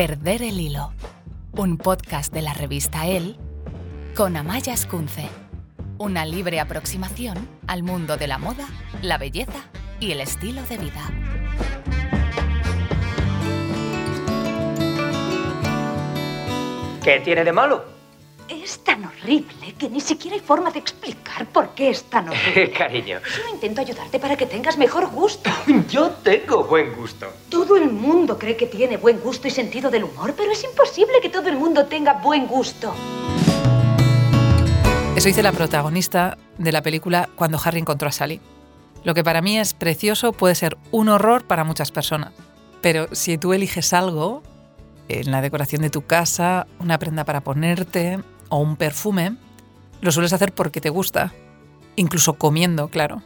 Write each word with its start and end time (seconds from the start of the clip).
Perder 0.00 0.40
el 0.40 0.58
hilo. 0.58 0.94
Un 1.52 1.76
podcast 1.76 2.32
de 2.32 2.40
la 2.40 2.54
revista 2.54 3.06
El 3.06 3.36
con 4.16 4.34
Amaya 4.34 4.72
Escunce. 4.72 5.28
Una 5.98 6.24
libre 6.24 6.58
aproximación 6.58 7.36
al 7.66 7.82
mundo 7.82 8.16
de 8.16 8.26
la 8.26 8.38
moda, 8.38 8.66
la 9.02 9.18
belleza 9.18 9.68
y 10.00 10.12
el 10.12 10.22
estilo 10.22 10.62
de 10.62 10.78
vida. 10.78 11.10
¿Qué 17.04 17.20
tiene 17.20 17.44
de 17.44 17.52
malo? 17.52 17.89
Es 18.50 18.82
tan 18.82 19.04
horrible 19.04 19.74
que 19.78 19.88
ni 19.88 20.00
siquiera 20.00 20.34
hay 20.34 20.42
forma 20.42 20.72
de 20.72 20.80
explicar 20.80 21.46
por 21.46 21.68
qué 21.68 21.90
es 21.90 22.02
tan 22.02 22.28
horrible. 22.30 22.72
Cariño, 22.76 23.20
Solo 23.32 23.48
intento 23.54 23.80
ayudarte 23.80 24.18
para 24.18 24.36
que 24.36 24.44
tengas 24.44 24.76
mejor 24.76 25.08
gusto. 25.08 25.48
yo 25.88 26.10
tengo 26.24 26.64
buen 26.64 26.92
gusto. 26.92 27.32
Todo 27.48 27.76
el 27.76 27.92
mundo 27.92 28.36
cree 28.36 28.56
que 28.56 28.66
tiene 28.66 28.96
buen 28.96 29.20
gusto 29.20 29.46
y 29.46 29.52
sentido 29.52 29.88
del 29.88 30.02
humor, 30.02 30.34
pero 30.36 30.50
es 30.50 30.64
imposible 30.64 31.20
que 31.22 31.28
todo 31.28 31.48
el 31.48 31.54
mundo 31.54 31.86
tenga 31.86 32.14
buen 32.14 32.48
gusto. 32.48 32.92
Eso 35.14 35.28
dice 35.28 35.44
la 35.44 35.52
protagonista 35.52 36.36
de 36.58 36.72
la 36.72 36.82
película 36.82 37.28
Cuando 37.36 37.60
Harry 37.64 37.78
encontró 37.78 38.08
a 38.08 38.12
Sally. 38.12 38.40
Lo 39.04 39.14
que 39.14 39.22
para 39.22 39.42
mí 39.42 39.60
es 39.60 39.74
precioso 39.74 40.32
puede 40.32 40.56
ser 40.56 40.76
un 40.90 41.08
horror 41.08 41.44
para 41.44 41.62
muchas 41.62 41.92
personas. 41.92 42.32
Pero 42.80 43.14
si 43.14 43.38
tú 43.38 43.52
eliges 43.52 43.92
algo, 43.92 44.42
en 45.10 45.30
la 45.30 45.40
decoración 45.40 45.82
de 45.82 45.90
tu 45.90 46.02
casa, 46.02 46.66
una 46.78 46.98
prenda 46.98 47.24
para 47.24 47.42
ponerte 47.42 48.18
o 48.50 48.58
un 48.58 48.76
perfume, 48.76 49.36
lo 50.02 50.12
sueles 50.12 50.34
hacer 50.34 50.54
porque 50.54 50.82
te 50.82 50.90
gusta. 50.90 51.32
Incluso 51.96 52.34
comiendo, 52.34 52.88
claro. 52.88 53.22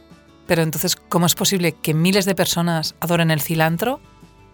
Pero 0.47 0.61
entonces, 0.61 0.95
¿cómo 0.95 1.25
es 1.25 1.35
posible 1.35 1.73
que 1.73 1.93
miles 1.93 2.25
de 2.25 2.35
personas 2.35 2.95
adoren 3.01 3.31
el 3.31 3.41
cilantro 3.41 3.99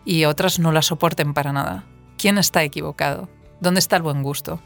y 0.06 0.26
otras 0.26 0.58
no 0.58 0.72
la 0.72 0.82
soporten 0.82 1.34
para 1.34 1.54
nada? 1.54 1.84
¿Quién 2.18 2.38
está 2.38 2.64
equivocado? 2.64 3.30
¿Dónde 3.60 3.80
está 3.80 3.98
el 3.98 4.04
buen 4.04 4.24
gusto? 4.24 4.60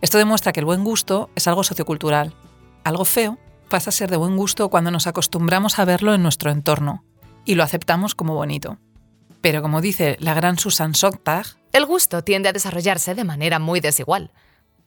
Esto 0.00 0.18
demuestra 0.18 0.52
que 0.52 0.60
el 0.60 0.66
buen 0.66 0.84
gusto 0.84 1.30
es 1.34 1.48
algo 1.48 1.64
sociocultural. 1.64 2.34
Algo 2.84 3.04
feo 3.04 3.38
pasa 3.68 3.90
a 3.90 3.92
ser 3.92 4.10
de 4.10 4.16
buen 4.16 4.36
gusto 4.36 4.68
cuando 4.68 4.90
nos 4.90 5.06
acostumbramos 5.06 5.78
a 5.78 5.84
verlo 5.84 6.14
en 6.14 6.22
nuestro 6.22 6.50
entorno 6.50 7.04
y 7.44 7.54
lo 7.54 7.62
aceptamos 7.62 8.14
como 8.14 8.34
bonito. 8.34 8.78
Pero 9.40 9.62
como 9.62 9.80
dice 9.80 10.16
la 10.20 10.34
gran 10.34 10.58
Susan 10.58 10.94
Sontag, 10.94 11.46
El 11.72 11.86
gusto 11.86 12.22
tiende 12.22 12.48
a 12.48 12.52
desarrollarse 12.52 13.14
de 13.14 13.24
manera 13.24 13.58
muy 13.58 13.80
desigual. 13.80 14.30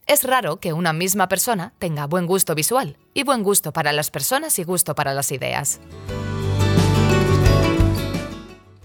Es 0.07 0.23
raro 0.23 0.61
que 0.61 0.71
una 0.71 0.93
misma 0.93 1.27
persona 1.27 1.73
tenga 1.79 2.07
buen 2.07 2.27
gusto 2.27 2.55
visual 2.55 2.95
y 3.13 3.23
buen 3.23 3.43
gusto 3.43 3.73
para 3.73 3.91
las 3.91 4.09
personas 4.09 4.57
y 4.57 4.63
gusto 4.63 4.95
para 4.95 5.13
las 5.13 5.33
ideas. 5.33 5.81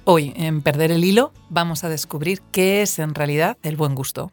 hoy 0.05 0.33
en 0.35 0.63
Perder 0.63 0.91
el 0.91 1.05
Hilo 1.05 1.33
vamos 1.49 1.85
a 1.85 1.89
descubrir 1.89 2.43
qué 2.51 2.83
es 2.83 2.99
en 2.99 3.15
realidad 3.15 3.57
el 3.63 3.77
buen 3.77 3.95
gusto. 3.95 4.33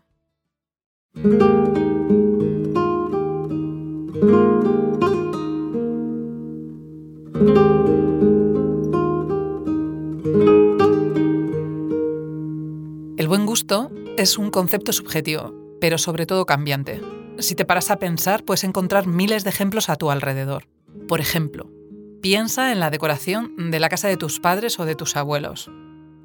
El 13.15 13.27
buen 13.27 13.45
gusto 13.45 13.91
es 14.17 14.39
un 14.39 14.49
concepto 14.49 14.91
subjetivo, 14.91 15.53
pero 15.79 15.97
sobre 15.97 16.25
todo 16.25 16.45
cambiante. 16.45 17.01
Si 17.39 17.55
te 17.55 17.65
paras 17.65 17.89
a 17.89 17.99
pensar, 17.99 18.43
puedes 18.43 18.63
encontrar 18.63 19.07
miles 19.07 19.43
de 19.43 19.49
ejemplos 19.49 19.89
a 19.89 19.95
tu 19.95 20.11
alrededor. 20.11 20.67
Por 21.07 21.21
ejemplo, 21.21 21.69
piensa 22.21 22.71
en 22.71 22.79
la 22.79 22.89
decoración 22.89 23.71
de 23.71 23.79
la 23.79 23.89
casa 23.89 24.07
de 24.07 24.17
tus 24.17 24.39
padres 24.39 24.79
o 24.79 24.85
de 24.85 24.95
tus 24.95 25.15
abuelos. 25.15 25.71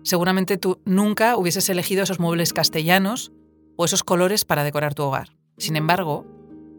Seguramente 0.02 0.58
tú 0.58 0.80
nunca 0.84 1.36
hubieses 1.36 1.68
elegido 1.68 2.02
esos 2.02 2.20
muebles 2.20 2.52
castellanos 2.52 3.32
o 3.76 3.84
esos 3.84 4.04
colores 4.04 4.44
para 4.44 4.64
decorar 4.64 4.94
tu 4.94 5.04
hogar. 5.04 5.36
Sin 5.56 5.76
embargo, 5.76 6.26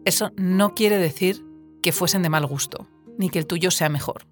eso 0.04 0.32
no 0.36 0.74
quiere 0.74 0.98
decir 0.98 1.44
que 1.82 1.92
fuesen 1.92 2.22
de 2.22 2.28
mal 2.28 2.46
gusto, 2.46 2.86
ni 3.18 3.30
que 3.30 3.38
el 3.38 3.46
tuyo 3.46 3.70
sea 3.70 3.88
mejor. 3.88 4.26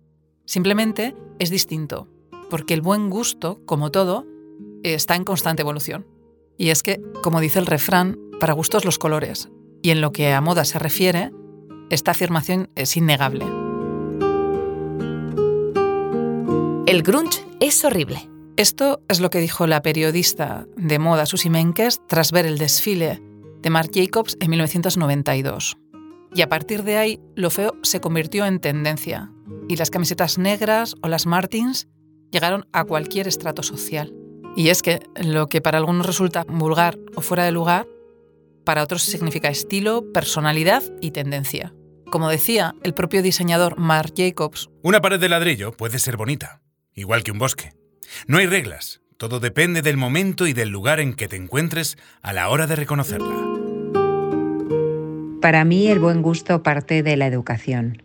Simplemente 0.45 1.17
es 1.39 1.51
distinto, 1.51 2.09
porque 2.51 2.75
el 2.75 2.83
buen 2.83 3.11
gusto, 3.11 3.61
como 3.65 3.91
todo, 3.91 4.27
está 4.83 5.17
en 5.17 5.25
constante 5.25 5.63
evolución. 5.63 6.07
Y 6.59 6.69
es 6.69 6.83
que, 6.83 7.01
como 7.23 7.41
dice 7.41 7.59
el 7.59 7.67
refrán, 7.67 8.19
para 8.45 8.53
gustos 8.53 8.85
los 8.85 8.99
colores. 8.99 9.49
Y 9.81 9.89
en 9.89 10.03
lo 10.03 10.13
que 10.13 10.35
a 10.35 10.43
moda 10.43 10.67
se 10.67 10.79
refiere, 10.79 11.33
esta 11.89 12.11
afirmación 12.11 12.69
es 12.75 12.95
innegable. 12.95 13.47
El 16.85 17.03
grunge 17.03 17.43
es 17.61 17.83
horrible. 17.87 18.29
Esto 18.59 19.01
es 19.09 19.21
lo 19.21 19.31
que 19.31 19.39
dijo 19.39 19.67
la 19.67 19.81
periodista 19.81 20.67
de 20.77 20.99
moda 20.99 21.25
Susie 21.25 21.51
Menkes 21.51 22.03
tras 22.07 22.33
ver 22.33 22.45
el 22.45 22.59
desfile 22.59 23.23
de 23.63 23.71
Marc 23.71 23.93
Jacobs 23.95 24.37
en 24.41 24.51
1992. 24.51 25.79
Y 26.35 26.43
a 26.43 26.51
partir 26.51 26.83
de 26.83 26.99
ahí, 26.99 27.21
lo 27.37 27.49
feo 27.49 27.79
se 27.83 28.03
convirtió 28.03 28.45
en 28.45 28.61
tendencia, 28.61 29.33
y 29.71 29.77
las 29.77 29.89
camisetas 29.89 30.37
negras 30.37 30.97
o 31.03 31.09
las 31.09 31.25
Martins 31.25 31.89
llegaron 32.31 32.67
a 32.75 32.85
cualquier 32.85 33.27
estrato 33.27 33.63
social. 33.63 34.13
Y 34.55 34.69
es 34.69 34.83
que 34.83 35.01
lo 35.17 35.47
que 35.47 35.63
para 35.63 35.79
algunos 35.79 36.05
resulta 36.05 36.45
vulgar 36.47 36.99
o 37.17 37.23
fuera 37.23 37.45
de 37.45 37.51
lugar, 37.51 37.87
para 38.65 38.83
otros 38.83 39.03
significa 39.03 39.49
estilo, 39.49 40.13
personalidad 40.13 40.83
y 41.01 41.11
tendencia. 41.11 41.75
Como 42.11 42.29
decía 42.29 42.75
el 42.83 42.95
propio 42.95 43.23
diseñador 43.23 43.79
Marc 43.79 44.15
Jacobs, 44.17 44.71
Una 44.83 45.01
pared 45.01 45.21
de 45.21 45.29
ladrillo 45.29 45.73
puede 45.73 45.99
ser 45.99 46.17
bonita, 46.17 46.61
igual 46.95 47.23
que 47.23 47.33
un 47.33 47.39
bosque. 47.39 47.73
No 48.27 48.39
hay 48.39 48.47
reglas, 48.47 49.01
todo 49.17 49.41
depende 49.41 49.83
del 49.83 49.97
momento 49.97 50.47
y 50.47 50.53
del 50.53 50.69
lugar 50.69 51.01
en 51.01 51.15
que 51.15 51.29
te 51.29 51.37
encuentres 51.37 51.97
a 52.23 52.33
la 52.33 52.49
hora 52.49 52.67
de 52.67 52.77
reconocerla. 52.77 53.35
Para 55.41 55.65
mí 55.65 55.89
el 55.89 55.99
buen 55.99 56.23
gusto 56.23 56.63
parte 56.63 57.03
de 57.03 57.17
la 57.17 57.27
educación. 57.27 58.03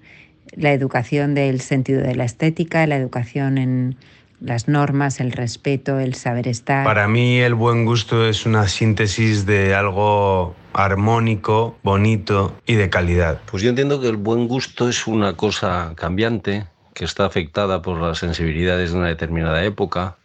La 0.52 0.74
educación 0.74 1.36
del 1.36 1.62
sentido 1.62 2.02
de 2.02 2.16
la 2.16 2.26
estética, 2.26 2.86
la 2.88 2.98
educación 2.98 3.58
en 3.58 3.98
las 4.42 4.68
normas, 4.68 5.20
el 5.20 5.32
respeto, 5.32 6.00
el 6.00 6.16
saber 6.16 6.48
estar. 6.48 6.86
Para 6.86 7.08
mí 7.08 7.40
el 7.40 7.56
buen 7.56 7.86
gusto 7.86 8.26
es 8.26 8.46
una 8.46 8.68
síntesis 8.68 9.46
de 9.46 9.76
algo 9.76 10.56
armónico, 10.74 11.78
bonito 11.84 12.56
y 12.66 12.76
de 12.76 12.90
calidad. 12.90 13.42
Pues 13.50 13.64
yo 13.64 13.70
entiendo 13.70 14.00
que 14.00 14.08
el 14.08 14.18
buen 14.18 14.48
gusto 14.48 14.88
es 14.88 15.08
una 15.08 15.34
cosa 15.34 15.94
cambiante, 15.96 16.68
que 16.94 17.06
está 17.06 17.26
afectada 17.26 17.82
por 17.82 18.00
las 18.00 18.20
sensibilidades 18.20 18.92
de 18.92 18.98
una 18.98 19.08
determinada 19.08 19.64
época 19.64 20.18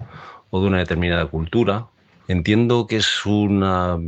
o 0.51 0.61
de 0.61 0.69
una 0.69 0.79
determinada 0.79 1.27
cultura. 1.27 1.87
Entiendo 2.29 2.87
que 2.87 2.97
es 2.97 3.27
una 3.27 3.99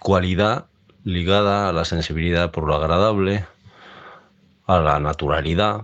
cualidad 0.00 0.66
ligada 1.04 1.68
a 1.68 1.72
la 1.72 1.84
sensibilidad 1.84 2.50
por 2.50 2.64
lo 2.64 2.74
agradable, 2.74 3.44
a 4.66 4.78
la 4.80 5.00
naturalidad, 5.00 5.82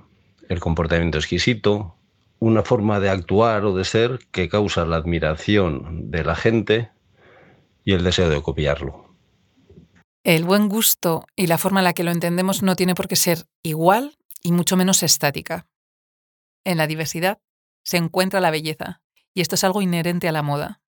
el 0.48 0.60
comportamiento 0.60 1.18
exquisito, 1.18 1.95
una 2.38 2.62
forma 2.62 3.00
de 3.00 3.08
actuar 3.08 3.64
o 3.64 3.74
de 3.74 3.84
ser 3.84 4.18
que 4.30 4.48
causa 4.48 4.84
la 4.84 4.96
admiración 4.96 6.10
de 6.10 6.24
la 6.24 6.34
gente 6.34 6.90
y 7.84 7.92
el 7.92 8.04
deseo 8.04 8.28
de 8.28 8.42
copiarlo. 8.42 9.06
el 10.24 10.44
buen 10.44 10.68
gusto 10.68 11.24
y 11.36 11.46
la 11.46 11.56
forma 11.56 11.78
en 11.80 11.84
la 11.84 11.92
que 11.92 12.02
lo 12.02 12.10
entendemos 12.10 12.62
no 12.62 12.74
tiene 12.74 12.96
por 12.96 13.06
qué 13.06 13.14
ser 13.14 13.46
igual 13.62 14.18
y 14.42 14.50
mucho 14.50 14.76
menos 14.76 15.04
estática. 15.04 15.68
En 16.64 16.78
la 16.78 16.88
diversidad 16.88 17.38
se 17.84 17.96
encuentra 17.96 18.40
la 18.40 18.50
belleza, 18.50 19.00
y 19.32 19.40
esto 19.40 19.54
es 19.54 19.62
algo 19.62 19.82
inherente 19.82 20.28
a 20.28 20.32
la 20.32 20.42
moda. 20.42 20.80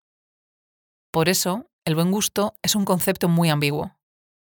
Por 1.13 1.29
eso, 1.29 1.71
el 1.85 1.95
buen 1.95 2.11
gusto 2.11 2.57
es 2.63 2.75
un 2.75 2.85
concepto 2.85 3.29
muy 3.29 3.49
ambiguo, 3.49 3.97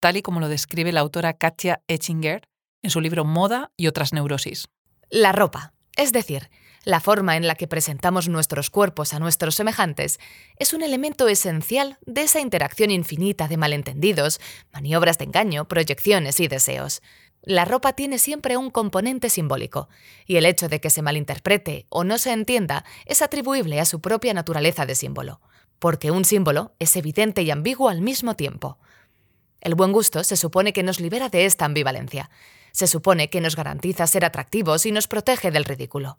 tal 0.00 0.16
y 0.16 0.22
como 0.22 0.40
lo 0.40 0.48
describe 0.48 0.92
la 0.92 1.00
autora 1.00 1.34
Katja 1.34 1.82
Etchinger 1.86 2.48
en 2.82 2.90
su 2.90 3.00
libro 3.00 3.24
Moda 3.24 3.70
y 3.76 3.86
otras 3.86 4.12
neurosis. 4.12 4.68
La 5.08 5.30
ropa, 5.30 5.72
es 5.96 6.12
decir, 6.12 6.50
la 6.84 7.00
forma 7.00 7.36
en 7.36 7.46
la 7.46 7.54
que 7.54 7.68
presentamos 7.68 8.28
nuestros 8.28 8.70
cuerpos 8.70 9.12
a 9.12 9.18
nuestros 9.18 9.54
semejantes, 9.54 10.18
es 10.56 10.72
un 10.72 10.82
elemento 10.82 11.28
esencial 11.28 11.98
de 12.06 12.22
esa 12.22 12.40
interacción 12.40 12.90
infinita 12.90 13.48
de 13.48 13.56
malentendidos, 13.56 14.40
maniobras 14.72 15.18
de 15.18 15.24
engaño, 15.24 15.68
proyecciones 15.68 16.40
y 16.40 16.48
deseos. 16.48 17.02
La 17.42 17.64
ropa 17.64 17.94
tiene 17.94 18.18
siempre 18.18 18.56
un 18.56 18.70
componente 18.70 19.30
simbólico, 19.30 19.88
y 20.26 20.36
el 20.36 20.46
hecho 20.46 20.68
de 20.68 20.80
que 20.80 20.90
se 20.90 21.02
malinterprete 21.02 21.86
o 21.88 22.04
no 22.04 22.18
se 22.18 22.32
entienda 22.32 22.84
es 23.06 23.22
atribuible 23.22 23.80
a 23.80 23.86
su 23.86 24.00
propia 24.00 24.34
naturaleza 24.34 24.86
de 24.86 24.94
símbolo, 24.94 25.40
porque 25.78 26.10
un 26.10 26.24
símbolo 26.24 26.74
es 26.78 26.96
evidente 26.96 27.42
y 27.42 27.50
ambiguo 27.50 27.88
al 27.88 28.02
mismo 28.02 28.36
tiempo. 28.36 28.78
El 29.60 29.74
buen 29.74 29.92
gusto 29.92 30.24
se 30.24 30.36
supone 30.36 30.72
que 30.72 30.82
nos 30.82 31.00
libera 31.00 31.28
de 31.28 31.44
esta 31.44 31.64
ambivalencia, 31.64 32.30
se 32.72 32.86
supone 32.86 33.30
que 33.30 33.40
nos 33.40 33.56
garantiza 33.56 34.06
ser 34.06 34.24
atractivos 34.24 34.86
y 34.86 34.92
nos 34.92 35.08
protege 35.08 35.50
del 35.50 35.64
ridículo. 35.64 36.18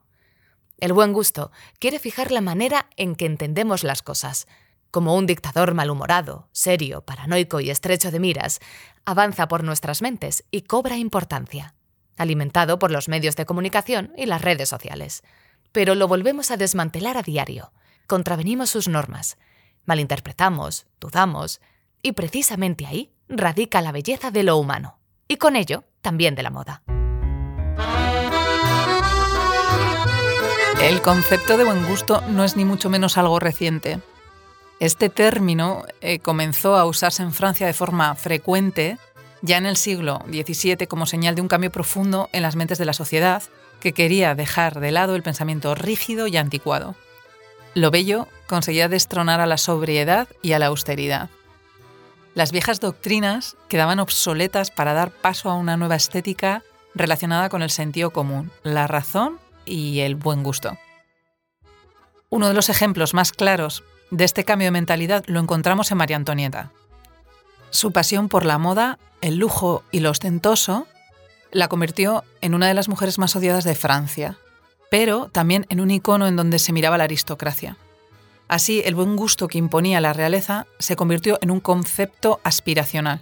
El 0.81 0.93
buen 0.93 1.13
gusto 1.13 1.51
quiere 1.77 1.99
fijar 1.99 2.31
la 2.31 2.41
manera 2.41 2.87
en 2.97 3.15
que 3.15 3.27
entendemos 3.27 3.83
las 3.83 4.01
cosas. 4.01 4.47
Como 4.89 5.15
un 5.15 5.27
dictador 5.27 5.75
malhumorado, 5.75 6.49
serio, 6.53 7.05
paranoico 7.05 7.59
y 7.59 7.69
estrecho 7.69 8.09
de 8.09 8.19
miras, 8.19 8.59
avanza 9.05 9.47
por 9.47 9.63
nuestras 9.63 10.01
mentes 10.01 10.43
y 10.49 10.63
cobra 10.63 10.97
importancia, 10.97 11.75
alimentado 12.17 12.79
por 12.79 12.89
los 12.89 13.09
medios 13.09 13.35
de 13.35 13.45
comunicación 13.45 14.11
y 14.17 14.25
las 14.25 14.41
redes 14.41 14.69
sociales. 14.69 15.21
Pero 15.71 15.93
lo 15.93 16.07
volvemos 16.07 16.49
a 16.49 16.57
desmantelar 16.57 17.15
a 17.15 17.21
diario, 17.21 17.71
contravenimos 18.07 18.71
sus 18.71 18.87
normas, 18.87 19.37
malinterpretamos, 19.85 20.87
dudamos, 20.99 21.61
y 22.01 22.13
precisamente 22.13 22.87
ahí 22.87 23.13
radica 23.29 23.81
la 23.81 23.91
belleza 23.91 24.31
de 24.31 24.41
lo 24.41 24.57
humano, 24.57 24.97
y 25.27 25.37
con 25.37 25.55
ello 25.55 25.83
también 26.01 26.33
de 26.33 26.41
la 26.41 26.49
moda. 26.49 26.81
El 30.81 31.03
concepto 31.03 31.57
de 31.57 31.63
buen 31.63 31.87
gusto 31.87 32.21
no 32.27 32.43
es 32.43 32.55
ni 32.55 32.65
mucho 32.65 32.89
menos 32.89 33.19
algo 33.19 33.39
reciente. 33.39 33.99
Este 34.79 35.09
término 35.09 35.85
eh, 36.01 36.17
comenzó 36.17 36.75
a 36.75 36.85
usarse 36.85 37.21
en 37.21 37.33
Francia 37.33 37.67
de 37.67 37.73
forma 37.73 38.15
frecuente 38.15 38.97
ya 39.43 39.57
en 39.57 39.67
el 39.67 39.77
siglo 39.77 40.23
XVII 40.27 40.87
como 40.87 41.05
señal 41.05 41.35
de 41.35 41.41
un 41.43 41.47
cambio 41.47 41.71
profundo 41.71 42.29
en 42.33 42.41
las 42.41 42.55
mentes 42.55 42.79
de 42.79 42.85
la 42.85 42.93
sociedad 42.93 43.43
que 43.79 43.93
quería 43.93 44.33
dejar 44.33 44.79
de 44.79 44.91
lado 44.91 45.15
el 45.15 45.21
pensamiento 45.21 45.75
rígido 45.75 46.25
y 46.25 46.37
anticuado. 46.37 46.95
Lo 47.75 47.91
bello 47.91 48.27
conseguía 48.47 48.89
destronar 48.89 49.39
a 49.39 49.45
la 49.45 49.57
sobriedad 49.57 50.27
y 50.41 50.53
a 50.53 50.59
la 50.59 50.65
austeridad. 50.65 51.29
Las 52.33 52.51
viejas 52.51 52.79
doctrinas 52.79 53.55
quedaban 53.69 53.99
obsoletas 53.99 54.71
para 54.71 54.93
dar 54.93 55.11
paso 55.11 55.51
a 55.51 55.55
una 55.55 55.77
nueva 55.77 55.95
estética 55.95 56.63
relacionada 56.95 57.49
con 57.49 57.61
el 57.61 57.69
sentido 57.69 58.09
común, 58.09 58.51
la 58.63 58.87
razón 58.87 59.39
y 59.71 60.01
el 60.01 60.15
buen 60.15 60.43
gusto. 60.43 60.77
Uno 62.29 62.47
de 62.47 62.53
los 62.53 62.69
ejemplos 62.69 63.13
más 63.13 63.31
claros 63.31 63.83
de 64.09 64.25
este 64.25 64.43
cambio 64.43 64.67
de 64.67 64.71
mentalidad 64.71 65.23
lo 65.27 65.39
encontramos 65.39 65.91
en 65.91 65.97
María 65.97 66.17
Antonieta. 66.17 66.71
Su 67.69 67.91
pasión 67.91 68.27
por 68.27 68.45
la 68.45 68.57
moda, 68.57 68.99
el 69.21 69.37
lujo 69.37 69.83
y 69.91 70.01
lo 70.01 70.09
ostentoso 70.09 70.87
la 71.51 71.69
convirtió 71.69 72.23
en 72.41 72.53
una 72.53 72.67
de 72.67 72.73
las 72.73 72.89
mujeres 72.89 73.17
más 73.17 73.35
odiadas 73.35 73.63
de 73.63 73.75
Francia, 73.75 74.37
pero 74.89 75.29
también 75.29 75.65
en 75.69 75.79
un 75.79 75.91
icono 75.91 76.27
en 76.27 76.35
donde 76.35 76.59
se 76.59 76.73
miraba 76.73 76.97
la 76.97 77.05
aristocracia. 77.05 77.77
Así, 78.49 78.81
el 78.83 78.95
buen 78.95 79.15
gusto 79.15 79.47
que 79.47 79.57
imponía 79.57 80.01
la 80.01 80.11
realeza 80.11 80.67
se 80.79 80.97
convirtió 80.97 81.39
en 81.41 81.51
un 81.51 81.61
concepto 81.61 82.41
aspiracional, 82.43 83.21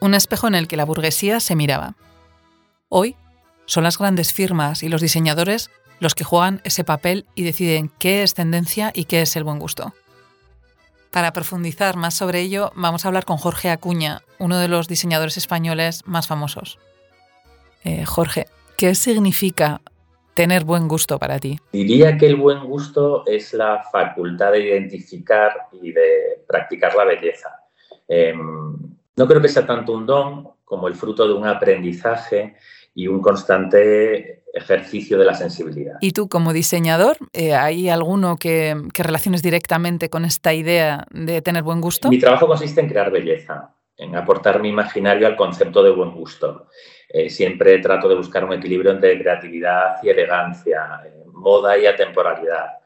un 0.00 0.14
espejo 0.14 0.48
en 0.48 0.54
el 0.54 0.68
que 0.68 0.76
la 0.76 0.84
burguesía 0.84 1.40
se 1.40 1.56
miraba. 1.56 1.94
Hoy, 2.90 3.16
son 3.68 3.84
las 3.84 3.98
grandes 3.98 4.32
firmas 4.32 4.82
y 4.82 4.88
los 4.88 5.02
diseñadores 5.02 5.70
los 6.00 6.14
que 6.14 6.24
juegan 6.24 6.62
ese 6.64 6.84
papel 6.84 7.26
y 7.34 7.42
deciden 7.42 7.90
qué 7.98 8.22
es 8.22 8.32
tendencia 8.32 8.90
y 8.94 9.04
qué 9.04 9.20
es 9.20 9.36
el 9.36 9.44
buen 9.44 9.58
gusto. 9.58 9.92
Para 11.10 11.32
profundizar 11.34 11.96
más 11.96 12.14
sobre 12.14 12.40
ello, 12.40 12.72
vamos 12.74 13.04
a 13.04 13.08
hablar 13.08 13.26
con 13.26 13.36
Jorge 13.36 13.68
Acuña, 13.68 14.22
uno 14.38 14.56
de 14.56 14.68
los 14.68 14.88
diseñadores 14.88 15.36
españoles 15.36 16.02
más 16.06 16.26
famosos. 16.26 16.78
Eh, 17.84 18.06
Jorge, 18.06 18.46
¿qué 18.78 18.94
significa 18.94 19.82
tener 20.32 20.64
buen 20.64 20.88
gusto 20.88 21.18
para 21.18 21.38
ti? 21.38 21.58
Diría 21.70 22.16
que 22.16 22.26
el 22.26 22.36
buen 22.36 22.64
gusto 22.64 23.24
es 23.26 23.52
la 23.52 23.82
facultad 23.92 24.52
de 24.52 24.66
identificar 24.66 25.68
y 25.82 25.92
de 25.92 26.42
practicar 26.46 26.94
la 26.94 27.04
belleza. 27.04 27.50
Em, 28.06 28.78
no 29.16 29.26
creo 29.26 29.42
que 29.42 29.48
sea 29.48 29.66
tanto 29.66 29.92
un 29.92 30.06
don 30.06 30.48
como 30.64 30.88
el 30.88 30.94
fruto 30.94 31.26
de 31.26 31.34
un 31.34 31.46
aprendizaje 31.46 32.56
y 32.98 33.06
un 33.06 33.20
constante 33.20 34.42
ejercicio 34.52 35.18
de 35.18 35.24
la 35.24 35.32
sensibilidad. 35.34 35.98
¿Y 36.00 36.10
tú 36.10 36.28
como 36.28 36.52
diseñador, 36.52 37.16
eh, 37.32 37.54
hay 37.54 37.88
alguno 37.88 38.36
que, 38.38 38.74
relaciones 38.92 39.40
directamente 39.40 40.10
con 40.10 40.24
esta 40.24 40.52
idea 40.52 41.06
de 41.12 41.40
tener 41.40 41.62
buen 41.62 41.80
gusto? 41.80 42.08
Mi 42.08 42.18
trabajo 42.18 42.48
consiste 42.48 42.80
en 42.80 42.88
crear 42.88 43.12
belleza, 43.12 43.72
en 43.96 44.16
aportar 44.16 44.60
mi 44.60 44.70
imaginario 44.70 45.28
al 45.28 45.36
concepto 45.36 45.80
de 45.84 45.92
buen 45.92 46.10
gusto. 46.10 46.66
Eh, 47.08 47.30
siempre 47.30 47.78
trato 47.78 48.08
de 48.08 48.16
buscar 48.16 48.44
un 48.44 48.54
equilibrio 48.54 48.90
entre 48.90 49.16
creatividad 49.16 50.02
y 50.02 50.08
elegancia, 50.08 51.00
eh, 51.06 51.22
moda 51.32 51.78
y 51.78 51.86
atemporalidad. 51.86 52.77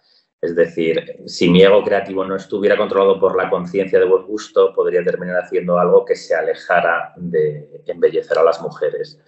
Es 0.42 0.56
decir, 0.56 1.22
si 1.24 1.48
mi 1.48 1.62
ego 1.62 1.84
creativo 1.84 2.24
no 2.24 2.34
estuviera 2.34 2.76
controlado 2.76 3.20
por 3.20 3.36
la 3.36 3.48
conciencia 3.48 4.00
de 4.00 4.06
buen 4.06 4.26
gusto, 4.26 4.72
podría 4.74 5.04
terminar 5.04 5.44
haciendo 5.44 5.78
algo 5.78 6.04
que 6.04 6.16
se 6.16 6.34
alejara 6.34 7.12
de 7.16 7.80
embellecer 7.86 8.36
a 8.36 8.42
las 8.42 8.60
mujeres. 8.60 9.20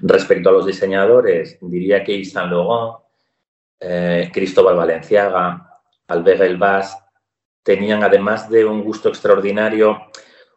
Respecto 0.00 0.48
a 0.48 0.52
los 0.52 0.66
diseñadores, 0.66 1.56
diría 1.60 2.02
que 2.02 2.18
Yves 2.18 2.32
Saint 2.32 2.50
Laurent, 2.50 2.98
eh, 3.78 4.28
Cristóbal 4.34 4.74
Valenciaga, 4.74 5.70
Albert 6.08 6.40
Elbaz 6.40 6.98
tenían, 7.62 8.02
además 8.02 8.50
de 8.50 8.64
un 8.64 8.82
gusto 8.82 9.08
extraordinario, 9.08 10.08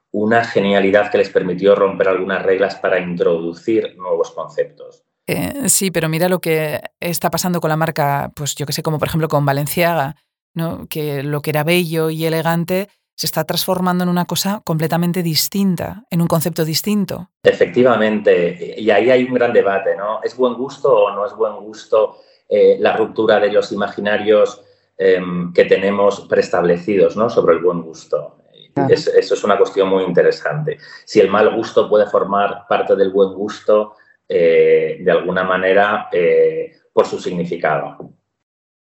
una 0.10 0.44
genialidad 0.44 1.12
que 1.12 1.20
les 1.20 1.30
permitió 1.30 1.76
romper 1.76 2.08
algunas 2.08 2.42
reglas 2.42 2.76
para 2.78 3.00
introducir 3.00 3.96
nuevos 3.96 4.32
conceptos. 4.32 5.04
Eh, 5.31 5.70
sí, 5.70 5.92
pero 5.92 6.10
mira 6.10 6.28
lo 6.28 6.40
que 6.40 6.81
está 7.00 7.30
pasando 7.30 7.62
con 7.62 7.70
la 7.70 7.78
marca, 7.78 8.31
pues 8.36 8.56
yo 8.56 8.66
que 8.66 8.74
sé, 8.74 8.81
como 8.81 8.98
por 8.98 9.10
ejemplo 9.10 9.28
con 9.28 9.46
Valenciaga, 9.46 10.16
¿no? 10.56 10.88
que 10.90 11.22
lo 11.22 11.44
que 11.44 11.52
era 11.52 11.64
bello 11.64 12.10
y 12.10 12.26
elegante 12.26 12.90
se 13.16 13.28
está 13.28 13.44
transformando 13.44 14.04
en 14.04 14.10
una 14.10 14.26
cosa 14.26 14.62
completamente 14.66 15.22
distinta, 15.22 16.04
en 16.10 16.22
un 16.22 16.28
concepto 16.28 16.66
distinto. 16.66 17.30
Efectivamente, 17.44 18.74
y 18.80 18.90
ahí 18.90 19.12
hay 19.12 19.26
un 19.26 19.36
gran 19.36 19.54
debate, 19.54 19.96
¿no? 19.96 20.20
¿Es 20.24 20.36
buen 20.36 20.56
gusto 20.56 20.92
o 20.92 21.12
no 21.12 21.28
es 21.28 21.34
buen 21.36 21.58
gusto 21.58 22.22
eh, 22.48 22.78
la 22.80 22.98
ruptura 22.98 23.40
de 23.40 23.52
los 23.52 23.72
imaginarios 23.72 24.64
em, 24.98 25.54
que 25.54 25.66
tenemos 25.66 26.22
preestablecidos 26.22 27.16
¿no? 27.16 27.30
sobre 27.30 27.54
el 27.54 27.62
buen 27.62 27.84
gusto? 27.84 28.38
eso 28.88 29.34
es 29.34 29.44
una 29.44 29.58
cuestión 29.58 29.90
muy 29.90 30.06
interesante. 30.06 30.78
Si 31.04 31.20
el 31.20 31.30
mal 31.30 31.54
gusto 31.54 31.90
puede 31.90 32.08
formar 32.08 32.66
parte 32.68 32.96
del 32.96 33.12
buen 33.12 33.34
gusto, 33.34 33.96
eh, 34.30 35.00
de 35.02 35.12
alguna 35.12 35.44
manera 35.44 36.08
eh, 36.12 36.74
por 36.94 37.08
su 37.08 37.20
significado. 37.20 38.14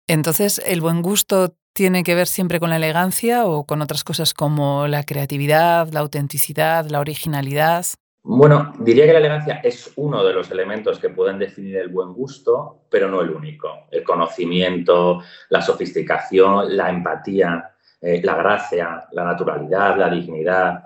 Entonces, 0.06 0.62
¿el 0.64 0.80
buen 0.80 1.02
gusto 1.02 1.56
tiene 1.72 2.04
que 2.04 2.14
ver 2.14 2.28
siempre 2.28 2.60
con 2.60 2.70
la 2.70 2.76
elegancia 2.76 3.46
o 3.46 3.66
con 3.66 3.82
otras 3.82 4.04
cosas 4.04 4.32
como 4.32 4.86
la 4.86 5.02
creatividad, 5.02 5.88
la 5.92 6.00
autenticidad, 6.00 6.86
la 6.86 7.00
originalidad? 7.00 7.84
Bueno, 8.22 8.72
diría 8.78 9.06
que 9.06 9.12
la 9.12 9.18
elegancia 9.18 9.60
es 9.62 9.92
uno 9.96 10.24
de 10.24 10.32
los 10.32 10.50
elementos 10.50 10.98
que 10.98 11.10
pueden 11.10 11.38
definir 11.38 11.76
el 11.76 11.88
buen 11.88 12.12
gusto, 12.14 12.86
pero 12.88 13.08
no 13.08 13.20
el 13.20 13.30
único. 13.30 13.86
El 13.90 14.04
conocimiento, 14.04 15.20
la 15.50 15.60
sofisticación, 15.60 16.76
la 16.76 16.90
empatía, 16.90 17.74
eh, 18.00 18.22
la 18.22 18.36
gracia, 18.36 19.08
la 19.12 19.24
naturalidad, 19.24 19.98
la 19.98 20.08
dignidad, 20.08 20.84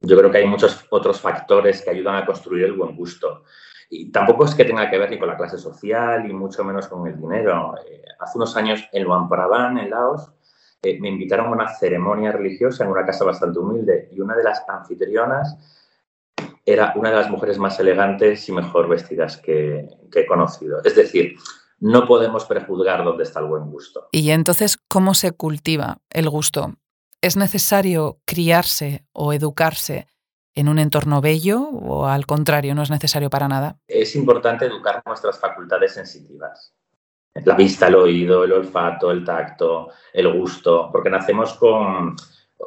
yo 0.00 0.16
creo 0.16 0.30
que 0.30 0.38
hay 0.38 0.46
muchos 0.46 0.86
otros 0.90 1.20
factores 1.20 1.82
que 1.82 1.90
ayudan 1.90 2.16
a 2.16 2.26
construir 2.26 2.64
el 2.64 2.72
buen 2.72 2.96
gusto. 2.96 3.44
Y 3.88 4.10
tampoco 4.10 4.44
es 4.44 4.54
que 4.54 4.64
tenga 4.64 4.90
que 4.90 4.98
ver 4.98 5.10
ni 5.10 5.18
con 5.18 5.28
la 5.28 5.36
clase 5.36 5.58
social 5.58 6.28
y 6.28 6.32
mucho 6.32 6.64
menos 6.64 6.88
con 6.88 7.06
el 7.06 7.16
dinero. 7.16 7.74
Eh, 7.86 8.02
hace 8.18 8.38
unos 8.38 8.56
años 8.56 8.88
en 8.92 9.04
Luang 9.04 9.28
Prabang, 9.28 9.78
en 9.78 9.90
Laos, 9.90 10.32
eh, 10.82 10.98
me 11.00 11.08
invitaron 11.08 11.46
a 11.46 11.50
una 11.50 11.68
ceremonia 11.68 12.32
religiosa 12.32 12.84
en 12.84 12.90
una 12.90 13.06
casa 13.06 13.24
bastante 13.24 13.58
humilde 13.58 14.08
y 14.12 14.20
una 14.20 14.36
de 14.36 14.44
las 14.44 14.64
anfitrionas 14.68 15.56
era 16.64 16.92
una 16.96 17.10
de 17.10 17.16
las 17.16 17.30
mujeres 17.30 17.58
más 17.58 17.78
elegantes 17.78 18.48
y 18.48 18.52
mejor 18.52 18.88
vestidas 18.88 19.36
que, 19.36 19.88
que 20.10 20.20
he 20.20 20.26
conocido. 20.26 20.82
Es 20.84 20.96
decir, 20.96 21.36
no 21.78 22.06
podemos 22.06 22.44
prejuzgar 22.44 23.04
dónde 23.04 23.22
está 23.22 23.40
el 23.40 23.46
buen 23.46 23.70
gusto. 23.70 24.08
Y 24.10 24.30
entonces, 24.30 24.76
¿cómo 24.88 25.14
se 25.14 25.32
cultiva 25.32 25.98
el 26.10 26.28
gusto? 26.28 26.74
¿Es 27.20 27.36
necesario 27.36 28.20
criarse 28.24 29.04
o 29.12 29.32
educarse 29.32 30.06
en 30.54 30.68
un 30.68 30.78
entorno 30.78 31.20
bello 31.20 31.60
o 31.68 32.06
al 32.06 32.26
contrario, 32.26 32.74
no 32.74 32.82
es 32.82 32.90
necesario 32.90 33.30
para 33.30 33.48
nada? 33.48 33.78
Es 33.86 34.16
importante 34.16 34.66
educar 34.66 35.02
nuestras 35.06 35.38
facultades 35.38 35.94
sensitivas. 35.94 36.72
La 37.44 37.54
vista, 37.54 37.88
el 37.88 37.96
oído, 37.96 38.44
el 38.44 38.52
olfato, 38.52 39.10
el 39.10 39.24
tacto, 39.24 39.90
el 40.12 40.32
gusto, 40.32 40.88
porque 40.90 41.10
nacemos 41.10 41.54
con, 41.54 42.16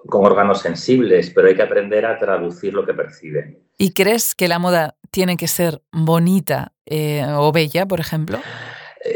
con 0.08 0.26
órganos 0.26 0.62
sensibles, 0.62 1.32
pero 1.32 1.48
hay 1.48 1.56
que 1.56 1.64
aprender 1.64 2.06
a 2.06 2.18
traducir 2.18 2.74
lo 2.74 2.86
que 2.86 2.94
perciben. 2.94 3.60
¿Y 3.78 3.94
crees 3.94 4.36
que 4.36 4.48
la 4.48 4.60
moda 4.60 4.96
tiene 5.10 5.38
que 5.38 5.48
ser 5.48 5.82
bonita 5.92 6.74
eh, 6.86 7.26
o 7.28 7.52
bella, 7.52 7.88
por 7.88 8.00
ejemplo? 8.00 8.40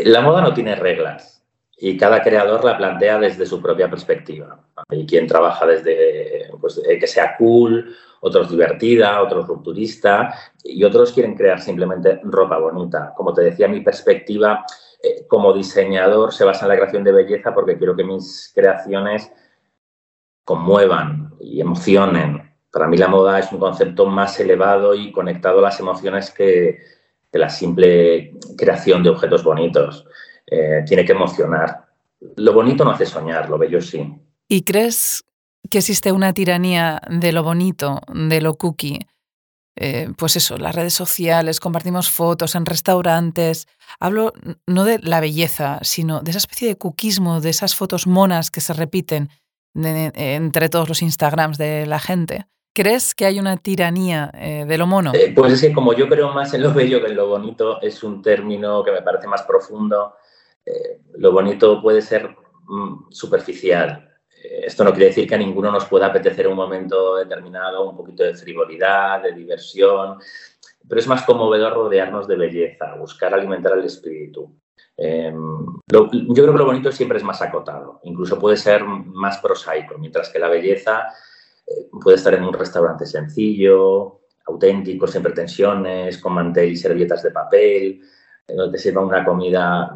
La 0.05 0.21
moda 0.21 0.41
no 0.41 0.53
tiene 0.53 0.75
reglas 0.75 1.43
y 1.77 1.97
cada 1.97 2.21
creador 2.21 2.63
la 2.63 2.77
plantea 2.77 3.19
desde 3.19 3.45
su 3.45 3.61
propia 3.61 3.89
perspectiva. 3.89 4.62
Hay 4.89 5.05
quien 5.05 5.27
trabaja 5.27 5.65
desde 5.65 6.49
pues, 6.59 6.81
eh, 6.87 6.99
que 6.99 7.07
sea 7.07 7.35
cool, 7.37 7.95
otros 8.21 8.49
divertida, 8.49 9.21
otros 9.21 9.47
rupturista 9.47 10.33
y 10.63 10.83
otros 10.83 11.11
quieren 11.11 11.35
crear 11.35 11.61
simplemente 11.61 12.19
ropa 12.23 12.57
bonita. 12.57 13.13
Como 13.15 13.33
te 13.33 13.41
decía, 13.41 13.67
mi 13.67 13.81
perspectiva 13.81 14.65
eh, 15.01 15.25
como 15.27 15.53
diseñador 15.53 16.33
se 16.33 16.45
basa 16.45 16.65
en 16.65 16.69
la 16.69 16.75
creación 16.77 17.03
de 17.03 17.11
belleza 17.11 17.53
porque 17.53 17.77
quiero 17.77 17.95
que 17.95 18.05
mis 18.05 18.51
creaciones 18.55 19.31
conmuevan 20.45 21.33
y 21.39 21.59
emocionen. 21.59 22.53
Para 22.71 22.87
mí 22.87 22.97
la 22.97 23.07
moda 23.07 23.39
es 23.39 23.51
un 23.51 23.59
concepto 23.59 24.05
más 24.05 24.39
elevado 24.39 24.95
y 24.95 25.11
conectado 25.11 25.59
a 25.59 25.63
las 25.63 25.79
emociones 25.79 26.31
que, 26.31 26.79
que 27.31 27.39
la 27.39 27.49
simple 27.49 28.33
creación 28.57 29.03
de 29.03 29.09
objetos 29.09 29.43
bonitos. 29.43 30.05
Eh, 30.45 30.83
tiene 30.85 31.03
que 31.03 31.13
emocionar. 31.13 31.85
Lo 32.35 32.53
bonito 32.53 32.85
no 32.85 32.91
hace 32.91 33.05
soñar, 33.05 33.49
lo 33.49 33.57
bello 33.57 33.81
sí. 33.81 34.07
¿Y 34.47 34.63
crees 34.63 35.23
que 35.69 35.79
existe 35.79 36.11
una 36.11 36.33
tiranía 36.33 37.01
de 37.09 37.31
lo 37.31 37.43
bonito, 37.43 38.01
de 38.13 38.41
lo 38.41 38.55
cookie? 38.55 38.99
Eh, 39.75 40.09
pues 40.17 40.35
eso, 40.35 40.57
las 40.57 40.75
redes 40.75 40.93
sociales, 40.93 41.59
compartimos 41.59 42.09
fotos 42.09 42.55
en 42.55 42.65
restaurantes. 42.65 43.67
Hablo 43.99 44.33
no 44.67 44.83
de 44.83 44.99
la 44.99 45.19
belleza, 45.19 45.79
sino 45.81 46.21
de 46.21 46.31
esa 46.31 46.37
especie 46.37 46.67
de 46.67 46.77
cookismo, 46.77 47.41
de 47.41 47.49
esas 47.49 47.75
fotos 47.75 48.05
monas 48.05 48.51
que 48.51 48.61
se 48.61 48.73
repiten 48.73 49.29
entre 49.75 50.69
todos 50.69 50.87
los 50.87 51.01
Instagrams 51.01 51.57
de 51.57 51.87
la 51.87 51.99
gente. 51.99 52.45
¿Crees 52.75 53.15
que 53.15 53.25
hay 53.25 53.39
una 53.39 53.57
tiranía 53.57 54.31
eh, 54.33 54.65
de 54.67 54.77
lo 54.77 54.85
mono? 54.85 55.11
Eh, 55.13 55.31
pues 55.35 55.53
es 55.53 55.61
que 55.61 55.73
como 55.73 55.93
yo 55.93 56.07
creo 56.07 56.31
más 56.33 56.53
en 56.53 56.63
lo 56.63 56.73
bello 56.73 57.01
que 57.01 57.07
en 57.07 57.15
lo 57.15 57.27
bonito, 57.27 57.81
es 57.81 58.03
un 58.03 58.21
término 58.21 58.83
que 58.83 58.91
me 58.91 59.01
parece 59.01 59.27
más 59.27 59.43
profundo. 59.43 60.15
Lo 61.15 61.31
bonito 61.31 61.81
puede 61.81 62.01
ser 62.01 62.35
mm, 62.67 63.11
superficial. 63.11 64.12
Esto 64.43 64.83
no 64.83 64.91
quiere 64.91 65.07
decir 65.07 65.27
que 65.27 65.35
a 65.35 65.37
ninguno 65.37 65.71
nos 65.71 65.85
pueda 65.85 66.07
apetecer 66.07 66.47
un 66.47 66.55
momento 66.55 67.15
determinado 67.15 67.89
un 67.89 67.95
poquito 67.95 68.23
de 68.23 68.33
frivolidad, 68.33 69.21
de 69.23 69.33
diversión, 69.33 70.19
pero 70.87 70.99
es 70.99 71.07
más 71.07 71.23
conmovedor 71.23 71.73
rodearnos 71.73 72.27
de 72.27 72.35
belleza, 72.35 72.95
buscar 72.95 73.33
alimentar 73.33 73.77
el 73.77 73.85
espíritu. 73.85 74.53
Em, 74.95 75.65
yo 75.87 76.09
creo 76.09 76.51
que 76.51 76.57
lo 76.57 76.65
bonito 76.65 76.91
siempre 76.91 77.17
es 77.17 77.23
más 77.23 77.41
acotado, 77.41 77.99
incluso 78.03 78.37
puede 78.37 78.57
ser 78.57 78.83
más 78.83 79.39
prosaico, 79.39 79.97
mientras 79.97 80.29
que 80.29 80.39
la 80.39 80.49
belleza 80.49 81.07
eh, 81.65 81.89
puede 82.01 82.17
estar 82.17 82.33
en 82.33 82.43
un 82.43 82.53
restaurante 82.53 83.05
sencillo, 83.05 84.19
auténtico, 84.45 85.07
sin 85.07 85.23
pretensiones, 85.23 86.17
con 86.17 86.33
mantel 86.33 86.71
y 86.71 86.77
servietas 86.77 87.23
de 87.23 87.31
papel, 87.31 88.01
donde 88.47 88.77
se 88.77 88.89
sirva 88.89 89.01
una 89.01 89.23
comida 89.23 89.95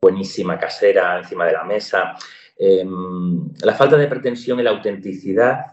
buenísima, 0.00 0.58
casera, 0.58 1.18
encima 1.18 1.46
de 1.46 1.52
la 1.52 1.64
mesa. 1.64 2.14
Em, 2.62 3.48
la 3.62 3.72
falta 3.72 3.96
de 3.96 4.06
pretensión 4.06 4.60
y 4.60 4.62
la 4.62 4.68
autenticidad 4.68 5.64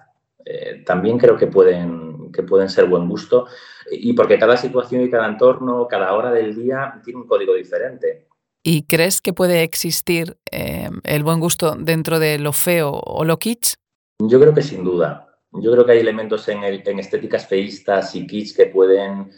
eh, 0.45 0.83
también 0.85 1.17
creo 1.17 1.35
que 1.35 1.47
pueden, 1.47 2.31
que 2.31 2.43
pueden 2.43 2.69
ser 2.69 2.85
buen 2.85 3.09
gusto 3.09 3.45
y 3.91 4.13
porque 4.13 4.39
cada 4.39 4.55
situación 4.55 5.01
y 5.01 5.09
cada 5.09 5.27
entorno, 5.27 5.85
cada 5.89 6.13
hora 6.13 6.31
del 6.31 6.55
día 6.55 7.01
tiene 7.03 7.19
un 7.19 7.27
código 7.27 7.53
diferente. 7.55 8.29
¿Y 8.63 8.83
crees 8.83 9.19
que 9.19 9.33
puede 9.33 9.63
existir 9.63 10.37
eh, 10.49 10.89
el 11.03 11.23
buen 11.23 11.41
gusto 11.41 11.75
dentro 11.77 12.19
de 12.19 12.39
lo 12.39 12.53
feo 12.53 12.91
o 12.91 13.25
lo 13.25 13.37
kitsch? 13.37 13.73
Yo 14.19 14.39
creo 14.39 14.53
que 14.53 14.61
sin 14.61 14.85
duda. 14.85 15.27
Yo 15.51 15.73
creo 15.73 15.85
que 15.85 15.91
hay 15.91 15.99
elementos 15.99 16.47
en, 16.47 16.63
estéticas 16.63 17.47
feístas 17.47 18.15
y 18.15 18.25
kitsch 18.25 18.55
que 18.55 18.67
pueden 18.67 19.29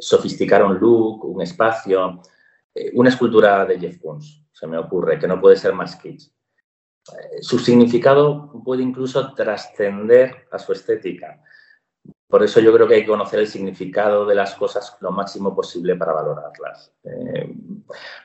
sofisticar 0.00 0.64
un 0.64 0.76
look, 0.80 1.24
un 1.24 1.42
espacio. 1.42 2.22
Eh, 2.74 2.90
una 2.94 3.10
escultura 3.10 3.64
de 3.64 3.78
Jeff 3.78 3.98
Koons, 3.98 4.42
se 4.50 4.66
me 4.66 4.78
ocurre, 4.78 5.20
que 5.20 5.28
no 5.28 5.40
puede 5.40 5.54
ser 5.54 5.74
más 5.74 5.94
kitsch. 5.94 6.32
Su 7.40 7.58
significado 7.58 8.52
puede 8.64 8.82
incluso 8.82 9.34
trascender 9.34 10.46
a 10.50 10.58
su 10.58 10.72
estética. 10.72 11.42
Por 12.26 12.42
eso 12.42 12.60
yo 12.60 12.72
creo 12.74 12.86
que 12.86 12.96
hay 12.96 13.00
que 13.02 13.08
conocer 13.08 13.40
el 13.40 13.46
significado 13.46 14.26
de 14.26 14.34
las 14.34 14.54
cosas 14.54 14.96
lo 15.00 15.10
máximo 15.10 15.54
posible 15.54 15.96
para 15.96 16.12
valorarlas. 16.12 16.92
Eh, 17.04 17.54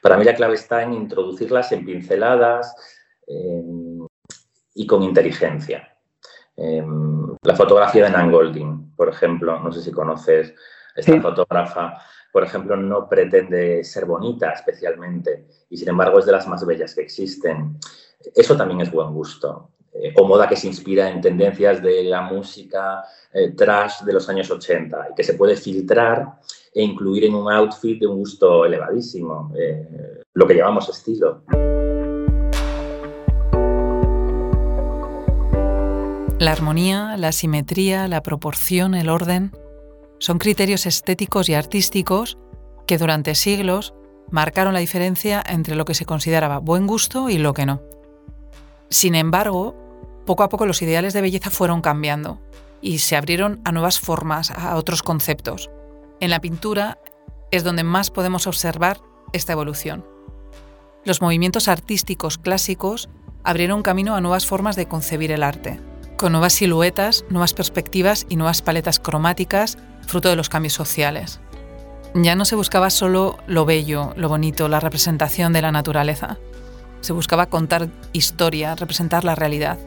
para 0.01 0.17
mí 0.17 0.25
la 0.25 0.35
clave 0.35 0.55
está 0.55 0.83
en 0.83 0.93
introducirlas 0.93 1.71
en 1.71 1.85
pinceladas 1.85 2.75
y 4.75 4.85
con 4.85 5.03
inteligencia. 5.03 5.97
Em, 6.55 7.35
la 7.41 7.55
fotografía 7.55 8.05
de 8.05 8.11
Nan 8.11 8.31
Golding, 8.31 8.93
por 8.95 9.09
ejemplo, 9.09 9.59
no 9.59 9.71
sé 9.71 9.81
si 9.81 9.91
conoces 9.91 10.53
esta 10.95 11.19
fotógrafa, 11.21 11.99
por 12.33 12.43
ejemplo, 12.43 12.75
no 12.75 13.07
pretende 13.07 13.83
ser 13.83 14.05
bonita 14.05 14.49
especialmente 14.49 15.45
y 15.69 15.77
sin 15.77 15.89
embargo 15.89 16.17
es 16.17 16.25
de 16.25 16.31
las 16.31 16.47
más 16.47 16.65
bellas 16.65 16.95
que 16.95 17.01
existen. 17.01 17.77
Eso 18.35 18.57
también 18.57 18.81
es 18.81 18.91
buen 18.91 19.13
gusto. 19.13 19.69
Eh, 19.93 20.11
o 20.17 20.25
moda 20.27 20.49
que 20.49 20.55
se 20.55 20.65
inspira 20.65 21.11
en 21.11 21.21
tendencias 21.21 21.83
de 21.83 22.03
la 22.05 22.21
música 22.21 23.03
eh, 23.31 23.51
trash 23.51 24.01
de 24.01 24.13
los 24.13 24.27
años 24.29 24.49
80 24.49 25.09
y 25.11 25.15
que 25.15 25.23
se 25.23 25.35
puede 25.35 25.55
filtrar 25.55 26.39
e 26.73 26.81
incluir 26.81 27.25
en 27.25 27.35
un 27.35 27.51
outfit 27.51 27.99
de 27.99 28.07
un 28.07 28.17
gusto 28.17 28.65
elevadísimo, 28.65 29.53
eh, 29.55 30.23
lo 30.33 30.47
que 30.47 30.55
llamamos 30.55 30.89
estilo. 30.89 31.43
La 36.39 36.51
armonía, 36.51 37.15
la 37.15 37.31
simetría, 37.31 38.07
la 38.07 38.23
proporción, 38.23 38.95
el 38.95 39.09
orden 39.09 39.51
son 40.23 40.39
criterios 40.39 40.85
estéticos 40.85 41.49
y 41.49 41.53
artísticos 41.53 42.37
que 42.87 42.97
durante 42.97 43.35
siglos 43.35 43.93
marcaron 44.31 44.73
la 44.73 44.79
diferencia 44.79 45.43
entre 45.45 45.75
lo 45.75 45.83
que 45.83 45.95
se 45.95 46.05
consideraba 46.05 46.59
buen 46.59 46.87
gusto 46.87 47.29
y 47.29 47.37
lo 47.37 47.53
que 47.53 47.65
no. 47.65 47.81
Sin 48.89 49.15
embargo, 49.15 49.75
poco 50.25 50.43
a 50.43 50.47
poco 50.47 50.65
los 50.65 50.81
ideales 50.81 51.11
de 51.11 51.19
belleza 51.19 51.49
fueron 51.49 51.81
cambiando 51.81 52.39
y 52.79 52.99
se 52.99 53.17
abrieron 53.17 53.59
a 53.65 53.73
nuevas 53.73 53.99
formas, 53.99 54.49
a 54.51 54.77
otros 54.77 55.03
conceptos. 55.03 55.69
En 56.21 56.29
la 56.29 56.39
pintura 56.39 56.99
es 57.51 57.65
donde 57.65 57.83
más 57.83 58.09
podemos 58.09 58.47
observar 58.47 59.01
esta 59.33 59.51
evolución. 59.51 60.05
Los 61.03 61.21
movimientos 61.21 61.67
artísticos 61.67 62.37
clásicos 62.37 63.09
abrieron 63.43 63.83
camino 63.83 64.15
a 64.15 64.21
nuevas 64.21 64.45
formas 64.45 64.77
de 64.77 64.87
concebir 64.87 65.33
el 65.33 65.43
arte 65.43 65.81
con 66.15 66.31
nuevas 66.31 66.53
siluetas, 66.53 67.25
nuevas 67.29 67.53
perspectivas 67.53 68.25
y 68.29 68.37
nuevas 68.37 68.61
paletas 68.61 68.97
cromáticas, 68.97 69.77
fruto 70.05 70.29
de 70.29 70.35
los 70.35 70.49
cambios 70.49 70.73
sociales. 70.73 71.39
Ya 72.15 72.35
no 72.35 72.45
se 72.45 72.55
buscaba 72.55 72.89
solo 72.89 73.39
lo 73.47 73.65
bello, 73.65 74.13
lo 74.15 74.29
bonito, 74.29 74.67
la 74.67 74.79
representación 74.79 75.51
de 75.51 75.61
la 75.61 75.71
naturaleza. 75.71 76.37
Se 77.01 77.11
buscaba 77.11 77.47
contar 77.47 77.89
historia, 78.13 78.75
representar 78.75 79.23
la 79.23 79.35
realidad. 79.35 79.79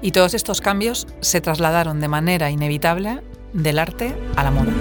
Y 0.00 0.12
todos 0.12 0.34
estos 0.34 0.60
cambios 0.60 1.08
se 1.20 1.40
trasladaron 1.40 2.00
de 2.00 2.08
manera 2.08 2.50
inevitable 2.50 3.20
del 3.52 3.78
arte 3.80 4.16
a 4.36 4.44
la 4.44 4.50
moda. 4.52 4.72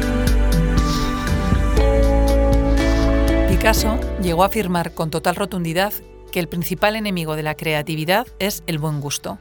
Picasso 3.50 4.00
llegó 4.22 4.44
a 4.44 4.48
afirmar 4.48 4.94
con 4.94 5.10
total 5.10 5.36
rotundidad 5.36 5.92
que 6.32 6.40
el 6.40 6.48
principal 6.48 6.96
enemigo 6.96 7.36
de 7.36 7.44
la 7.44 7.56
creatividad 7.56 8.28
es 8.38 8.64
el 8.68 8.78
buen 8.78 9.02
gusto. 9.02 9.40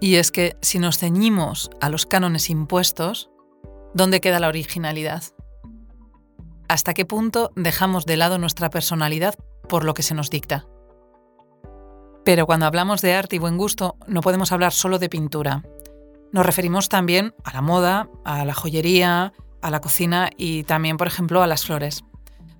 Y 0.00 0.16
es 0.16 0.30
que 0.30 0.56
si 0.62 0.78
nos 0.78 0.98
ceñimos 0.98 1.70
a 1.80 1.90
los 1.90 2.06
cánones 2.06 2.48
impuestos, 2.48 3.30
¿dónde 3.94 4.20
queda 4.20 4.40
la 4.40 4.48
originalidad? 4.48 5.22
¿Hasta 6.68 6.94
qué 6.94 7.04
punto 7.04 7.52
dejamos 7.56 8.04
de 8.06 8.16
lado 8.16 8.38
nuestra 8.38 8.68
personalidad 8.70 9.34
por 9.68 9.84
lo 9.84 9.94
que 9.94 10.02
se 10.02 10.14
nos 10.14 10.30
dicta? 10.30 10.66
Pero 12.24 12.46
cuando 12.46 12.66
hablamos 12.66 13.02
de 13.02 13.14
arte 13.14 13.36
y 13.36 13.38
buen 13.38 13.56
gusto, 13.56 13.96
no 14.06 14.20
podemos 14.20 14.50
hablar 14.50 14.72
solo 14.72 14.98
de 14.98 15.08
pintura. 15.08 15.62
Nos 16.32 16.44
referimos 16.44 16.88
también 16.88 17.34
a 17.44 17.52
la 17.52 17.60
moda, 17.60 18.08
a 18.24 18.44
la 18.44 18.54
joyería, 18.54 19.32
a 19.62 19.70
la 19.70 19.80
cocina 19.80 20.30
y 20.36 20.64
también, 20.64 20.96
por 20.96 21.06
ejemplo, 21.06 21.42
a 21.42 21.46
las 21.46 21.64
flores. 21.64 22.02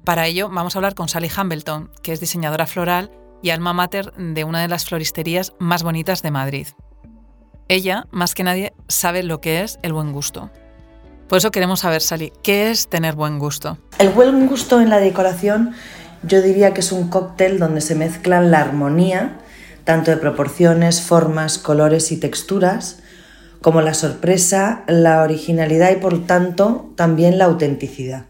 Para 0.04 0.26
ello, 0.26 0.50
vamos 0.50 0.76
a 0.76 0.78
hablar 0.78 0.94
con 0.94 1.08
Sally 1.08 1.30
Hambleton, 1.34 1.90
que 2.02 2.12
es 2.12 2.20
diseñadora 2.20 2.66
floral 2.66 3.10
y 3.42 3.50
alma 3.50 3.72
mater 3.72 4.12
de 4.12 4.44
una 4.44 4.60
de 4.60 4.68
las 4.68 4.84
floristerías 4.84 5.54
más 5.58 5.82
bonitas 5.82 6.22
de 6.22 6.30
Madrid. 6.30 6.68
Ella, 7.68 8.06
más 8.10 8.34
que 8.34 8.44
nadie, 8.44 8.74
sabe 8.88 9.22
lo 9.22 9.40
que 9.40 9.62
es 9.62 9.78
el 9.82 9.94
buen 9.94 10.12
gusto. 10.12 10.50
Por 11.28 11.38
eso 11.38 11.50
queremos 11.50 11.80
saber, 11.80 12.02
Sally, 12.02 12.32
¿qué 12.42 12.70
es 12.70 12.88
tener 12.88 13.14
buen 13.14 13.38
gusto? 13.38 13.78
El 13.98 14.10
buen 14.10 14.46
gusto 14.46 14.80
en 14.80 14.90
la 14.90 14.98
decoración 14.98 15.74
yo 16.26 16.42
diría 16.42 16.72
que 16.72 16.80
es 16.80 16.92
un 16.92 17.08
cóctel 17.08 17.58
donde 17.58 17.80
se 17.80 17.94
mezclan 17.94 18.50
la 18.50 18.60
armonía, 18.60 19.38
tanto 19.84 20.10
de 20.10 20.16
proporciones, 20.16 21.02
formas, 21.02 21.58
colores 21.58 22.12
y 22.12 22.16
texturas, 22.16 23.00
como 23.60 23.80
la 23.80 23.94
sorpresa, 23.94 24.84
la 24.86 25.22
originalidad 25.22 25.90
y 25.90 25.96
por 25.96 26.26
tanto 26.26 26.92
también 26.96 27.38
la 27.38 27.46
autenticidad. 27.46 28.26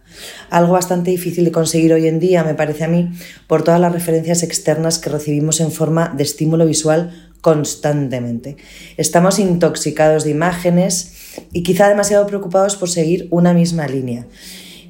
Algo 0.51 0.75
bastante 0.75 1.11
difícil 1.11 1.45
de 1.45 1.53
conseguir 1.53 1.93
hoy 1.93 2.07
en 2.07 2.21
día, 2.21 2.45
me 2.45 2.55
parece 2.55 2.85
a 2.85 2.89
mí, 2.89 3.11
por 3.49 3.63
todas 3.63 3.81
las 3.81 3.93
referencias 3.93 4.43
externas 4.45 4.99
que 4.99 5.11
recibimos 5.11 5.61
en 5.61 5.73
forma 5.73 6.13
de 6.17 6.23
estímulo 6.23 6.67
visual 6.67 7.33
constantemente. 7.41 8.57
Estamos 8.97 9.39
intoxicados 9.39 10.25
de 10.25 10.31
imágenes 10.31 11.24
y 11.53 11.63
quizá 11.63 11.89
demasiado 11.89 12.27
preocupados 12.27 12.77
por 12.77 12.89
seguir 12.89 13.29
una 13.31 13.53
misma 13.53 13.87
línea. 13.87 14.27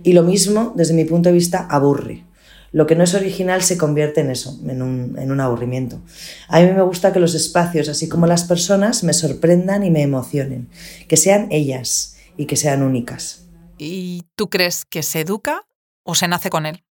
Y 0.02 0.12
lo 0.12 0.22
mismo, 0.22 0.72
desde 0.76 0.94
mi 0.94 1.04
punto 1.04 1.28
de 1.28 1.34
vista, 1.34 1.66
aburre. 1.70 2.24
Lo 2.72 2.86
que 2.86 2.96
no 2.96 3.04
es 3.04 3.14
original 3.14 3.62
se 3.62 3.78
convierte 3.78 4.20
en 4.20 4.30
eso, 4.30 4.58
en 4.68 4.82
un, 4.82 5.16
en 5.18 5.30
un 5.30 5.40
aburrimiento. 5.40 6.02
A 6.48 6.60
mí 6.60 6.72
me 6.72 6.82
gusta 6.82 7.12
que 7.12 7.20
los 7.20 7.34
espacios, 7.34 7.88
así 7.88 8.08
como 8.08 8.26
las 8.26 8.44
personas, 8.44 9.04
me 9.04 9.12
sorprendan 9.12 9.84
y 9.84 9.90
me 9.90 10.02
emocionen, 10.02 10.68
que 11.08 11.16
sean 11.16 11.46
ellas 11.50 12.16
y 12.36 12.46
que 12.46 12.56
sean 12.56 12.82
únicas. 12.82 13.46
¿Y 13.78 14.24
tú 14.34 14.50
crees 14.50 14.84
que 14.84 15.02
se 15.02 15.20
educa 15.20 15.66
o 16.02 16.14
se 16.14 16.28
nace 16.28 16.50
con 16.50 16.66
él? 16.66 16.83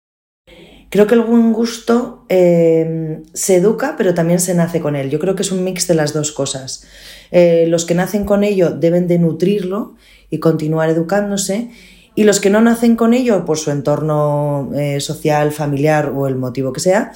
Creo 0.91 1.07
que 1.07 1.15
el 1.15 1.21
buen 1.21 1.53
gusto 1.53 2.25
eh, 2.27 3.21
se 3.31 3.55
educa, 3.55 3.95
pero 3.97 4.13
también 4.13 4.41
se 4.41 4.53
nace 4.53 4.81
con 4.81 4.97
él. 4.97 5.09
Yo 5.09 5.19
creo 5.19 5.35
que 5.35 5.41
es 5.41 5.53
un 5.53 5.63
mix 5.63 5.87
de 5.87 5.95
las 5.95 6.11
dos 6.11 6.33
cosas. 6.33 6.83
Eh, 7.31 7.65
los 7.69 7.85
que 7.85 7.95
nacen 7.95 8.25
con 8.25 8.43
ello 8.43 8.71
deben 8.71 9.07
de 9.07 9.17
nutrirlo 9.17 9.95
y 10.29 10.39
continuar 10.39 10.89
educándose 10.89 11.69
Y 12.13 12.25
los 12.25 12.41
que 12.41 12.49
no 12.49 12.59
nacen 12.59 12.97
con 12.97 13.13
ello, 13.13 13.45
por 13.45 13.57
su 13.57 13.71
entorno 13.71 14.69
eh, 14.75 14.99
social, 14.99 15.53
familiar 15.53 16.11
o 16.13 16.27
el 16.27 16.35
motivo 16.35 16.73
que 16.73 16.81
sea, 16.81 17.13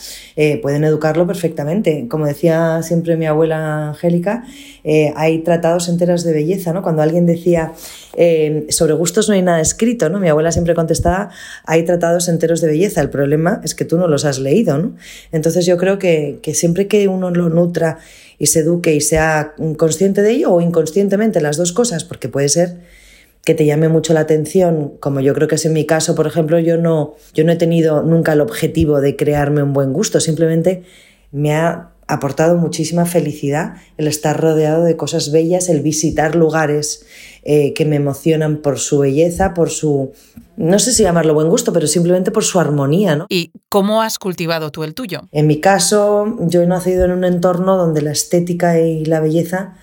pueden 0.61 0.85
educarlo 0.85 1.27
perfectamente. 1.27 2.07
Como 2.07 2.25
decía 2.25 2.81
siempre 2.81 3.17
mi 3.17 3.25
abuela 3.25 3.89
Angélica, 3.89 4.45
hay 5.17 5.39
tratados 5.39 5.89
enteros 5.89 6.23
de 6.23 6.31
belleza, 6.31 6.71
¿no? 6.71 6.81
Cuando 6.81 7.01
alguien 7.01 7.25
decía 7.25 7.73
sobre 8.69 8.93
gustos 8.93 9.27
no 9.27 9.35
hay 9.35 9.41
nada 9.41 9.61
escrito, 9.61 10.09
¿no? 10.09 10.19
Mi 10.19 10.29
abuela 10.29 10.51
siempre 10.51 10.73
contestaba, 10.75 11.29
hay 11.65 11.83
tratados 11.83 12.27
enteros 12.29 12.61
de 12.61 12.67
belleza. 12.67 13.01
El 13.01 13.09
problema 13.09 13.61
es 13.63 13.75
que 13.75 13.85
tú 13.85 13.97
no 13.97 14.07
los 14.07 14.25
has 14.25 14.39
leído, 14.39 14.77
¿no? 14.77 14.95
Entonces 15.31 15.65
yo 15.65 15.77
creo 15.77 15.99
que, 15.99 16.39
que 16.41 16.53
siempre 16.53 16.87
que 16.87 17.07
uno 17.07 17.31
lo 17.31 17.49
nutra 17.49 17.99
y 18.37 18.47
se 18.47 18.59
eduque 18.59 18.93
y 18.93 19.01
sea 19.01 19.53
consciente 19.77 20.21
de 20.21 20.31
ello 20.31 20.51
o 20.51 20.61
inconscientemente 20.61 21.41
las 21.41 21.57
dos 21.57 21.73
cosas, 21.73 22.03
porque 22.03 22.29
puede 22.29 22.49
ser 22.49 22.77
que 23.43 23.53
te 23.53 23.65
llame 23.65 23.89
mucho 23.89 24.13
la 24.13 24.21
atención, 24.21 24.93
como 24.99 25.19
yo 25.21 25.33
creo 25.35 25.47
que 25.47 25.55
es 25.55 25.65
en 25.65 25.73
mi 25.73 25.85
caso, 25.85 26.15
por 26.15 26.25
ejemplo, 26.25 26.59
yo 26.59 26.77
no, 26.77 27.15
yo 27.33 27.43
no 27.43 27.51
he 27.51 27.55
tenido 27.55 28.01
nunca 28.01 28.33
el 28.33 28.41
objetivo 28.41 29.01
de 29.01 29.15
crearme 29.15 29.61
un 29.61 29.71
buen 29.71 29.93
gusto, 29.93 30.19
simplemente 30.19 30.83
me 31.31 31.53
ha 31.53 31.91
aportado 32.07 32.55
muchísima 32.57 33.05
felicidad 33.05 33.75
el 33.97 34.07
estar 34.07 34.39
rodeado 34.39 34.83
de 34.83 34.95
cosas 34.95 35.31
bellas, 35.31 35.69
el 35.69 35.81
visitar 35.81 36.35
lugares 36.35 37.05
eh, 37.43 37.73
que 37.73 37.85
me 37.85 37.95
emocionan 37.95 38.57
por 38.57 38.79
su 38.79 38.99
belleza, 38.99 39.53
por 39.53 39.69
su, 39.69 40.11
no 40.57 40.79
sé 40.79 40.93
si 40.93 41.03
llamarlo 41.03 41.33
buen 41.33 41.49
gusto, 41.49 41.73
pero 41.73 41.87
simplemente 41.87 42.31
por 42.31 42.43
su 42.43 42.59
armonía. 42.59 43.15
¿no? 43.15 43.25
¿Y 43.29 43.51
cómo 43.69 44.01
has 44.01 44.19
cultivado 44.19 44.71
tú 44.71 44.83
el 44.83 44.93
tuyo? 44.93 45.21
En 45.31 45.47
mi 45.47 45.59
caso, 45.59 46.35
yo 46.41 46.61
he 46.61 46.67
nacido 46.67 47.05
en 47.05 47.11
un 47.11 47.23
entorno 47.23 47.77
donde 47.77 48.01
la 48.01 48.11
estética 48.11 48.79
y 48.79 49.05
la 49.05 49.19
belleza 49.19 49.75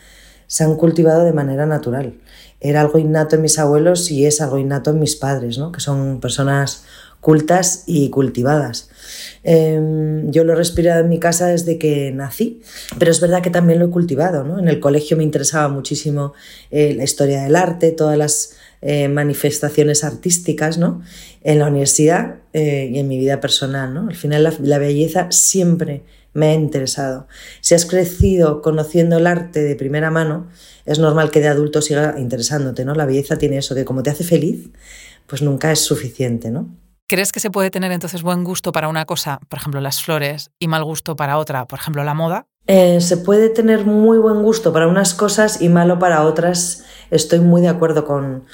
se 0.47 0.65
han 0.65 0.77
cultivado 0.77 1.25
de 1.25 1.33
manera 1.33 1.67
natural 1.67 2.15
era 2.63 2.81
algo 2.81 2.99
innato 2.99 3.35
en 3.35 3.43
mis 3.43 3.59
abuelos 3.59 4.11
y 4.13 4.25
es 4.25 4.41
algo 4.41 4.57
innato 4.57 4.91
en 4.91 5.01
mis 5.01 5.17
padres, 5.17 5.59
¿no? 5.59 5.73
que 5.73 5.81
son 5.81 6.21
personas 6.21 6.85
cultas 7.23 7.85
y 7.87 8.11
cultivadas. 8.11 8.91
Em, 9.45 10.33
yo 10.33 10.43
lo 10.43 10.55
he 10.55 10.57
respirado 10.57 11.03
en 11.03 11.09
mi 11.09 11.21
casa 11.21 11.47
desde 11.47 11.79
que 11.79 12.11
nací, 12.11 12.61
pero 12.99 13.13
es 13.13 13.21
verdad 13.21 13.41
que 13.41 13.49
también 13.49 13.79
lo 13.79 13.87
he 13.87 13.91
cultivado. 13.91 14.43
¿no? 14.43 14.59
En 14.59 14.67
el 14.67 14.81
colegio 14.81 15.17
me 15.17 15.23
interesaba 15.23 15.69
muchísimo 15.69 16.33
eh, 16.73 16.95
la 16.97 17.05
historia 17.05 17.45
del 17.45 17.55
arte, 17.55 17.93
todas 17.93 18.19
las 18.19 18.55
eh, 18.83 19.07
manifestaciones 19.07 20.03
artísticas, 20.03 20.79
¿no? 20.79 21.01
en 21.45 21.61
la 21.61 21.69
universidad 21.69 22.41
eh, 22.55 22.91
y 22.93 22.99
en 22.99 23.07
mi 23.07 23.19
vida 23.19 23.41
personal. 23.41 23.95
¿no? 23.95 24.09
Al 24.09 24.17
final 24.17 24.59
la, 24.59 24.79
belleza 24.79 25.31
siempre 25.31 26.03
me 26.35 26.47
ha 26.47 26.55
interesado. 26.55 27.29
Si 27.61 27.77
has 27.77 27.87
crecido 27.87 28.63
conociendo 28.63 29.19
el 29.19 29.29
arte 29.29 29.63
de 29.63 29.77
primera 29.77 30.11
mano, 30.11 30.49
es 30.87 30.99
normal 30.99 31.31
que 31.31 31.39
de 31.39 31.47
adulto 31.47 31.83
siga 31.83 32.17
interesándote, 32.19 32.85
¿no? 32.85 32.97
La 32.97 33.07
belleza 33.07 33.39
tiene 33.39 33.59
eso, 33.59 33.77
que 33.77 33.85
como 33.85 34.03
te 34.03 34.11
hace 34.11 34.25
feliz, 34.25 34.71
pues 35.29 35.43
nunca 35.43 35.71
es 35.71 35.79
suficiente, 35.79 36.51
¿no? 36.51 36.82
¿Crees 37.13 37.31
que 37.31 37.41
se 37.41 37.51
puede 37.51 37.71
tener 37.71 37.93
entonces 37.93 38.23
buen 38.23 38.43
gusto 38.43 38.73
para 38.73 38.89
una 38.89 39.05
cosa, 39.05 39.39
por 39.51 39.59
ejemplo 39.59 39.83
las 39.83 40.03
flores, 40.03 40.51
y 40.59 40.67
mal 40.67 40.83
gusto 40.83 41.15
para 41.15 41.37
otra, 41.37 41.67
por 41.67 41.79
ejemplo 41.79 42.03
la 42.05 42.15
moda? 42.15 42.47
Eh, 42.67 43.03
se 43.03 43.19
puede 43.19 43.51
tener 43.51 43.85
muy 43.85 44.17
buen 44.17 44.43
gusto 44.43 44.73
para 44.73 44.89
unas 44.89 45.13
cosas 45.13 45.61
y 45.61 45.69
malo 45.69 45.99
para 45.99 46.23
otras. 46.23 46.87
Estoy 47.11 47.41
muy 47.41 47.61
de 47.61 47.69
acuerdo 47.69 48.07
con, 48.07 48.47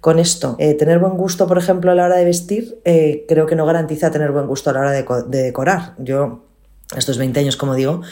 con 0.00 0.20
esto. 0.20 0.54
Eh, 0.60 0.74
tener 0.74 1.00
buen 1.00 1.16
gusto, 1.16 1.48
por 1.48 1.58
ejemplo, 1.58 1.90
a 1.90 1.96
la 1.96 2.04
hora 2.04 2.14
de 2.14 2.24
vestir, 2.24 2.80
eh, 2.84 3.24
creo 3.26 3.46
que 3.46 3.56
no 3.56 3.66
garantiza 3.66 4.12
tener 4.12 4.30
buen 4.30 4.46
gusto 4.46 4.70
a 4.70 4.74
la 4.74 4.80
hora 4.82 4.92
de, 4.92 5.04
de 5.26 5.42
decorar. 5.42 5.96
Yo 5.98 6.45
estos 6.94 7.18
20 7.18 7.40
años, 7.40 7.56
como 7.56 7.74
digo, 7.74 8.02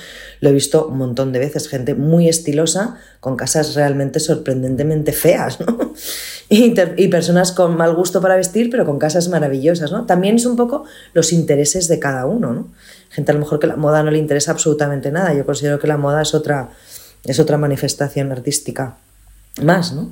lo 0.41 0.49
he 0.49 0.53
visto 0.53 0.89
un 0.89 0.99
montón 0.99 1.33
de 1.33 1.39
veces, 1.39 1.69
gente 1.69 1.95
muy 1.95 2.29
estilosa, 2.29 2.97
con 3.21 3.37
casas 3.37 3.75
realmente 3.75 4.19
sorprendentemente 4.19 5.13
feas, 5.13 5.61
¿no? 5.61 5.95
Y, 6.51 7.09
personas 7.09 7.53
con 7.53 7.77
mal 7.77 7.95
gusto 7.95 8.21
para 8.21 8.37
vestir, 8.37 8.69
pero 8.71 8.85
con 8.85 8.99
casas 8.99 9.29
maravillosas, 9.29 9.91
¿no? 9.91 10.05
También 10.05 10.37
es 10.37 10.45
un 10.45 10.57
poco 10.57 10.85
los 11.15 11.33
intereses 11.33 11.89
de 11.89 11.99
cada 11.99 12.27
uno, 12.27 12.53
¿no? 12.53 12.69
Gente 13.09 13.33
a 13.33 13.35
lo 13.35 13.41
mejor 13.41 13.59
que 13.59 13.67
la 13.67 13.77
moda 13.77 14.03
no 14.03 14.11
le 14.11 14.19
interesa 14.19 14.53
absolutamente 14.53 15.11
nada. 15.11 15.33
Yo 15.33 15.47
considero 15.47 15.79
que 15.79 15.87
la 15.87 15.97
moda 15.97 16.21
es 16.21 16.35
otra, 16.35 16.69
es 17.25 17.41
otra 17.41 17.57
manifestación 17.57 18.31
artística 18.31 18.99
más, 19.63 19.95
¿no? 19.95 20.11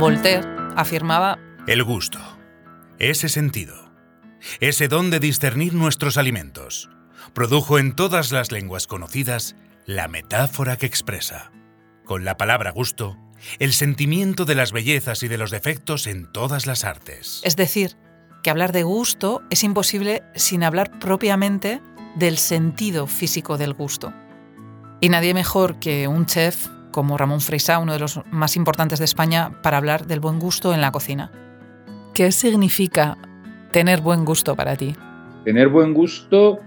Voltaire 0.00 0.44
afirmaba... 0.74 1.38
El 1.66 1.84
gusto 1.84 2.33
ese 2.98 3.28
sentido, 3.28 3.90
ese 4.60 4.88
don 4.88 5.10
de 5.10 5.20
discernir 5.20 5.74
nuestros 5.74 6.16
alimentos, 6.16 6.90
produjo 7.32 7.78
en 7.78 7.94
todas 7.94 8.32
las 8.32 8.52
lenguas 8.52 8.86
conocidas 8.86 9.56
la 9.86 10.08
metáfora 10.08 10.76
que 10.76 10.86
expresa, 10.86 11.52
con 12.04 12.24
la 12.24 12.36
palabra 12.36 12.70
gusto, 12.70 13.18
el 13.58 13.72
sentimiento 13.72 14.44
de 14.44 14.54
las 14.54 14.72
bellezas 14.72 15.22
y 15.22 15.28
de 15.28 15.38
los 15.38 15.50
defectos 15.50 16.06
en 16.06 16.30
todas 16.30 16.66
las 16.66 16.84
artes. 16.84 17.40
Es 17.44 17.56
decir, 17.56 17.96
que 18.42 18.50
hablar 18.50 18.72
de 18.72 18.82
gusto 18.82 19.42
es 19.50 19.64
imposible 19.64 20.22
sin 20.34 20.64
hablar 20.64 20.98
propiamente 20.98 21.80
del 22.14 22.38
sentido 22.38 23.06
físico 23.06 23.58
del 23.58 23.74
gusto. 23.74 24.12
Y 25.00 25.08
nadie 25.08 25.34
mejor 25.34 25.78
que 25.78 26.08
un 26.08 26.26
chef 26.26 26.68
como 26.92 27.18
Ramón 27.18 27.40
Freisá, 27.40 27.80
uno 27.80 27.92
de 27.92 27.98
los 27.98 28.20
más 28.30 28.54
importantes 28.54 29.00
de 29.00 29.04
España, 29.04 29.60
para 29.62 29.78
hablar 29.78 30.06
del 30.06 30.20
buen 30.20 30.38
gusto 30.38 30.72
en 30.72 30.80
la 30.80 30.92
cocina. 30.92 31.32
¿Qué 32.14 32.30
significa 32.30 33.18
tener 33.72 34.00
buen 34.00 34.24
gusto 34.24 34.54
para 34.54 34.76
ti? 34.76 34.94
Tener 35.44 35.68
buen 35.68 35.92
gusto 35.92 36.60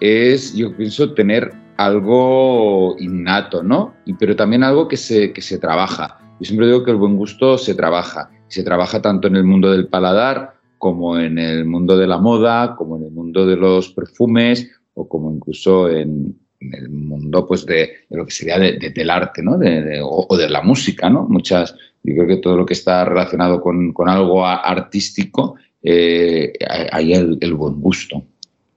es, 0.00 0.56
yo 0.56 0.76
pienso, 0.76 1.14
tener 1.14 1.52
algo 1.76 2.96
innato, 2.98 3.62
¿no? 3.62 3.94
Pero 4.18 4.34
también 4.34 4.64
algo 4.64 4.88
que 4.88 4.96
se, 4.96 5.32
que 5.32 5.40
se 5.40 5.58
trabaja. 5.58 6.18
Yo 6.40 6.46
siempre 6.46 6.66
digo 6.66 6.82
que 6.82 6.90
el 6.90 6.96
buen 6.96 7.16
gusto 7.16 7.58
se 7.58 7.76
trabaja. 7.76 8.28
Se 8.48 8.64
trabaja 8.64 9.00
tanto 9.00 9.28
en 9.28 9.36
el 9.36 9.44
mundo 9.44 9.70
del 9.70 9.86
paladar 9.86 10.54
como 10.78 11.16
en 11.16 11.38
el 11.38 11.64
mundo 11.64 11.96
de 11.96 12.08
la 12.08 12.18
moda, 12.18 12.74
como 12.74 12.96
en 12.96 13.04
el 13.04 13.12
mundo 13.12 13.46
de 13.46 13.54
los 13.54 13.90
perfumes 13.90 14.68
o 14.94 15.08
como 15.08 15.32
incluso 15.32 15.88
en, 15.88 16.36
el 16.60 16.88
mundo 16.90 17.46
pues 17.46 17.64
de, 17.66 18.04
lo 18.10 18.24
que 18.24 18.32
sería 18.32 18.58
del 18.58 19.10
arte 19.10 19.42
¿no? 19.42 19.58
o, 20.02 20.36
de 20.36 20.48
la 20.48 20.62
música. 20.62 21.08
¿no? 21.08 21.26
Muchas, 21.28 21.74
yo 22.02 22.14
creo 22.14 22.26
que 22.26 22.36
todo 22.38 22.56
lo 22.56 22.66
que 22.66 22.74
está 22.74 23.04
relacionado 23.04 23.60
con, 23.60 23.92
algo 24.06 24.46
artístico, 24.46 25.56
eh, 25.82 26.52
hay 26.90 27.12
el, 27.14 27.54
buen 27.54 27.80
gusto. 27.80 28.22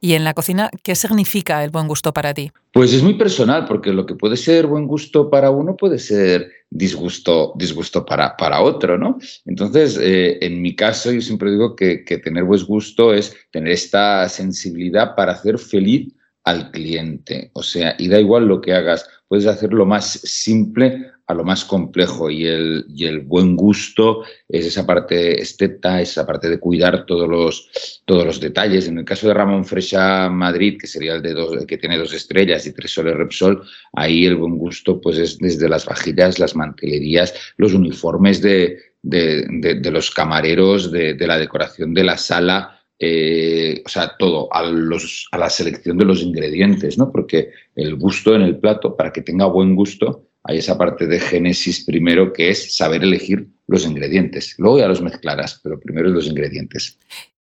¿Y 0.03 0.13
en 0.13 0.23
la 0.23 0.33
cocina 0.33 0.69
qué 0.83 0.95
significa 0.95 1.63
el 1.63 1.69
buen 1.69 1.87
gusto 1.87 2.11
para 2.11 2.33
ti? 2.33 2.51
Pues 2.73 2.91
es 2.91 3.03
muy 3.03 3.15
personal, 3.15 3.65
porque 3.65 3.93
lo 3.93 4.05
que 4.05 4.15
puede 4.15 4.35
ser 4.35 4.65
buen 4.65 4.87
gusto 4.87 5.29
para 5.29 5.51
uno 5.51 5.75
puede 5.75 5.99
ser 5.99 6.49
disgusto, 6.71 7.53
disgusto 7.55 8.03
para, 8.03 8.35
para 8.35 8.61
otro, 8.61 8.97
¿no? 8.97 9.19
Entonces, 9.45 9.99
eh, 10.01 10.39
en 10.41 10.59
mi 10.59 10.75
caso, 10.75 11.11
yo 11.11 11.21
siempre 11.21 11.51
digo 11.51 11.75
que, 11.75 12.03
que 12.03 12.17
tener 12.17 12.45
buen 12.45 12.65
gusto 12.65 13.13
es 13.13 13.35
tener 13.51 13.73
esta 13.73 14.27
sensibilidad 14.27 15.13
para 15.15 15.33
hacer 15.33 15.59
feliz 15.59 16.11
al 16.43 16.71
cliente. 16.71 17.51
O 17.53 17.63
sea, 17.63 17.95
y 17.97 18.07
da 18.07 18.19
igual 18.19 18.47
lo 18.47 18.61
que 18.61 18.73
hagas, 18.73 19.07
puedes 19.27 19.45
hacer 19.45 19.73
lo 19.73 19.85
más 19.85 20.11
simple 20.11 21.11
a 21.27 21.33
lo 21.33 21.43
más 21.45 21.63
complejo 21.63 22.29
y 22.29 22.45
el, 22.45 22.85
y 22.89 23.05
el 23.05 23.19
buen 23.19 23.55
gusto 23.55 24.23
es 24.49 24.65
esa 24.65 24.85
parte 24.85 25.41
esteta, 25.41 26.01
esa 26.01 26.25
parte 26.25 26.49
de 26.49 26.59
cuidar 26.59 27.05
todos 27.05 27.29
los, 27.29 28.01
todos 28.05 28.25
los 28.25 28.39
detalles. 28.41 28.87
En 28.87 28.97
el 28.97 29.05
caso 29.05 29.27
de 29.27 29.33
Ramón 29.33 29.63
Frecha 29.63 30.29
Madrid, 30.29 30.77
que 30.79 30.87
sería 30.87 31.15
el 31.15 31.21
de 31.21 31.33
dos, 31.33 31.65
que 31.65 31.77
tiene 31.77 31.97
dos 31.97 32.13
estrellas 32.13 32.67
y 32.67 32.73
tres 32.73 32.91
soles 32.91 33.15
Repsol, 33.15 33.63
ahí 33.93 34.25
el 34.25 34.35
buen 34.35 34.57
gusto 34.57 34.99
pues 34.99 35.17
es 35.17 35.37
desde 35.37 35.69
las 35.69 35.85
vajillas, 35.85 36.39
las 36.39 36.55
mantelerías, 36.55 37.33
los 37.55 37.73
uniformes 37.73 38.41
de, 38.41 38.77
de, 39.01 39.91
los 39.91 40.11
camareros, 40.11 40.91
de, 40.91 41.15
la 41.19 41.37
decoración 41.37 41.93
de 41.93 42.03
la 42.03 42.17
sala, 42.17 42.80
eh, 43.03 43.81
o 43.83 43.89
sea, 43.89 44.15
todo, 44.19 44.47
a, 44.53 44.61
los, 44.61 45.27
a 45.31 45.39
la 45.39 45.49
selección 45.49 45.97
de 45.97 46.05
los 46.05 46.21
ingredientes, 46.21 46.99
¿no? 46.99 47.11
Porque 47.11 47.49
el 47.75 47.95
gusto 47.95 48.35
en 48.35 48.43
el 48.43 48.57
plato, 48.57 48.95
para 48.95 49.11
que 49.11 49.23
tenga 49.23 49.47
buen 49.47 49.75
gusto, 49.75 50.27
hay 50.43 50.59
esa 50.59 50.77
parte 50.77 51.07
de 51.07 51.19
génesis 51.19 51.83
primero 51.83 52.31
que 52.31 52.51
es 52.51 52.75
saber 52.75 53.03
elegir 53.03 53.47
los 53.65 53.87
ingredientes. 53.87 54.53
Luego 54.59 54.77
ya 54.77 54.87
los 54.87 55.01
mezclarás, 55.01 55.59
pero 55.63 55.79
primero 55.79 56.09
los 56.09 56.27
ingredientes. 56.27 56.99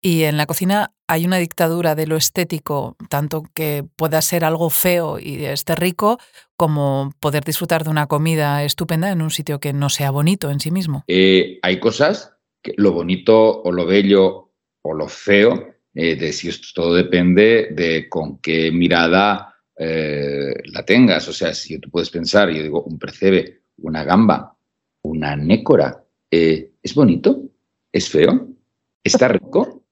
Y 0.03 0.25
en 0.25 0.37
la 0.37 0.45
cocina 0.45 0.93
hay 1.07 1.25
una 1.25 1.39
dictadura 1.39 1.95
de 1.95 2.07
lo 2.07 2.17
estético, 2.17 2.97
tanto 3.09 3.45
que 3.55 3.87
pueda 3.97 4.21
ser 4.21 4.45
algo 4.45 4.69
feo 4.69 5.19
y 5.19 5.47
esté 5.47 5.75
rico, 5.77 6.19
como 6.57 7.15
poder 7.21 7.43
disfrutar 7.43 7.85
de 7.85 7.91
una 7.91 8.07
comida 8.07 8.65
estupenda 8.65 9.11
en 9.11 9.23
un 9.23 9.31
sitio 9.31 9.61
que 9.61 9.73
no 9.73 9.89
sea 9.89 10.11
bonito 10.11 10.51
en 10.51 10.61
sí 10.61 10.71
mismo. 10.71 11.05
Eh, 11.09 11.59
hay 11.63 11.81
cosas 11.81 12.35
que 12.63 12.75
lo 12.77 12.93
bonito 12.93 13.63
o 13.63 13.73
lo 13.73 13.87
bello 13.87 14.48
o 14.89 14.95
lo 14.95 15.07
feo, 15.07 15.75
eh, 15.95 16.17
de 16.17 16.33
si 16.33 16.49
esto 16.49 16.69
todo 16.75 16.95
depende 16.95 17.69
de 17.73 18.09
con 18.09 18.39
qué 18.39 18.73
mirada 18.73 19.55
eh, 19.77 20.55
la 20.73 20.83
tengas. 20.85 21.29
O 21.29 21.33
sea, 21.33 21.53
si 21.53 21.79
tú 21.79 21.91
puedes 21.91 22.11
pensar, 22.11 22.49
yo 22.51 22.63
digo, 22.63 22.83
un 22.83 22.99
percebe, 22.99 23.63
una 23.79 24.05
gamba, 24.05 24.57
una 25.03 25.37
nécora, 25.37 26.03
eh, 26.31 26.73
¿es 26.83 26.95
bonito? 26.95 27.43
¿Es 27.93 28.09
feo? 28.09 28.49
¿Está 29.05 29.29
rico? 29.29 29.85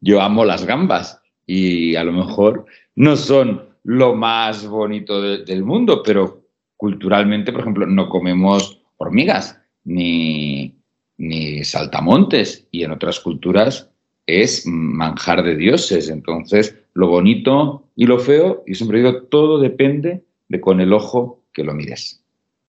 yo 0.00 0.20
amo 0.20 0.44
las 0.44 0.66
gambas 0.66 1.18
y 1.46 1.94
a 1.94 2.04
lo 2.04 2.12
mejor 2.12 2.66
no 2.94 3.16
son 3.16 3.70
lo 3.84 4.14
más 4.14 4.66
bonito 4.66 5.22
del 5.22 5.64
mundo, 5.64 6.02
pero 6.04 6.44
culturalmente, 6.76 7.52
por 7.52 7.62
ejemplo, 7.62 7.86
no 7.86 8.10
comemos 8.10 8.82
hormigas 8.98 9.58
ni, 9.84 10.81
ni 11.22 11.62
saltamontes 11.62 12.66
y 12.72 12.82
en 12.82 12.90
otras 12.90 13.20
culturas 13.20 13.88
es 14.26 14.66
manjar 14.66 15.44
de 15.44 15.54
dioses. 15.54 16.08
Entonces, 16.08 16.74
lo 16.94 17.06
bonito 17.06 17.88
y 17.94 18.06
lo 18.06 18.18
feo, 18.18 18.64
y 18.66 18.74
siempre 18.74 18.98
digo, 18.98 19.22
todo 19.24 19.60
depende 19.60 20.24
de 20.48 20.60
con 20.60 20.80
el 20.80 20.92
ojo 20.92 21.44
que 21.52 21.62
lo 21.62 21.74
mires. 21.74 22.24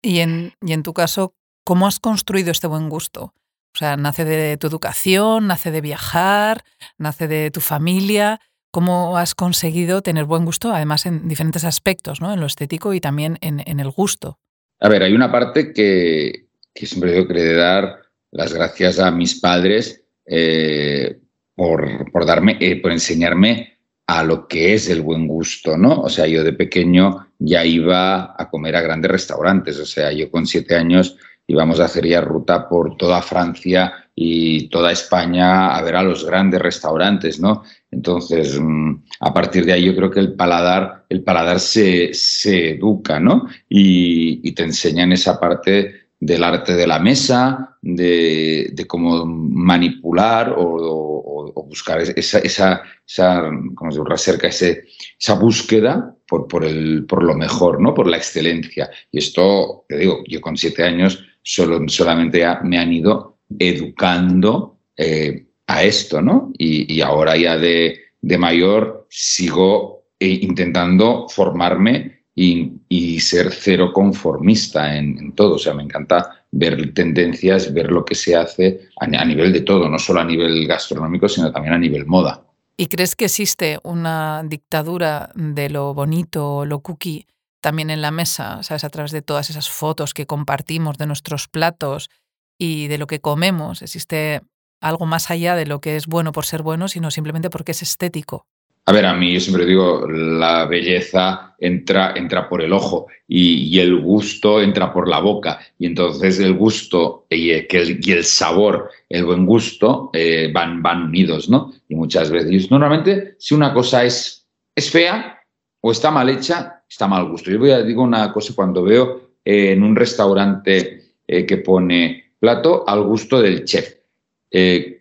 Y 0.01 0.21
en, 0.21 0.53
y 0.65 0.73
en 0.75 0.85
tu 0.85 0.93
caso, 0.93 1.35
¿cómo 1.65 1.89
has 1.89 1.99
construido 1.99 2.53
este 2.53 2.69
buen 2.69 2.89
gusto? 2.89 3.35
O 3.75 3.79
sea, 3.79 3.97
nace 3.97 4.25
de 4.25 4.57
tu 4.57 4.69
educación, 4.69 5.49
nace 5.49 5.73
de 5.73 5.81
viajar, 5.81 6.63
nace 6.99 7.27
de 7.27 7.51
tu 7.51 7.61
familia. 7.61 8.41
¿Cómo 8.71 9.19
has 9.19 9.35
conseguido 9.35 10.03
tener 10.03 10.25
buen 10.25 10.45
gusto, 10.45 10.73
además 10.73 11.05
en 11.07 11.27
diferentes 11.27 11.65
aspectos, 11.65 12.21
¿no? 12.21 12.33
en 12.33 12.39
lo 12.39 12.47
estético 12.47 12.95
y 12.95 13.01
también 13.01 13.39
en, 13.41 13.81
el 13.81 13.91
gusto? 13.91 14.39
A 14.79 14.89
ver, 14.89 15.03
hay 15.03 15.15
una 15.15 15.33
parte 15.33 15.73
que, 15.73 16.47
que 16.73 16.87
siempre 16.87 17.13
digo 17.13 17.27
que 17.27 17.35
le 17.35 17.43
de 17.43 17.55
dar 17.55 18.06
las 18.31 18.53
gracias 18.53 18.99
a 18.99 19.11
mis 19.11 19.41
padres 19.41 20.05
eh, 20.27 21.19
por, 21.55 22.11
por, 22.11 22.27
darme, 22.27 22.59
eh, 22.61 22.81
por 22.81 22.93
enseñarme 22.93 23.77
a 24.07 24.23
lo 24.23 24.47
que 24.47 24.75
es 24.75 24.89
el 24.89 25.03
buen 25.03 25.27
gusto, 25.27 25.77
¿no? 25.77 26.01
O 26.01 26.09
sea, 26.09 26.27
yo 26.27 26.45
de 26.45 26.53
pequeño 26.53 27.29
ya 27.39 27.65
iba 27.65 28.35
a 28.39 28.49
comer 28.51 28.77
a 28.77 28.81
grandes 28.81 29.11
restaurantes, 29.11 29.79
o 29.79 29.87
sea, 29.87 30.13
yo 30.13 30.31
con 30.31 30.47
siete 30.47 30.77
años 30.77 31.17
íbamos 31.49 31.81
a 31.81 31.85
hacer 31.85 32.07
ya 32.07 32.21
ruta 32.21 32.69
por 32.69 32.97
toda 32.97 33.23
Francia 33.23 33.93
y 34.15 34.69
toda 34.69 34.93
España 34.93 35.77
a 35.77 35.83
ver 35.83 35.97
a 35.97 36.03
los 36.03 36.25
grandes 36.25 36.61
restaurantes, 36.61 37.41
¿no? 37.41 37.63
Entonces, 37.91 38.59
mm, 38.61 39.05
a 39.21 39.35
partir 39.35 39.65
de 39.65 39.73
ahí 39.73 39.85
yo 39.85 39.97
creo 39.97 40.11
que 40.11 40.21
el 40.21 40.35
paladar, 40.35 41.05
el 41.09 41.23
paladar 41.23 41.61
se, 41.61 42.15
se 42.15 42.71
educa, 42.71 43.21
¿no? 43.21 43.47
Y, 43.69 44.49
y 44.49 44.53
te 44.53 44.63
enseñan 44.63 45.13
esa 45.13 45.39
parte 45.39 46.06
del 46.19 46.45
arte 46.45 46.75
de 46.75 46.87
la 46.87 46.99
mesa, 46.99 47.77
de, 47.83 48.85
cómo 48.89 49.27
manipular 49.27 50.55
o, 50.57 51.65
buscar 51.69 52.01
esa, 52.01 52.39
esa, 52.39 52.83
esa, 53.07 53.51
¿cómo 53.75 53.91
se 53.91 54.87
esa 55.19 55.35
búsqueda 55.35 56.15
por, 56.29 56.47
por, 56.47 56.65
el, 56.65 57.05
por 57.07 57.25
lo 57.25 57.35
mejor, 57.35 57.81
¿no? 57.81 57.93
por 57.93 58.07
la 58.07 58.17
excelencia. 58.17 58.89
Y 59.11 59.19
esto, 59.19 59.85
te 59.89 59.97
digo, 59.99 60.23
yo 60.29 60.41
con 60.41 60.57
siete 60.57 60.85
años 60.85 61.25
solo, 61.43 61.81
solamente 61.89 62.45
me 62.65 62.79
han 62.79 62.93
ido 62.93 63.39
educando 63.59 64.79
eh, 64.97 65.47
a 65.67 65.83
esto, 65.83 66.23
¿no? 66.23 66.53
Y, 66.57 67.01
ahora 67.01 67.37
ya 67.37 67.59
de, 67.59 67.99
de 68.21 68.39
mayor 68.39 69.07
sigo 69.11 70.07
eh, 70.19 70.39
intentando 70.43 71.29
formarme 71.29 72.16
y, 72.37 73.19
ser 73.21 73.51
cero 73.51 73.93
conformista 73.93 74.95
en, 74.95 75.33
todo. 75.33 75.55
O 75.55 75.59
sea, 75.59 75.75
me 75.75 75.83
encanta 75.83 76.45
ver 76.53 76.93
tendencias, 76.93 77.73
ver 77.73 77.91
lo 77.91 78.05
que 78.05 78.15
se 78.15 78.37
hace 78.37 78.89
a, 79.01 79.25
nivel 79.25 79.53
de 79.53 79.63
todo, 79.63 79.89
no 79.89 79.99
solo 79.99 80.21
a 80.21 80.25
nivel 80.25 80.67
gastronómico, 80.67 81.29
sino 81.29 81.51
también 81.51 81.75
a 81.75 81.79
nivel 81.79 82.07
moda. 82.07 82.45
¿Y 82.77 82.87
crees 82.87 83.17
que 83.17 83.25
existe 83.25 83.79
una 83.83 84.43
dictadura 84.45 85.31
de 85.35 85.71
lo 85.71 85.95
bonito, 85.95 86.67
lo 86.67 86.81
cookie, 86.81 87.27
también 87.63 87.89
en 87.89 88.03
la 88.03 88.11
mesa, 88.11 88.63
¿sabes? 88.63 88.85
A 88.85 88.91
través 88.91 89.13
de 89.13 89.23
todas 89.23 89.49
esas 89.49 89.71
fotos 89.71 90.13
que 90.13 90.27
compartimos 90.27 90.99
de 90.99 91.07
nuestros 91.07 91.49
platos 91.49 92.11
y 92.59 92.89
de 92.89 92.99
lo 92.99 93.07
que 93.07 93.21
comemos. 93.21 93.81
¿Existe 93.81 94.43
algo 94.83 95.07
más 95.07 95.31
allá 95.31 95.57
de 95.57 95.65
lo 95.65 95.81
que 95.81 95.97
es 95.97 96.07
bueno 96.07 96.33
por 96.33 96.45
ser 96.45 96.63
bueno, 96.63 96.87
sino 96.87 97.11
simplemente 97.11 97.49
porque 97.49 97.73
es 97.73 97.81
estético? 97.81 98.47
A 98.89 98.93
ver, 98.93 99.05
a 99.05 99.15
mí 99.15 99.35
yo 99.35 99.41
siempre 99.41 99.67
digo, 99.67 100.07
la 100.07 100.65
belleza 100.67 101.57
entra, 101.59 102.13
entra 102.15 102.49
por 102.49 102.63
el 102.63 102.73
ojo 102.73 103.09
y, 103.27 103.81
el 103.81 104.01
gusto 104.01 104.63
entra 104.63 104.93
por 104.93 105.09
la 105.09 105.19
boca. 105.19 105.59
Y 105.77 105.87
entonces 105.87 106.39
el 106.39 106.55
gusto 106.55 107.27
y 107.29 107.51
el, 107.51 108.25
sabor, 108.25 108.91
el 109.09 109.25
buen 109.25 109.45
gusto, 109.45 110.11
eh, 110.13 110.51
van, 110.55 110.83
van 110.83 111.03
unidos, 111.07 111.49
¿no? 111.49 111.73
Y 111.89 111.97
muchas 111.97 112.31
veces, 112.31 112.71
normalmente, 112.71 113.35
si 113.41 113.55
una 113.57 113.75
cosa 113.75 114.05
es, 114.05 114.47
es 114.73 114.89
fea 114.89 115.41
o 115.81 115.91
está 115.91 116.13
mal 116.13 116.29
hecha, 116.29 116.85
está 116.89 117.09
mal 117.09 117.29
gusto. 117.29 117.51
Yo 117.51 117.83
digo 117.83 118.05
una 118.05 118.33
cosa 118.33 118.55
cuando 118.55 118.85
veo 118.85 119.33
eh, 119.45 119.73
en 119.73 119.83
un 119.83 119.97
restaurante 119.97 121.17
eh, 121.27 121.45
que 121.45 121.57
pone 121.57 122.35
plato 122.39 122.85
al 122.87 123.03
gusto 123.03 123.43
del 123.43 123.65
chef. 123.65 123.97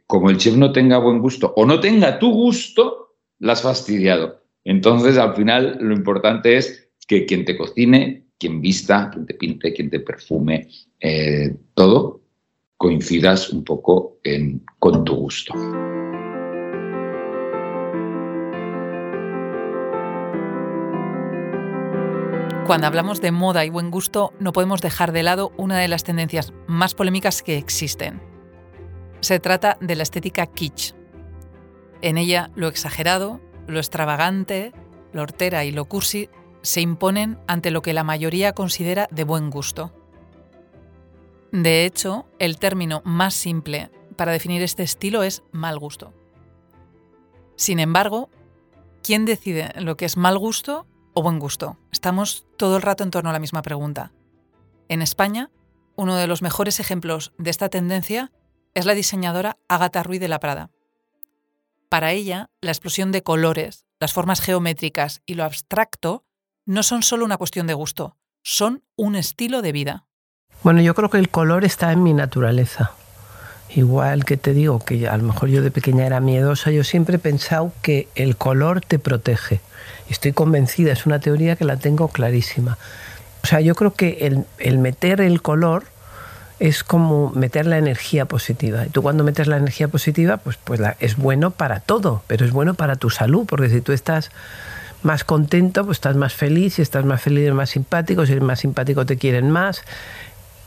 como 0.07 0.31
el 0.31 0.37
chef 0.37 0.55
no 0.55 0.71
tenga 0.71 0.97
buen 0.97 1.19
gusto 1.19 1.53
o 1.55 1.67
no 1.67 1.79
tenga 1.79 2.17
tu 2.17 2.31
gusto, 2.31 3.04
la 3.39 3.53
has 3.53 3.61
fastidiado. 3.61 4.43
Entonces, 4.63 5.17
al 5.17 5.35
final, 5.35 5.77
lo 5.79 5.93
importante 5.93 6.57
es 6.57 6.89
que 7.07 7.25
quien 7.25 7.45
te 7.45 7.57
cocine, 7.57 8.25
quien 8.39 8.61
vista, 8.61 9.09
quien 9.11 9.25
te 9.25 9.35
pinte, 9.35 9.73
quien 9.73 9.89
te 9.89 9.99
perfume, 9.99 10.67
eh, 10.99 11.55
todo, 11.73 12.21
coincidas 12.77 13.51
un 13.51 13.63
poco 13.63 14.17
en, 14.23 14.63
con 14.79 15.05
tu 15.05 15.15
gusto. 15.15 15.53
Cuando 22.65 22.87
hablamos 22.87 23.21
de 23.21 23.31
moda 23.31 23.63
y 23.63 23.69
buen 23.69 23.91
gusto, 23.91 24.33
no 24.39 24.51
podemos 24.51 24.81
dejar 24.81 25.11
de 25.11 25.21
lado 25.21 25.51
una 25.55 25.77
de 25.77 25.87
las 25.87 26.03
tendencias 26.03 26.51
más 26.65 26.95
polémicas 26.95 27.43
que 27.43 27.59
existen. 27.59 28.19
Se 29.19 29.39
trata 29.39 29.77
de 29.81 29.95
la 29.95 30.01
estética 30.01 30.47
kitsch, 30.47 30.95
en 32.01 32.17
ella 32.17 32.51
lo 32.55 32.67
exagerado, 32.67 33.41
lo 33.67 33.79
extravagante, 33.79 34.73
lo 35.13 35.21
hortera 35.21 35.65
y 35.65 35.71
lo 35.71 35.85
cursi 35.85 36.29
se 36.61 36.81
imponen 36.81 37.37
ante 37.47 37.71
lo 37.71 37.81
que 37.81 37.93
la 37.93 38.03
mayoría 38.03 38.53
considera 38.53 39.07
de 39.11 39.23
buen 39.23 39.49
gusto. 39.49 39.93
De 41.51 41.85
hecho, 41.85 42.25
el 42.39 42.57
término 42.57 43.01
más 43.05 43.33
simple 43.33 43.91
para 44.15 44.31
definir 44.31 44.61
este 44.61 44.83
estilo 44.83 45.23
es 45.23 45.43
mal 45.51 45.79
gusto. 45.79 46.13
Sin 47.55 47.79
embargo, 47.79 48.29
¿quién 49.03 49.25
decide 49.25 49.71
lo 49.79 49.95
que 49.95 50.05
es 50.05 50.17
mal 50.17 50.37
gusto 50.37 50.85
o 51.13 51.21
buen 51.21 51.39
gusto? 51.39 51.77
Estamos 51.91 52.45
todo 52.57 52.75
el 52.75 52.81
rato 52.81 53.03
en 53.03 53.11
torno 53.11 53.29
a 53.29 53.33
la 53.33 53.39
misma 53.39 53.61
pregunta. 53.61 54.11
En 54.89 55.01
España, 55.01 55.51
uno 55.95 56.17
de 56.17 56.27
los 56.27 56.41
mejores 56.41 56.79
ejemplos 56.79 57.31
de 57.37 57.51
esta 57.51 57.69
tendencia 57.69 58.31
es 58.73 58.85
la 58.85 58.93
diseñadora 58.93 59.57
Agatha 59.69 60.03
Ruiz 60.03 60.19
de 60.19 60.27
la 60.27 60.39
Prada. 60.39 60.71
Para 61.95 62.11
ella, 62.11 62.49
la 62.59 62.71
explosión 62.71 63.13
de 63.13 63.23
colores, 63.23 63.85
las 64.01 64.11
formas 64.11 64.41
geométricas 64.41 65.21
y 65.25 65.35
lo 65.35 65.45
abstracto 65.45 66.25
no 66.65 66.83
son 66.83 67.03
solo 67.03 67.23
una 67.23 67.37
cuestión 67.37 67.67
de 67.67 67.73
gusto, 67.73 68.17
son 68.43 68.83
un 68.97 69.15
estilo 69.15 69.61
de 69.61 69.71
vida. 69.71 70.05
Bueno, 70.61 70.81
yo 70.81 70.93
creo 70.93 71.09
que 71.09 71.19
el 71.19 71.29
color 71.29 71.63
está 71.63 71.93
en 71.93 72.03
mi 72.03 72.13
naturaleza. 72.13 72.91
Igual 73.73 74.25
que 74.25 74.35
te 74.35 74.53
digo 74.53 74.83
que 74.83 75.07
a 75.07 75.15
lo 75.15 75.23
mejor 75.23 75.47
yo 75.47 75.61
de 75.61 75.71
pequeña 75.71 76.05
era 76.05 76.19
miedosa, 76.19 76.69
yo 76.69 76.83
siempre 76.83 77.15
he 77.15 77.19
pensado 77.19 77.71
que 77.81 78.09
el 78.15 78.35
color 78.35 78.81
te 78.81 78.99
protege. 78.99 79.61
Estoy 80.09 80.33
convencida, 80.33 80.91
es 80.91 81.05
una 81.05 81.19
teoría 81.19 81.55
que 81.55 81.63
la 81.63 81.77
tengo 81.77 82.09
clarísima. 82.09 82.77
O 83.41 83.47
sea, 83.47 83.61
yo 83.61 83.73
creo 83.73 83.93
que 83.93 84.17
el, 84.27 84.43
el 84.57 84.79
meter 84.79 85.21
el 85.21 85.41
color 85.41 85.85
es 86.59 86.83
como 86.83 87.31
meter 87.31 87.65
la 87.65 87.77
energía 87.77 88.25
positiva. 88.25 88.85
Y 88.85 88.89
tú 88.89 89.01
cuando 89.01 89.23
metes 89.23 89.47
la 89.47 89.57
energía 89.57 89.87
positiva, 89.87 90.37
pues, 90.37 90.57
pues 90.57 90.79
es 90.99 91.17
bueno 91.17 91.51
para 91.51 91.79
todo, 91.79 92.23
pero 92.27 92.45
es 92.45 92.51
bueno 92.51 92.73
para 92.73 92.95
tu 92.95 93.09
salud, 93.09 93.45
porque 93.47 93.69
si 93.69 93.81
tú 93.81 93.91
estás 93.91 94.31
más 95.03 95.23
contento, 95.23 95.85
pues 95.85 95.97
estás 95.97 96.15
más 96.15 96.33
feliz, 96.33 96.75
si 96.75 96.81
estás 96.81 97.05
más 97.05 97.21
feliz 97.21 97.43
eres 97.43 97.53
más 97.53 97.69
simpático, 97.69 98.25
si 98.25 98.33
eres 98.33 98.43
más 98.43 98.59
simpático 98.59 99.05
te 99.05 99.17
quieren 99.17 99.51
más. 99.51 99.83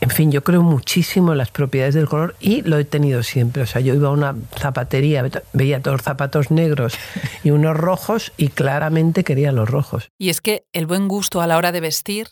En 0.01 0.11
fin, 0.11 0.31
yo 0.31 0.45
creo 0.45 0.63
muchísimo 0.63 1.33
en 1.33 1.39
las 1.39 1.51
propiedades 1.51 1.95
del 1.95 2.09
color 2.09 2.37
y 2.39 2.63
lo 2.63 2.79
he 2.79 2.85
tenido 2.85 3.25
siempre. 3.25 3.63
O 3.65 3.67
sea, 3.67 3.81
yo 3.81 3.95
iba 3.95 4.09
a 4.09 4.13
una 4.13 4.37
zapatería, 4.57 5.29
veía 5.53 5.83
todos 5.83 6.03
zapatos 6.03 6.53
negros 6.53 6.95
y 7.43 7.51
unos 7.51 7.77
rojos 7.77 8.33
y 8.37 8.49
claramente 8.49 9.25
quería 9.25 9.51
los 9.51 9.69
rojos. 9.69 10.09
Y 10.17 10.29
es 10.29 10.41
que 10.41 10.63
el 10.73 10.87
buen 10.87 11.09
gusto 11.09 11.41
a 11.41 11.49
la 11.49 11.57
hora 11.57 11.73
de 11.73 11.81
vestir 11.81 12.29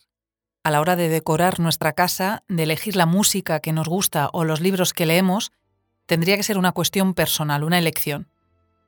a 0.66 0.70
la 0.72 0.80
hora 0.80 0.96
de 0.96 1.08
decorar 1.08 1.60
nuestra 1.60 1.92
casa, 1.92 2.42
de 2.48 2.64
elegir 2.64 2.96
la 2.96 3.06
música 3.06 3.60
que 3.60 3.72
nos 3.72 3.86
gusta 3.86 4.30
o 4.32 4.42
los 4.42 4.60
libros 4.60 4.92
que 4.92 5.06
leemos, 5.06 5.52
tendría 6.06 6.36
que 6.36 6.42
ser 6.42 6.58
una 6.58 6.72
cuestión 6.72 7.14
personal, 7.14 7.62
una 7.62 7.78
elección. 7.78 8.26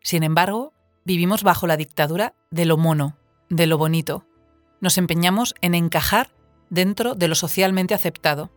Sin 0.03 0.25
embargo, 0.25 0.73
vivimos 1.05 1.45
bajo 1.45 1.69
la 1.69 1.77
dictadura 1.77 2.35
de 2.51 2.65
lo 2.65 2.79
mono, 2.79 3.17
de 3.49 3.69
lo 3.69 3.79
bonito. 3.79 4.27
Nos 4.81 4.99
empeñamos 4.99 5.55
en 5.61 5.77
encajar 5.77 6.33
dentro 6.69 7.15
de 7.15 7.29
lo 7.29 7.37
socialmente 7.37 7.95
aceptado. 7.95 8.51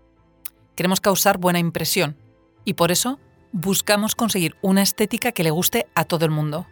Queremos 0.73 0.99
causar 0.99 1.37
buena 1.37 1.59
impresión 1.59 2.17
y 2.65 2.73
por 2.73 2.91
eso 2.91 3.19
buscamos 3.51 4.15
conseguir 4.15 4.55
una 4.63 4.81
estética 4.81 5.31
que 5.31 5.43
le 5.43 5.51
guste 5.51 5.85
a 5.93 6.05
todo 6.05 6.25
el 6.25 6.31
mundo. 6.31 6.65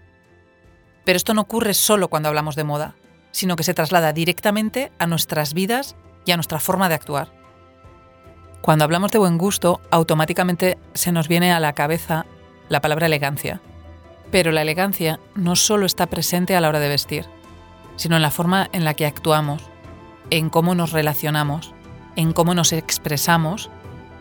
Pero 1.05 1.17
esto 1.17 1.35
no 1.35 1.41
ocurre 1.41 1.75
solo 1.75 2.07
cuando 2.07 2.27
hablamos 2.27 2.55
de 2.55 2.63
moda, 2.63 2.95
sino 3.29 3.55
que 3.55 3.61
se 3.63 3.75
traslada 3.75 4.13
directamente 4.13 4.91
a 4.97 5.05
nuestras 5.05 5.53
vidas 5.53 5.95
y 6.33 6.37
nuestra 6.37 6.59
forma 6.59 6.89
de 6.89 6.95
actuar. 6.95 7.31
Cuando 8.61 8.83
hablamos 8.83 9.11
de 9.11 9.19
buen 9.19 9.37
gusto, 9.37 9.81
automáticamente 9.89 10.77
se 10.93 11.11
nos 11.11 11.27
viene 11.27 11.51
a 11.51 11.59
la 11.59 11.73
cabeza 11.73 12.25
la 12.67 12.81
palabra 12.81 13.05
elegancia. 13.05 13.61
Pero 14.31 14.51
la 14.51 14.61
elegancia 14.61 15.19
no 15.35 15.55
solo 15.55 15.85
está 15.85 16.07
presente 16.07 16.55
a 16.55 16.61
la 16.61 16.69
hora 16.69 16.79
de 16.79 16.89
vestir, 16.89 17.25
sino 17.95 18.15
en 18.15 18.21
la 18.21 18.31
forma 18.31 18.69
en 18.73 18.83
la 18.83 18.93
que 18.93 19.05
actuamos, 19.05 19.63
en 20.29 20.49
cómo 20.49 20.75
nos 20.75 20.91
relacionamos, 20.91 21.73
en 22.15 22.33
cómo 22.33 22.53
nos 22.53 22.73
expresamos 22.73 23.69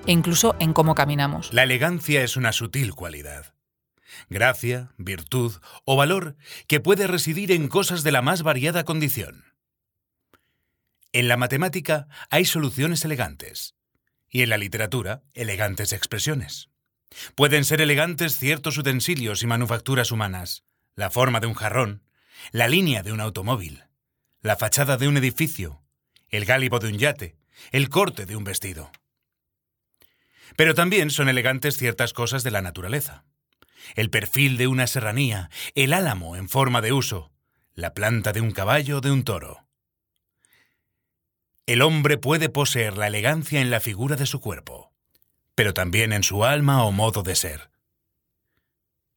e 0.06 0.12
incluso 0.12 0.56
en 0.60 0.72
cómo 0.72 0.94
caminamos. 0.94 1.52
La 1.52 1.64
elegancia 1.64 2.22
es 2.22 2.36
una 2.36 2.52
sutil 2.52 2.94
cualidad. 2.94 3.54
Gracia, 4.30 4.90
virtud 4.96 5.52
o 5.84 5.96
valor 5.96 6.36
que 6.66 6.80
puede 6.80 7.06
residir 7.06 7.52
en 7.52 7.68
cosas 7.68 8.02
de 8.02 8.12
la 8.12 8.22
más 8.22 8.42
variada 8.42 8.84
condición. 8.84 9.44
En 11.12 11.28
la 11.28 11.36
matemática 11.36 12.06
hay 12.30 12.44
soluciones 12.44 13.04
elegantes 13.04 13.74
y 14.28 14.42
en 14.42 14.50
la 14.50 14.58
literatura 14.58 15.22
elegantes 15.32 15.92
expresiones. 15.92 16.68
Pueden 17.34 17.64
ser 17.64 17.80
elegantes 17.80 18.36
ciertos 18.36 18.76
utensilios 18.76 19.42
y 19.42 19.46
manufacturas 19.46 20.12
humanas, 20.12 20.64
la 20.94 21.10
forma 21.10 21.40
de 21.40 21.46
un 21.46 21.54
jarrón, 21.54 22.02
la 22.52 22.68
línea 22.68 23.02
de 23.02 23.12
un 23.12 23.20
automóvil, 23.20 23.84
la 24.42 24.56
fachada 24.56 24.98
de 24.98 25.08
un 25.08 25.16
edificio, 25.16 25.82
el 26.28 26.44
gálibo 26.44 26.78
de 26.78 26.88
un 26.88 26.98
yate, 26.98 27.38
el 27.70 27.88
corte 27.88 28.26
de 28.26 28.36
un 28.36 28.44
vestido. 28.44 28.90
Pero 30.56 30.74
también 30.74 31.10
son 31.10 31.28
elegantes 31.28 31.76
ciertas 31.76 32.12
cosas 32.12 32.42
de 32.42 32.50
la 32.50 32.60
naturaleza. 32.60 33.24
El 33.94 34.10
perfil 34.10 34.58
de 34.58 34.66
una 34.66 34.86
serranía, 34.86 35.50
el 35.74 35.94
álamo 35.94 36.36
en 36.36 36.48
forma 36.48 36.82
de 36.82 36.92
uso, 36.92 37.32
la 37.74 37.94
planta 37.94 38.32
de 38.32 38.42
un 38.42 38.50
caballo 38.50 38.98
o 38.98 39.00
de 39.00 39.10
un 39.10 39.24
toro. 39.24 39.67
El 41.68 41.82
hombre 41.82 42.16
puede 42.16 42.48
poseer 42.48 42.96
la 42.96 43.08
elegancia 43.08 43.60
en 43.60 43.68
la 43.68 43.78
figura 43.78 44.16
de 44.16 44.24
su 44.24 44.40
cuerpo, 44.40 44.90
pero 45.54 45.74
también 45.74 46.14
en 46.14 46.22
su 46.22 46.46
alma 46.46 46.82
o 46.82 46.92
modo 46.92 47.22
de 47.22 47.34
ser. 47.34 47.70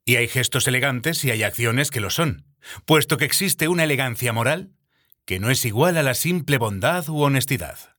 Y 0.03 0.17
hay 0.17 0.27
gestos 0.27 0.67
elegantes 0.67 1.23
y 1.23 1.31
hay 1.31 1.43
acciones 1.43 1.91
que 1.91 2.01
lo 2.01 2.09
son, 2.09 2.45
puesto 2.83 3.15
que 3.15 3.23
existe 3.23 3.69
una 3.69 3.85
elegancia 3.85 4.33
moral 4.33 4.73
que 5.23 5.39
no 5.39 5.49
es 5.49 5.63
igual 5.63 5.95
a 5.95 6.03
la 6.03 6.13
simple 6.13 6.57
bondad 6.57 7.07
u 7.07 7.21
honestidad. 7.21 7.95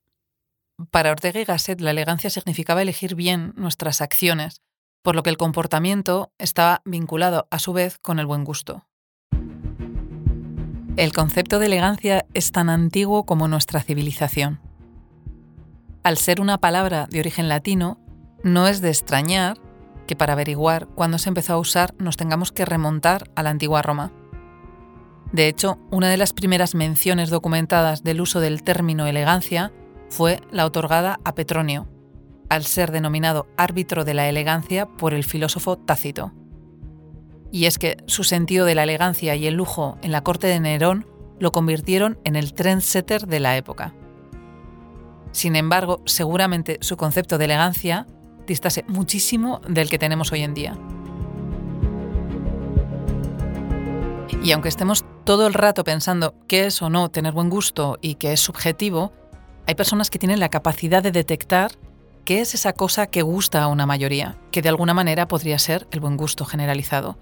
Para 0.91 1.12
Ortega 1.12 1.41
y 1.41 1.45
Gasset, 1.45 1.81
la 1.81 1.93
elegancia 1.93 2.29
significaba 2.29 2.83
elegir 2.83 3.15
bien 3.15 3.55
nuestras 3.57 4.03
acciones, 4.03 4.61
por 5.01 5.17
lo 5.17 5.23
que 5.23 5.31
el 5.31 5.38
comportamiento 5.38 6.31
estaba 6.37 6.83
vinculado 6.85 7.49
a 7.51 7.59
su 7.59 7.73
vez 7.73 7.97
con 8.03 8.19
el 8.19 8.27
buen 8.27 8.45
gusto. 8.45 8.87
El 10.96 11.14
concepto 11.14 11.59
de 11.59 11.66
elegancia 11.66 12.26
es 12.35 12.52
tan 12.52 12.68
antiguo 12.68 13.24
como 13.24 13.48
nuestra 13.48 13.81
civilización. 13.81 14.61
Al 16.02 16.18
ser 16.18 16.38
una 16.38 16.59
palabra 16.59 17.07
de 17.11 17.18
origen 17.18 17.48
latino, 17.48 17.98
no 18.42 18.68
es 18.68 18.83
de 18.83 18.90
extrañar 18.90 19.57
que 20.07 20.16
para 20.16 20.35
averiguar 20.35 20.88
cuándo 20.88 21.16
se 21.16 21.31
empezó 21.31 21.55
a 21.55 21.59
usar 21.59 21.94
nos 21.96 22.18
tengamos 22.18 22.52
que 22.52 22.66
remontar 22.66 23.31
a 23.35 23.42
la 23.42 23.48
antigua 23.48 23.81
Roma. 23.81 24.12
De 25.33 25.48
hecho, 25.48 25.78
una 25.90 26.11
de 26.11 26.18
las 26.18 26.35
primeras 26.35 26.74
menciones 26.74 27.31
documentadas 27.31 28.02
del 28.02 28.20
uso 28.20 28.40
del 28.40 28.62
término 28.62 29.07
elegancia 29.07 29.72
fue 30.11 30.42
la 30.50 30.66
otorgada 30.66 31.20
a 31.24 31.35
Petronio, 31.35 31.88
al 32.50 32.64
ser 32.64 32.92
denominado 32.92 33.46
árbitro 33.57 34.05
de 34.05 34.12
la 34.12 34.28
elegancia 34.28 34.85
por 34.85 35.14
el 35.14 35.24
filósofo 35.24 35.78
Tácito. 35.78 36.35
Y 37.53 37.67
es 37.67 37.79
que 37.79 37.99
su 38.07 38.25
sentido 38.25 38.65
de 38.65 38.75
la 38.75 38.83
elegancia 38.83 39.37
y 39.37 39.47
el 39.47 39.55
lujo 39.55 39.99
en 40.03 40.11
la 40.11 40.25
corte 40.25 40.47
de 40.47 40.59
Nerón 40.59 41.07
lo 41.38 41.53
convirtieron 41.53 42.19
en 42.25 42.35
el 42.35 42.55
trendsetter 42.55 43.27
de 43.27 43.41
la 43.41 43.59
época. 43.59 43.95
Sin 45.33 45.55
embargo, 45.55 46.01
seguramente 46.07 46.79
su 46.81 46.97
concepto 46.97 47.37
de 47.37 47.45
elegancia 47.45 48.07
distase 48.47 48.85
muchísimo 48.88 49.61
del 49.69 49.91
que 49.91 49.99
tenemos 49.99 50.33
hoy 50.33 50.43
en 50.43 50.55
día. 50.55 50.79
Y 54.43 54.53
aunque 54.53 54.71
estemos 54.71 55.05
todo 55.25 55.47
el 55.47 55.55
rato 55.55 55.85
pensando 55.85 56.35
qué 56.49 56.67
es 56.67 56.81
o 56.81 56.88
no 56.88 57.11
tener 57.11 57.33
buen 57.33 57.51
gusto 57.51 57.99
y 58.01 58.17
que 58.17 58.33
es 58.33 58.41
subjetivo, 58.41 59.12
hay 59.67 59.75
personas 59.75 60.11
que 60.11 60.19
tienen 60.19 60.41
la 60.41 60.49
capacidad 60.49 61.03
de 61.03 61.12
detectar 61.12 61.73
qué 62.25 62.41
es 62.41 62.55
esa 62.55 62.73
cosa 62.73 63.07
que 63.07 63.23
gusta 63.23 63.62
a 63.62 63.69
una 63.69 63.87
mayoría, 63.87 64.38
que 64.51 64.62
de 64.62 64.71
alguna 64.71 64.95
manera 64.95 65.29
podría 65.29 65.59
ser 65.59 65.87
el 65.93 66.01
buen 66.01 66.17
gusto 66.17 66.45
generalizado. 66.45 67.19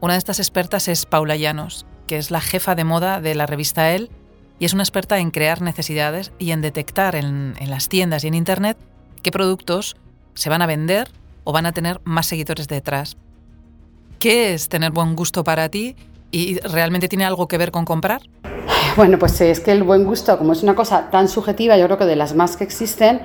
Una 0.00 0.14
de 0.14 0.18
estas 0.18 0.38
expertas 0.38 0.88
es 0.88 1.04
Paula 1.04 1.36
Llanos, 1.36 1.84
que 2.06 2.16
es 2.16 2.30
la 2.30 2.40
jefa 2.40 2.74
de 2.74 2.84
moda 2.84 3.20
de 3.20 3.34
la 3.34 3.44
revista 3.46 3.92
Elle 3.92 4.08
y 4.58 4.64
es 4.64 4.72
una 4.72 4.82
experta 4.82 5.18
en 5.18 5.30
crear 5.30 5.60
necesidades 5.60 6.32
y 6.38 6.52
en 6.52 6.62
detectar 6.62 7.16
en, 7.16 7.54
en 7.58 7.70
las 7.70 7.90
tiendas 7.90 8.24
y 8.24 8.28
en 8.28 8.34
Internet 8.34 8.78
qué 9.22 9.30
productos 9.30 9.96
se 10.34 10.48
van 10.48 10.62
a 10.62 10.66
vender 10.66 11.10
o 11.44 11.52
van 11.52 11.66
a 11.66 11.72
tener 11.72 12.00
más 12.04 12.26
seguidores 12.26 12.66
detrás. 12.66 13.18
¿Qué 14.18 14.54
es 14.54 14.70
tener 14.70 14.90
buen 14.90 15.16
gusto 15.16 15.44
para 15.44 15.68
ti 15.68 15.96
y 16.30 16.58
realmente 16.60 17.08
tiene 17.08 17.26
algo 17.26 17.46
que 17.46 17.58
ver 17.58 17.70
con 17.70 17.84
comprar? 17.84 18.22
Bueno, 18.96 19.18
pues 19.18 19.40
es 19.40 19.60
que 19.60 19.70
el 19.70 19.84
buen 19.84 20.04
gusto, 20.04 20.36
como 20.36 20.52
es 20.52 20.62
una 20.62 20.74
cosa 20.74 21.10
tan 21.10 21.28
subjetiva, 21.28 21.76
yo 21.76 21.86
creo 21.86 21.98
que 21.98 22.06
de 22.06 22.16
las 22.16 22.34
más 22.34 22.56
que 22.56 22.64
existen, 22.64 23.20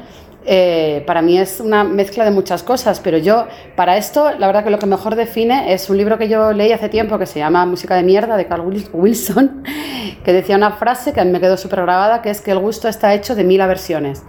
eh, 0.46 1.04
para 1.08 1.24
mí 1.24 1.40
es 1.40 1.60
una 1.60 1.84
mezcla 1.84 2.24
de 2.24 2.30
muchas 2.30 2.62
cosas, 2.62 3.00
pero 3.00 3.18
yo 3.18 3.48
para 3.76 3.98
esto 3.98 4.32
la 4.38 4.46
verdad 4.46 4.64
que 4.64 4.70
lo 4.70 4.78
que 4.78 4.86
mejor 4.86 5.16
define 5.16 5.74
es 5.74 5.90
un 5.90 5.98
libro 5.98 6.20
que 6.20 6.30
yo 6.30 6.54
leí 6.54 6.72
hace 6.72 6.88
tiempo 6.88 7.18
que 7.18 7.26
se 7.26 7.40
llama 7.40 7.66
Música 7.66 7.96
de 7.96 8.04
mierda 8.04 8.38
de 8.38 8.46
Carl 8.46 8.64
Wilson, 8.94 9.64
que 10.24 10.34
decía 10.34 10.56
una 10.56 10.74
frase 10.74 11.14
que 11.14 11.26
me 11.26 11.40
quedó 11.40 11.58
súper 11.58 11.82
grabada, 11.82 12.22
que 12.22 12.30
es 12.30 12.42
que 12.42 12.52
el 12.52 12.60
gusto 12.60 12.88
está 12.88 13.16
hecho 13.16 13.34
de 13.34 13.44
mil 13.44 13.60
aversiones. 13.60 14.22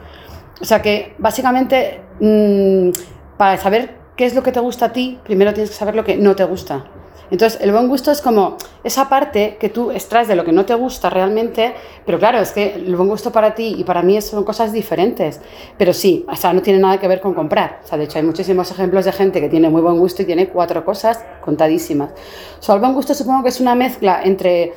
O 0.63 0.65
sea 0.65 0.81
que 0.81 1.15
básicamente 1.19 2.01
mmm, 2.19 2.91
para 3.37 3.59
saber 3.59 3.95
qué 4.17 4.25
es 4.25 4.35
lo 4.35 4.43
que 4.43 4.53
te 4.53 4.61
gusta 4.61 4.87
a 4.87 4.93
ti, 4.93 5.19
primero 5.23 5.53
tienes 5.53 5.69
que 5.69 5.77
saber 5.77 5.95
lo 5.95 6.05
que 6.05 6.17
no 6.17 6.35
te 6.35 6.45
gusta. 6.45 6.87
Entonces, 7.31 7.61
el 7.61 7.73
buen 7.73 7.89
gusto 7.89 8.11
es 8.11 8.21
como 8.21 8.57
esa 8.85 9.09
parte 9.09 9.57
que 9.59 9.69
tú 9.69 9.91
extraes 9.91 10.29
de 10.29 10.37
lo 10.37 10.45
que 10.45 10.53
no 10.53 10.65
te 10.65 10.75
gusta 10.75 11.11
realmente, 11.11 11.75
pero 12.05 12.19
claro, 12.19 12.39
es 12.39 12.53
que 12.53 12.75
el 12.75 12.95
buen 12.95 13.09
gusto 13.09 13.33
para 13.33 13.55
ti 13.55 13.75
y 13.79 13.85
para 13.85 14.03
mí 14.03 14.21
son 14.23 14.45
cosas 14.45 14.73
diferentes. 14.73 15.41
Pero 15.77 15.93
sí, 15.93 16.25
o 16.31 16.37
sea, 16.37 16.53
no 16.53 16.63
tiene 16.63 16.79
nada 16.79 16.99
que 17.01 17.09
ver 17.09 17.21
con 17.21 17.35
comprar. 17.35 17.81
O 17.85 17.87
sea, 17.87 17.99
de 17.99 18.05
hecho, 18.05 18.19
hay 18.19 18.25
muchísimos 18.25 18.71
ejemplos 18.71 19.05
de 19.05 19.13
gente 19.13 19.41
que 19.41 19.49
tiene 19.49 19.69
muy 19.69 19.83
buen 19.83 19.99
gusto 19.99 20.23
y 20.23 20.25
tiene 20.25 20.49
cuatro 20.49 20.85
cosas 20.85 21.25
contadísimas. 21.41 22.11
O 22.61 22.63
sea, 22.63 22.75
el 22.77 22.81
buen 22.81 22.95
gusto 22.95 23.15
supongo 23.15 23.43
que 23.43 23.49
es 23.49 23.61
una 23.61 23.75
mezcla 23.75 24.21
entre 24.23 24.75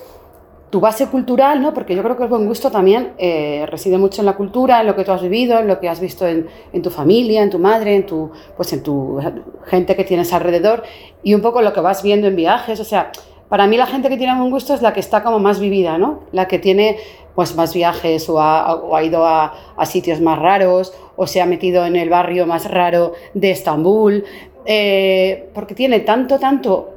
tu 0.69 0.79
base 0.79 1.07
cultural, 1.07 1.61
¿no? 1.61 1.73
porque 1.73 1.95
yo 1.95 2.03
creo 2.03 2.15
que 2.15 2.23
el 2.23 2.29
buen 2.29 2.45
gusto 2.45 2.69
también 2.69 3.13
eh, 3.17 3.65
reside 3.69 3.97
mucho 3.97 4.21
en 4.21 4.27
la 4.27 4.35
cultura, 4.35 4.81
en 4.81 4.87
lo 4.87 4.95
que 4.95 5.03
tú 5.03 5.11
has 5.11 5.21
vivido, 5.21 5.59
en 5.59 5.67
lo 5.67 5.79
que 5.79 5.89
has 5.89 5.99
visto 5.99 6.27
en, 6.27 6.47
tu 6.83 6.89
familia, 6.91 7.41
en 7.41 7.49
tu 7.49 7.57
madre, 7.57 7.95
en 7.95 8.05
tu, 8.05 8.31
pues 8.55 8.71
en 8.73 8.83
tu 8.83 9.19
gente 9.65 9.95
que 9.95 10.03
tienes 10.03 10.31
alrededor 10.31 10.83
y 11.23 11.33
un 11.33 11.41
poco 11.41 11.61
lo 11.61 11.73
que 11.73 11.81
vas 11.81 12.03
viendo 12.03 12.27
en 12.27 12.35
viajes. 12.35 12.79
O 12.79 12.83
sea, 12.83 13.11
para 13.47 13.65
mí 13.65 13.77
la 13.77 13.87
gente 13.87 14.09
que 14.09 14.17
tiene 14.17 14.37
buen 14.37 14.51
gusto 14.51 14.75
es 14.75 14.81
la 14.83 14.93
que 14.93 14.99
está 14.99 15.23
como 15.23 15.39
más 15.39 15.59
vivida, 15.59 15.97
¿no? 15.97 16.21
la 16.31 16.47
que 16.47 16.59
tiene 16.59 16.97
pues 17.33 17.55
más 17.55 17.73
viajes 17.73 18.29
o 18.29 18.39
ha, 18.39 19.03
ido 19.03 19.25
a, 19.25 19.53
a, 19.75 19.85
sitios 19.85 20.19
más 20.19 20.37
raros 20.37 20.93
o 21.15 21.25
se 21.25 21.41
ha 21.41 21.45
metido 21.45 21.85
en 21.85 21.95
el 21.95 22.09
barrio 22.09 22.45
más 22.45 22.69
raro 22.69 23.13
de 23.33 23.51
Estambul, 23.51 24.25
eh, 24.65 25.49
porque 25.53 25.73
tiene 25.73 26.01
tanto, 26.01 26.37
tanto 26.37 26.93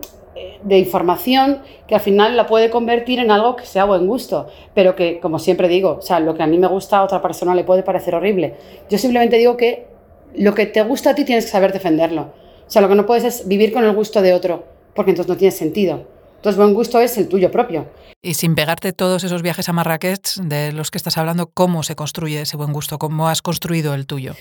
de 0.62 0.78
información 0.78 1.62
que 1.86 1.94
al 1.94 2.00
final 2.00 2.36
la 2.36 2.46
puede 2.46 2.70
convertir 2.70 3.18
en 3.18 3.30
algo 3.30 3.56
que 3.56 3.66
sea 3.66 3.84
buen 3.84 4.06
gusto, 4.06 4.48
pero 4.74 4.94
que, 4.94 5.20
como 5.20 5.38
siempre 5.38 5.68
digo, 5.68 5.98
o 5.98 6.02
sea, 6.02 6.20
lo 6.20 6.34
que 6.34 6.42
a 6.42 6.46
mí 6.46 6.58
me 6.58 6.66
gusta 6.66 6.98
a 6.98 7.04
otra 7.04 7.20
persona 7.20 7.54
le 7.54 7.64
puede 7.64 7.82
parecer 7.82 8.14
horrible. 8.14 8.54
Yo 8.90 8.98
simplemente 8.98 9.36
digo 9.36 9.56
que 9.56 9.86
lo 10.34 10.54
que 10.54 10.66
te 10.66 10.82
gusta 10.82 11.10
a 11.10 11.14
ti 11.14 11.24
tienes 11.24 11.44
que 11.44 11.50
saber 11.50 11.72
defenderlo. 11.72 12.32
O 12.66 12.70
sea, 12.70 12.82
lo 12.82 12.88
que 12.88 12.94
no 12.94 13.06
puedes 13.06 13.24
es 13.24 13.48
vivir 13.48 13.72
con 13.72 13.84
el 13.84 13.94
gusto 13.94 14.22
de 14.22 14.32
otro, 14.32 14.64
porque 14.94 15.10
entonces 15.10 15.28
no 15.28 15.36
tiene 15.36 15.52
sentido. 15.52 16.06
Entonces, 16.36 16.58
buen 16.58 16.74
gusto 16.74 17.00
es 17.00 17.16
el 17.18 17.28
tuyo 17.28 17.50
propio. 17.50 17.86
Y 18.20 18.34
sin 18.34 18.54
pegarte 18.54 18.92
todos 18.92 19.24
esos 19.24 19.42
viajes 19.42 19.68
a 19.68 19.72
Marrakech 19.72 20.36
de 20.42 20.72
los 20.72 20.90
que 20.90 20.98
estás 20.98 21.18
hablando, 21.18 21.50
¿cómo 21.52 21.82
se 21.82 21.94
construye 21.94 22.40
ese 22.40 22.56
buen 22.56 22.72
gusto? 22.72 22.98
¿Cómo 22.98 23.28
has 23.28 23.42
construido 23.42 23.94
el 23.94 24.06
tuyo? 24.06 24.34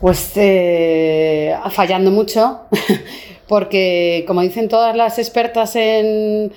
Pues 0.00 0.32
eh, 0.36 1.54
fallando 1.70 2.10
mucho, 2.10 2.60
porque 3.48 4.24
como 4.26 4.42
dicen 4.42 4.68
todas 4.68 4.94
las 4.94 5.18
expertas 5.18 5.74
en 5.74 6.52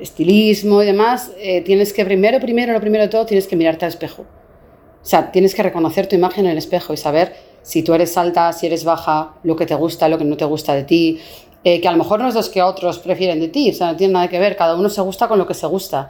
estilismo 0.00 0.82
y 0.82 0.86
demás, 0.86 1.32
eh, 1.38 1.60
tienes 1.62 1.92
que 1.92 2.04
primero, 2.04 2.40
primero, 2.40 2.72
lo 2.72 2.80
primero 2.80 3.04
de 3.04 3.08
todo, 3.08 3.26
tienes 3.26 3.46
que 3.46 3.56
mirarte 3.56 3.84
al 3.84 3.90
espejo. 3.90 4.22
O 4.22 5.04
sea, 5.04 5.32
tienes 5.32 5.54
que 5.54 5.62
reconocer 5.62 6.06
tu 6.06 6.14
imagen 6.14 6.46
en 6.46 6.52
el 6.52 6.58
espejo 6.58 6.92
y 6.92 6.96
saber 6.96 7.34
si 7.62 7.82
tú 7.82 7.92
eres 7.92 8.16
alta, 8.16 8.52
si 8.52 8.66
eres 8.66 8.84
baja, 8.84 9.34
lo 9.42 9.56
que 9.56 9.66
te 9.66 9.74
gusta, 9.74 10.08
lo 10.08 10.16
que 10.16 10.24
no 10.24 10.36
te 10.36 10.44
gusta 10.44 10.74
de 10.74 10.84
ti, 10.84 11.20
eh, 11.64 11.80
que 11.80 11.88
a 11.88 11.92
lo 11.92 11.98
mejor 11.98 12.20
no 12.20 12.28
es 12.28 12.34
lo 12.34 12.42
que 12.50 12.62
otros 12.62 12.98
prefieren 13.00 13.40
de 13.40 13.48
ti, 13.48 13.70
o 13.70 13.74
sea, 13.74 13.92
no 13.92 13.96
tiene 13.96 14.14
nada 14.14 14.28
que 14.28 14.38
ver, 14.38 14.56
cada 14.56 14.76
uno 14.76 14.88
se 14.88 15.00
gusta 15.00 15.28
con 15.28 15.38
lo 15.38 15.46
que 15.46 15.54
se 15.54 15.66
gusta. 15.66 16.08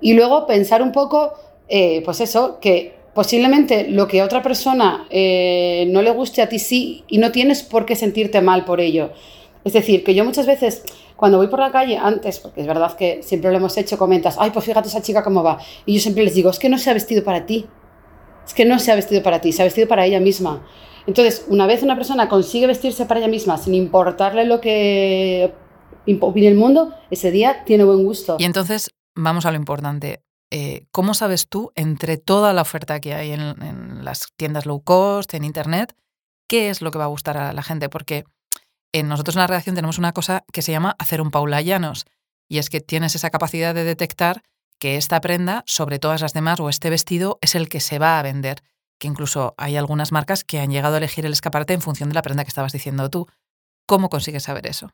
Y 0.00 0.14
luego 0.14 0.46
pensar 0.46 0.82
un 0.82 0.92
poco, 0.92 1.32
eh, 1.68 2.02
pues 2.04 2.20
eso, 2.20 2.58
que 2.60 3.01
posiblemente 3.14 3.88
lo 3.88 4.08
que 4.08 4.20
a 4.20 4.24
otra 4.24 4.42
persona 4.42 5.06
eh, 5.10 5.86
no 5.90 6.02
le 6.02 6.10
guste 6.10 6.42
a 6.42 6.48
ti 6.48 6.58
sí 6.58 7.04
y 7.08 7.18
no 7.18 7.32
tienes 7.32 7.62
por 7.62 7.84
qué 7.84 7.96
sentirte 7.96 8.40
mal 8.40 8.64
por 8.64 8.80
ello. 8.80 9.12
Es 9.64 9.74
decir, 9.74 10.02
que 10.02 10.14
yo 10.14 10.24
muchas 10.24 10.46
veces 10.46 10.82
cuando 11.22 11.38
voy 11.38 11.46
por 11.46 11.60
la 11.60 11.70
calle, 11.70 11.96
antes, 11.98 12.40
porque 12.40 12.62
es 12.62 12.66
verdad 12.66 12.96
que 12.96 13.22
siempre 13.22 13.50
lo 13.52 13.56
hemos 13.56 13.76
hecho, 13.76 13.96
comentas, 13.96 14.36
ay, 14.40 14.50
pues 14.50 14.64
fíjate 14.64 14.88
esa 14.88 15.02
chica 15.02 15.22
cómo 15.22 15.44
va. 15.44 15.58
Y 15.86 15.94
yo 15.94 16.00
siempre 16.00 16.24
les 16.24 16.34
digo, 16.34 16.50
es 16.50 16.58
que 16.58 16.68
no 16.68 16.78
se 16.78 16.90
ha 16.90 16.94
vestido 16.94 17.22
para 17.22 17.46
ti. 17.46 17.66
Es 18.44 18.54
que 18.54 18.64
no 18.64 18.80
se 18.80 18.90
ha 18.90 18.96
vestido 18.96 19.22
para 19.22 19.40
ti, 19.40 19.52
se 19.52 19.62
ha 19.62 19.64
vestido 19.64 19.86
para 19.86 20.04
ella 20.04 20.18
misma. 20.18 20.66
Entonces, 21.06 21.46
una 21.48 21.68
vez 21.68 21.84
una 21.84 21.94
persona 21.94 22.28
consigue 22.28 22.66
vestirse 22.66 23.06
para 23.06 23.20
ella 23.20 23.28
misma 23.28 23.56
sin 23.56 23.74
importarle 23.74 24.44
lo 24.46 24.60
que 24.60 25.52
opine 26.20 26.48
el 26.48 26.56
mundo, 26.56 26.92
ese 27.10 27.30
día 27.30 27.62
tiene 27.64 27.84
buen 27.84 28.02
gusto. 28.02 28.36
Y 28.40 28.44
entonces, 28.44 28.90
vamos 29.14 29.46
a 29.46 29.52
lo 29.52 29.56
importante. 29.58 30.22
Eh, 30.54 30.84
¿cómo 30.90 31.14
sabes 31.14 31.48
tú, 31.48 31.72
entre 31.76 32.18
toda 32.18 32.52
la 32.52 32.60
oferta 32.60 33.00
que 33.00 33.14
hay 33.14 33.32
en, 33.32 34.04
las 34.04 34.28
tiendas 34.36 34.66
low 34.66 34.82
cost, 34.82 35.32
en 35.32 35.44
Internet, 35.44 35.96
qué 36.46 36.68
es 36.68 36.82
lo 36.82 36.90
que 36.90 36.98
va 36.98 37.04
a 37.04 37.08
gustar 37.08 37.38
a 37.38 37.54
la 37.54 37.62
gente? 37.62 37.88
Porque 37.88 38.24
en 38.92 39.08
nosotros 39.08 39.34
en 39.34 39.40
la 39.40 39.46
redacción 39.46 39.74
tenemos 39.74 39.96
una 39.96 40.12
cosa 40.12 40.44
que 40.52 40.60
se 40.60 40.70
llama 40.70 40.94
hacer 40.98 41.22
un 41.22 41.30
Paula 41.30 41.62
Llanos, 41.62 42.04
y 42.50 42.58
es 42.58 42.68
que 42.68 42.82
tienes 42.82 43.14
esa 43.14 43.30
capacidad 43.30 43.74
de 43.74 43.84
detectar 43.84 44.42
que 44.78 44.98
esta 44.98 45.22
prenda, 45.22 45.64
sobre 45.66 45.98
todas 45.98 46.20
las 46.20 46.34
demás, 46.34 46.60
o 46.60 46.68
este 46.68 46.90
vestido, 46.90 47.38
es 47.40 47.54
el 47.54 47.70
que 47.70 47.80
se 47.80 47.98
va 47.98 48.18
a 48.18 48.22
vender. 48.22 48.62
Que 48.98 49.08
incluso 49.08 49.54
hay 49.56 49.78
algunas 49.78 50.12
marcas 50.12 50.44
que 50.44 50.60
han 50.60 50.70
llegado 50.70 50.96
a 50.96 50.98
elegir 50.98 51.24
el 51.24 51.32
escaparate 51.32 51.72
en 51.72 51.80
función 51.80 52.10
de 52.10 52.14
la 52.14 52.20
prenda 52.20 52.44
que 52.44 52.48
estabas 52.48 52.72
diciendo 52.72 53.08
tú. 53.08 53.26
¿Cómo 53.86 54.10
consigues 54.10 54.42
saber 54.42 54.66
eso? 54.66 54.90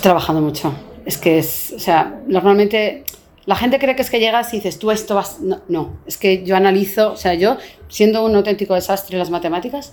Trabajando 0.00 0.42
mucho. 0.42 0.72
Es 1.04 1.18
que 1.18 1.40
es, 1.40 1.72
o 1.74 1.80
sea, 1.80 2.20
normalmente 2.28 3.04
la 3.46 3.54
gente 3.54 3.78
cree 3.78 3.94
que 3.96 4.02
es 4.02 4.10
que 4.10 4.20
llegas 4.20 4.52
y 4.52 4.56
dices, 4.56 4.78
tú 4.78 4.90
esto 4.90 5.14
vas... 5.14 5.40
No, 5.40 5.60
no, 5.68 5.96
es 6.06 6.18
que 6.18 6.44
yo 6.44 6.56
analizo, 6.56 7.12
o 7.12 7.16
sea, 7.16 7.34
yo, 7.34 7.56
siendo 7.88 8.24
un 8.24 8.34
auténtico 8.34 8.74
desastre 8.74 9.14
en 9.14 9.20
las 9.20 9.30
matemáticas, 9.30 9.92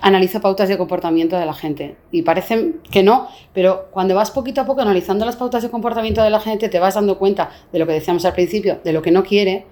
analizo 0.00 0.40
pautas 0.40 0.68
de 0.68 0.78
comportamiento 0.78 1.36
de 1.38 1.46
la 1.46 1.52
gente. 1.52 1.96
Y 2.10 2.22
parece 2.22 2.72
que 2.90 3.02
no, 3.02 3.28
pero 3.52 3.88
cuando 3.90 4.14
vas 4.14 4.30
poquito 4.30 4.62
a 4.62 4.66
poco 4.66 4.80
analizando 4.80 5.24
las 5.26 5.36
pautas 5.36 5.62
de 5.62 5.70
comportamiento 5.70 6.22
de 6.22 6.30
la 6.30 6.40
gente, 6.40 6.68
te 6.68 6.78
vas 6.78 6.94
dando 6.94 7.18
cuenta 7.18 7.50
de 7.72 7.78
lo 7.78 7.86
que 7.86 7.92
decíamos 7.92 8.24
al 8.24 8.32
principio, 8.32 8.80
de 8.82 8.92
lo 8.92 9.02
que 9.02 9.10
no 9.10 9.22
quiere, 9.22 9.66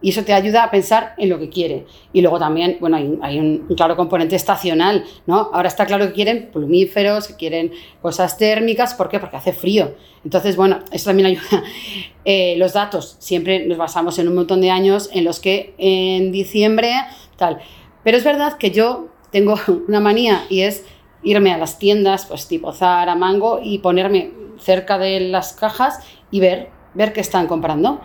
y 0.00 0.10
eso 0.10 0.22
te 0.22 0.32
ayuda 0.32 0.62
a 0.62 0.70
pensar 0.70 1.14
en 1.18 1.28
lo 1.28 1.38
que 1.38 1.48
quiere. 1.48 1.86
Y 2.12 2.20
luego 2.20 2.38
también, 2.38 2.76
bueno, 2.80 2.96
hay, 3.20 3.38
un, 3.38 3.66
claro 3.76 3.96
componente 3.96 4.36
estacional, 4.36 5.04
¿no? 5.26 5.50
Ahora 5.52 5.68
está 5.68 5.86
claro 5.86 6.06
que 6.06 6.12
quieren 6.12 6.50
plumíferos, 6.52 7.26
que 7.26 7.34
quieren 7.34 7.72
cosas 8.00 8.36
térmicas, 8.36 8.94
¿por 8.94 9.08
qué? 9.08 9.18
Porque 9.18 9.36
hace 9.36 9.52
frío. 9.52 9.94
Entonces, 10.24 10.56
bueno, 10.56 10.78
eso 10.92 11.06
también 11.10 11.26
ayuda. 11.30 11.64
Eh, 12.24 12.54
los 12.58 12.74
datos, 12.74 13.16
siempre 13.18 13.66
nos 13.66 13.76
basamos 13.76 14.18
en 14.18 14.28
un 14.28 14.36
montón 14.36 14.60
de 14.60 14.70
años 14.70 15.10
en 15.12 15.24
los 15.24 15.40
que 15.40 15.74
en 15.78 16.30
diciembre, 16.30 16.92
tal. 17.36 17.58
Pero 18.04 18.16
es 18.16 18.24
verdad 18.24 18.56
que 18.56 18.70
yo 18.70 19.08
tengo 19.30 19.56
una 19.88 20.00
manía 20.00 20.44
y 20.48 20.60
es 20.60 20.84
irme 21.24 21.52
a 21.52 21.58
las 21.58 21.78
tiendas, 21.80 22.26
pues 22.26 22.46
tipo 22.46 22.72
Zara, 22.72 23.16
Mango, 23.16 23.60
y 23.62 23.78
ponerme 23.78 24.30
cerca 24.60 24.98
de 24.98 25.20
las 25.20 25.52
cajas 25.52 25.98
y 26.30 26.38
ver, 26.38 26.70
ver 26.94 27.12
qué 27.12 27.20
están 27.20 27.48
comprando. 27.48 28.00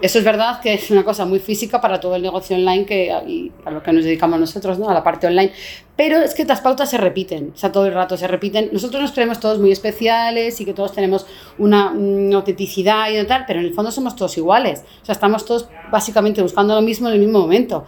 Eso 0.00 0.18
es 0.18 0.24
verdad 0.24 0.60
que 0.60 0.74
es 0.74 0.90
una 0.90 1.04
cosa 1.04 1.24
muy 1.24 1.40
física 1.40 1.80
para 1.80 1.98
todo 1.98 2.14
el 2.14 2.22
negocio 2.22 2.56
online 2.56 2.86
que, 2.86 3.12
y 3.26 3.50
a 3.64 3.70
lo 3.70 3.82
que 3.82 3.92
nos 3.92 4.04
dedicamos 4.04 4.38
nosotros, 4.38 4.78
¿no? 4.78 4.88
a 4.88 4.94
la 4.94 5.02
parte 5.02 5.26
online. 5.26 5.52
Pero 5.96 6.18
es 6.18 6.34
que 6.34 6.44
las 6.44 6.60
pautas 6.60 6.90
se 6.90 6.98
repiten, 6.98 7.52
o 7.54 7.58
sea, 7.58 7.72
todo 7.72 7.86
el 7.86 7.94
rato 7.94 8.16
se 8.16 8.28
repiten. 8.28 8.70
Nosotros 8.72 9.02
nos 9.02 9.12
creemos 9.12 9.40
todos 9.40 9.58
muy 9.58 9.72
especiales 9.72 10.60
y 10.60 10.64
que 10.64 10.72
todos 10.72 10.92
tenemos 10.92 11.26
una, 11.58 11.90
una 11.90 12.36
autenticidad 12.36 13.10
y 13.10 13.26
tal, 13.26 13.44
pero 13.46 13.58
en 13.58 13.66
el 13.66 13.74
fondo 13.74 13.90
somos 13.90 14.14
todos 14.14 14.36
iguales. 14.38 14.84
O 15.02 15.04
sea, 15.04 15.14
estamos 15.14 15.44
todos 15.44 15.68
básicamente 15.90 16.42
buscando 16.42 16.74
lo 16.76 16.82
mismo 16.82 17.08
en 17.08 17.14
el 17.14 17.20
mismo 17.20 17.40
momento. 17.40 17.84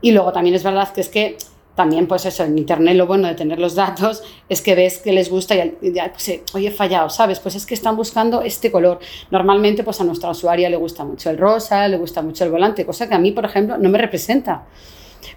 Y 0.00 0.12
luego 0.12 0.32
también 0.32 0.54
es 0.54 0.62
verdad 0.62 0.92
que 0.92 1.02
es 1.02 1.08
que 1.08 1.36
también, 1.74 2.06
pues 2.06 2.24
eso, 2.24 2.44
en 2.44 2.56
Internet 2.56 2.96
lo 2.96 3.06
bueno 3.06 3.26
de 3.26 3.34
tener 3.34 3.58
los 3.58 3.74
datos 3.74 4.22
es 4.48 4.62
que 4.62 4.74
ves 4.74 4.98
que 4.98 5.12
les 5.12 5.28
gusta 5.28 5.56
y, 5.56 5.70
pues, 5.80 6.28
eh, 6.28 6.42
oye, 6.54 6.68
he 6.68 6.70
fallado, 6.70 7.10
¿sabes? 7.10 7.40
Pues 7.40 7.56
es 7.56 7.66
que 7.66 7.74
están 7.74 7.96
buscando 7.96 8.42
este 8.42 8.70
color. 8.70 9.00
Normalmente, 9.30 9.82
pues 9.82 10.00
a 10.00 10.04
nuestra 10.04 10.30
usuaria 10.30 10.70
le 10.70 10.76
gusta 10.76 11.04
mucho 11.04 11.30
el 11.30 11.38
rosa, 11.38 11.88
le 11.88 11.96
gusta 11.96 12.22
mucho 12.22 12.44
el 12.44 12.50
volante, 12.50 12.86
cosa 12.86 13.08
que 13.08 13.14
a 13.14 13.18
mí, 13.18 13.32
por 13.32 13.44
ejemplo, 13.44 13.76
no 13.76 13.88
me 13.88 13.98
representa. 13.98 14.66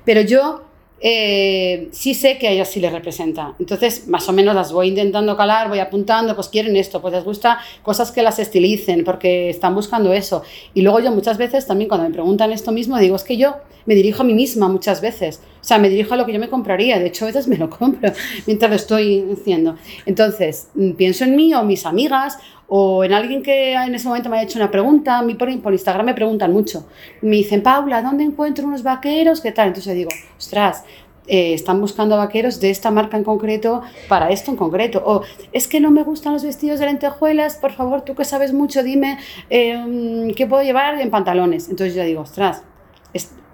Pero 0.06 0.22
yo 0.22 0.62
eh, 1.00 1.90
sí 1.92 2.16
sé 2.16 2.40
que 2.40 2.48
a 2.48 2.52
ellas 2.52 2.70
sí 2.70 2.80
les 2.80 2.92
representa. 2.92 3.54
Entonces, 3.60 4.08
más 4.08 4.28
o 4.30 4.34
menos 4.34 4.56
las 4.56 4.72
voy 4.72 4.88
intentando 4.88 5.38
calar, 5.38 5.70
voy 5.70 5.80
apuntando, 5.80 6.36
pues 6.36 6.50
quieren 6.50 6.76
esto, 6.76 7.02
pues 7.02 7.14
les 7.14 7.24
gusta 7.24 7.60
cosas 7.84 8.12
que 8.12 8.24
las 8.24 8.40
estilicen, 8.40 9.04
porque 9.04 9.50
están 9.50 9.76
buscando 9.76 10.12
eso. 10.14 10.44
Y 10.74 10.82
luego 10.82 11.00
yo 11.00 11.12
muchas 11.12 11.38
veces 11.38 11.68
también 11.68 11.88
cuando 11.88 12.08
me 12.08 12.14
preguntan 12.14 12.52
esto 12.52 12.72
mismo, 12.72 12.98
digo, 12.98 13.16
es 13.16 13.24
que 13.24 13.38
yo 13.38 13.58
me 13.86 13.96
dirijo 13.96 14.24
a 14.24 14.26
mí 14.26 14.34
misma 14.34 14.68
muchas 14.70 15.02
veces. 15.02 15.42
O 15.68 15.70
sea, 15.70 15.80
me 15.80 15.90
dirijo 15.90 16.14
a 16.14 16.18
lo 16.18 16.26
que 16.26 16.32
yo 16.32 16.40
me 16.40 16.48
compraría. 16.48 16.98
De 16.98 17.08
hecho, 17.08 17.26
a 17.26 17.28
veces 17.28 17.50
me 17.50 17.58
lo 17.58 17.70
compro 17.70 18.14
mientras 18.48 18.70
lo 18.70 18.78
estoy 18.78 19.26
haciendo. 19.34 19.76
Entonces, 20.06 20.70
mm, 20.76 20.92
pienso 20.92 21.26
en 21.26 21.36
mí 21.36 21.54
o 21.54 21.62
mis 21.64 21.86
amigas 21.86 22.38
o 22.70 23.04
en 23.04 23.12
alguien 23.12 23.44
que 23.44 23.74
en 23.74 23.94
ese 23.94 24.08
momento 24.08 24.30
me 24.30 24.38
ha 24.38 24.44
hecho 24.44 24.60
una 24.60 24.72
pregunta, 24.72 25.18
a 25.18 25.24
mí 25.24 25.34
por, 25.36 25.50
Instagram 25.50 26.06
me 26.06 26.14
preguntan 26.14 26.54
mucho. 26.54 26.88
Me 27.22 27.36
dicen, 27.36 27.64
Paula, 27.64 28.02
¿dónde 28.02 28.24
encuentro 28.24 28.66
unos 28.66 28.82
vaqueros? 28.82 29.42
¿Qué 29.42 29.52
tal? 29.52 29.68
Entonces 29.68 29.94
digo, 29.94 30.10
ostras, 30.38 30.86
eh, 31.28 31.54
están 31.54 31.82
buscando 31.82 32.16
vaqueros 32.16 32.62
de 32.62 32.70
esta 32.70 32.90
marca 32.90 33.18
en 33.18 33.26
concreto 33.26 33.82
para 34.08 34.30
esto 34.30 34.52
en 34.52 34.56
concreto. 34.56 35.04
O 35.06 35.24
es 35.52 35.68
que 35.68 35.82
no 35.82 35.92
me 35.92 36.04
gustan 36.04 36.32
los 36.32 36.46
vestidos 36.46 36.80
de 36.80 36.86
lentejuelas, 36.86 37.58
por 37.58 37.74
favor, 37.74 38.04
tú 38.04 38.16
que 38.16 38.24
sabes 38.24 38.54
mucho, 38.54 38.84
dime 38.84 39.18
eh, 39.50 40.34
qué 40.34 40.48
puedo 40.48 40.64
llevar 40.64 41.02
en 41.02 41.12
pantalones. 41.12 41.68
Entonces 41.68 41.94
yo 41.94 42.06
digo, 42.06 42.22
ostras, 42.22 42.64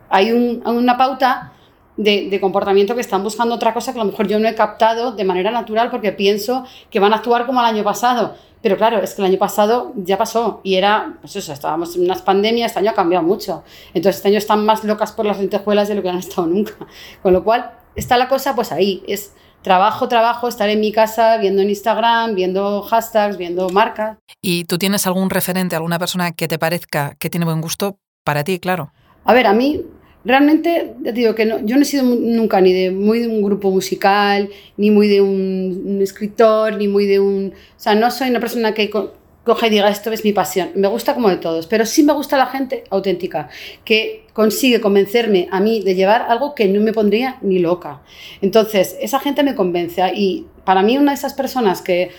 hay 0.09 0.31
una 0.31 0.95
pauta 0.95 1.53
de, 1.97 2.29
de, 2.29 2.39
comportamiento 2.39 2.95
que 2.95 3.01
están 3.01 3.23
buscando 3.23 3.55
otra 3.55 3.73
cosa 3.73 3.93
que 3.93 3.99
a 3.99 4.03
lo 4.03 4.11
mejor 4.11 4.27
yo 4.27 4.39
no 4.39 4.47
he 4.47 4.55
captado 4.55 5.11
de 5.11 5.23
manera 5.23 5.51
natural 5.51 5.91
porque 5.91 6.11
pienso 6.11 6.65
que 6.89 6.99
van 6.99 7.13
a 7.13 7.17
actuar 7.17 7.45
como 7.45 7.59
el 7.59 7.65
año 7.65 7.83
pasado. 7.83 8.35
Pero 8.63 8.77
claro, 8.77 8.99
es 8.99 9.13
que 9.13 9.21
el 9.21 9.27
año 9.27 9.37
pasado 9.37 9.91
ya 9.97 10.17
pasó 10.17 10.61
y 10.63 10.75
era, 10.75 11.17
pues 11.19 11.35
eso, 11.35 11.51
estábamos 11.51 11.97
en 11.97 12.03
unas 12.05 12.21
pandemias, 12.21 12.71
este 12.71 12.79
año 12.79 12.91
ha 12.91 12.93
cambiado 12.93 13.25
mucho. 13.25 13.61
Entonces 13.93 14.15
este 14.15 14.29
año 14.29 14.37
están 14.37 14.65
más 14.65 14.85
locas 14.85 15.11
por 15.11 15.25
las 15.25 15.37
lentejuelas 15.37 15.89
de 15.89 15.95
lo 15.95 16.01
que 16.01 16.09
han 16.09 16.17
estado 16.17 16.47
nunca. 16.47 16.73
Con 17.21 17.33
lo 17.33 17.43
cual, 17.43 17.71
está 17.95 18.17
la 18.17 18.29
cosa 18.29 18.55
pues 18.55 18.71
ahí, 18.71 19.03
es 19.05 19.33
trabajo, 19.61 20.07
trabajo, 20.07 20.47
estar 20.47 20.69
en 20.69 20.79
mi 20.79 20.93
casa 20.93 21.37
viendo 21.37 21.61
en 21.61 21.69
Instagram, 21.69 22.35
viendo 22.35 22.83
hashtags, 22.83 23.37
viendo 23.37 23.69
marcas. 23.69 24.17
¿Y 24.41 24.63
tú 24.63 24.77
tienes 24.77 25.05
algún 25.07 25.29
referente, 25.29 25.75
alguna 25.75 25.99
persona 25.99 26.31
que 26.31 26.47
te 26.47 26.57
parezca 26.57 27.15
que 27.19 27.29
tiene 27.29 27.45
buen 27.45 27.59
gusto 27.59 27.97
para 28.23 28.45
ti, 28.45 28.59
claro? 28.59 28.93
A 29.25 29.33
ver, 29.33 29.45
a 29.45 29.53
mí 29.53 29.81
realmente, 30.25 30.95
te 31.03 31.11
digo 31.11 31.35
que 31.35 31.45
no, 31.45 31.65
yo 31.65 31.75
no 31.75 31.81
he 31.81 31.85
sido 31.85 32.03
nunca 32.03 32.61
ni 32.61 32.73
de 32.73 32.91
muy 32.91 33.19
de 33.19 33.27
un 33.27 33.41
grupo 33.41 33.71
musical, 33.71 34.49
ni 34.77 34.91
muy 34.91 35.07
de 35.07 35.21
un, 35.21 35.99
escritor, 36.01 36.77
ni 36.77 36.87
muy 36.87 37.05
de 37.05 37.19
un... 37.19 37.53
O 37.53 37.79
sea, 37.79 37.95
no 37.95 38.09
soy 38.11 38.29
una 38.29 38.39
persona 38.39 38.73
que 38.73 38.89
coge 38.89 39.67
y 39.67 39.69
diga 39.69 39.89
esto 39.89 40.11
es 40.11 40.23
mi 40.23 40.31
pasión. 40.31 40.69
Me 40.75 40.87
gusta 40.87 41.13
como 41.13 41.29
de 41.29 41.37
todos, 41.37 41.67
pero 41.67 41.85
sí 41.85 42.03
me 42.03 42.13
gusta 42.13 42.37
la 42.37 42.47
gente 42.47 42.83
auténtica, 42.89 43.49
que 43.83 44.25
consigue 44.33 44.79
convencerme 44.79 45.47
a 45.51 45.59
mí 45.59 45.81
de 45.81 45.95
llevar 45.95 46.25
algo 46.29 46.55
que 46.55 46.67
no 46.67 46.81
me 46.81 46.93
pondría 46.93 47.37
ni 47.41 47.59
loca. 47.59 48.01
Entonces, 48.41 48.97
esa 49.01 49.19
gente 49.19 49.43
me 49.43 49.55
convence 49.55 50.01
y 50.15 50.45
para 50.63 50.81
mí 50.81 50.97
una 50.97 51.11
de 51.11 51.17
esas 51.17 51.33
personas 51.33 51.81
que 51.81 52.11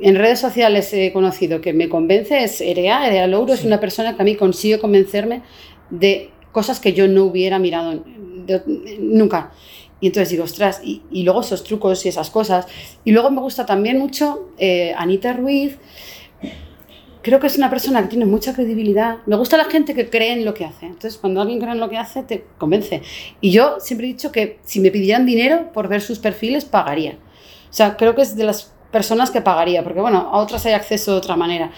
en 0.00 0.14
redes 0.14 0.38
sociales 0.38 0.92
he 0.92 1.12
conocido 1.12 1.60
que 1.60 1.72
me 1.72 1.88
convence 1.88 2.42
es 2.42 2.60
Erea. 2.60 3.06
Erea 3.06 3.26
Louro 3.26 3.52
es 3.52 3.64
una 3.64 3.80
persona 3.80 4.16
que 4.16 4.22
a 4.22 4.24
mí 4.24 4.36
consigue 4.36 4.78
convencerme 4.78 5.42
de 5.90 6.30
cosas 6.58 6.80
que 6.80 6.92
yo 6.92 7.06
no 7.06 7.22
hubiera 7.22 7.60
mirado 7.60 8.02
nunca. 8.98 9.52
Y 10.00 10.08
entonces 10.08 10.30
digo, 10.30 10.42
ostras, 10.42 10.80
y, 10.82 11.22
luego 11.22 11.42
esos 11.42 11.62
trucos 11.62 12.04
y 12.04 12.08
esas 12.08 12.30
cosas. 12.30 12.66
Y 13.04 13.12
luego 13.12 13.30
me 13.30 13.40
gusta 13.40 13.64
también 13.64 13.96
mucho 13.96 14.48
eh, 14.58 14.92
Anita 14.96 15.34
Ruiz. 15.34 15.78
Creo 17.22 17.38
que 17.38 17.46
es 17.46 17.56
una 17.56 17.70
persona 17.70 18.02
que 18.02 18.08
tiene 18.08 18.26
mucha 18.26 18.54
credibilidad. 18.54 19.18
Me 19.26 19.36
gusta 19.36 19.56
la 19.56 19.66
gente 19.66 19.94
que 19.94 20.10
cree 20.10 20.32
en 20.32 20.44
lo 20.44 20.52
que 20.52 20.64
hace. 20.64 20.86
Entonces, 20.86 21.16
cuando 21.16 21.40
alguien 21.40 21.60
cree 21.60 21.70
en 21.70 21.78
lo 21.78 21.88
que 21.88 21.96
hace, 21.96 22.24
te 22.24 22.44
convence. 22.58 23.02
Y 23.40 23.52
yo 23.52 23.76
siempre 23.78 24.08
he 24.08 24.10
dicho 24.10 24.32
que 24.32 24.58
si 24.64 24.80
me 24.80 24.90
pidieran 24.90 25.24
dinero 25.26 25.72
por 25.72 25.86
ver 25.86 26.00
sus 26.00 26.18
perfiles, 26.18 26.64
pagaría. 26.64 27.18
O 27.70 27.72
sea, 27.72 27.96
creo 27.96 28.16
que 28.16 28.22
es 28.22 28.34
de 28.34 28.42
las 28.42 28.74
personas 28.90 29.30
que 29.30 29.42
pagaría, 29.42 29.84
porque 29.84 30.00
bueno, 30.00 30.28
a 30.32 30.38
otras 30.38 30.66
hay 30.66 30.72
acceso 30.72 31.12
de 31.12 31.18
otra 31.18 31.36
manera. 31.36 31.70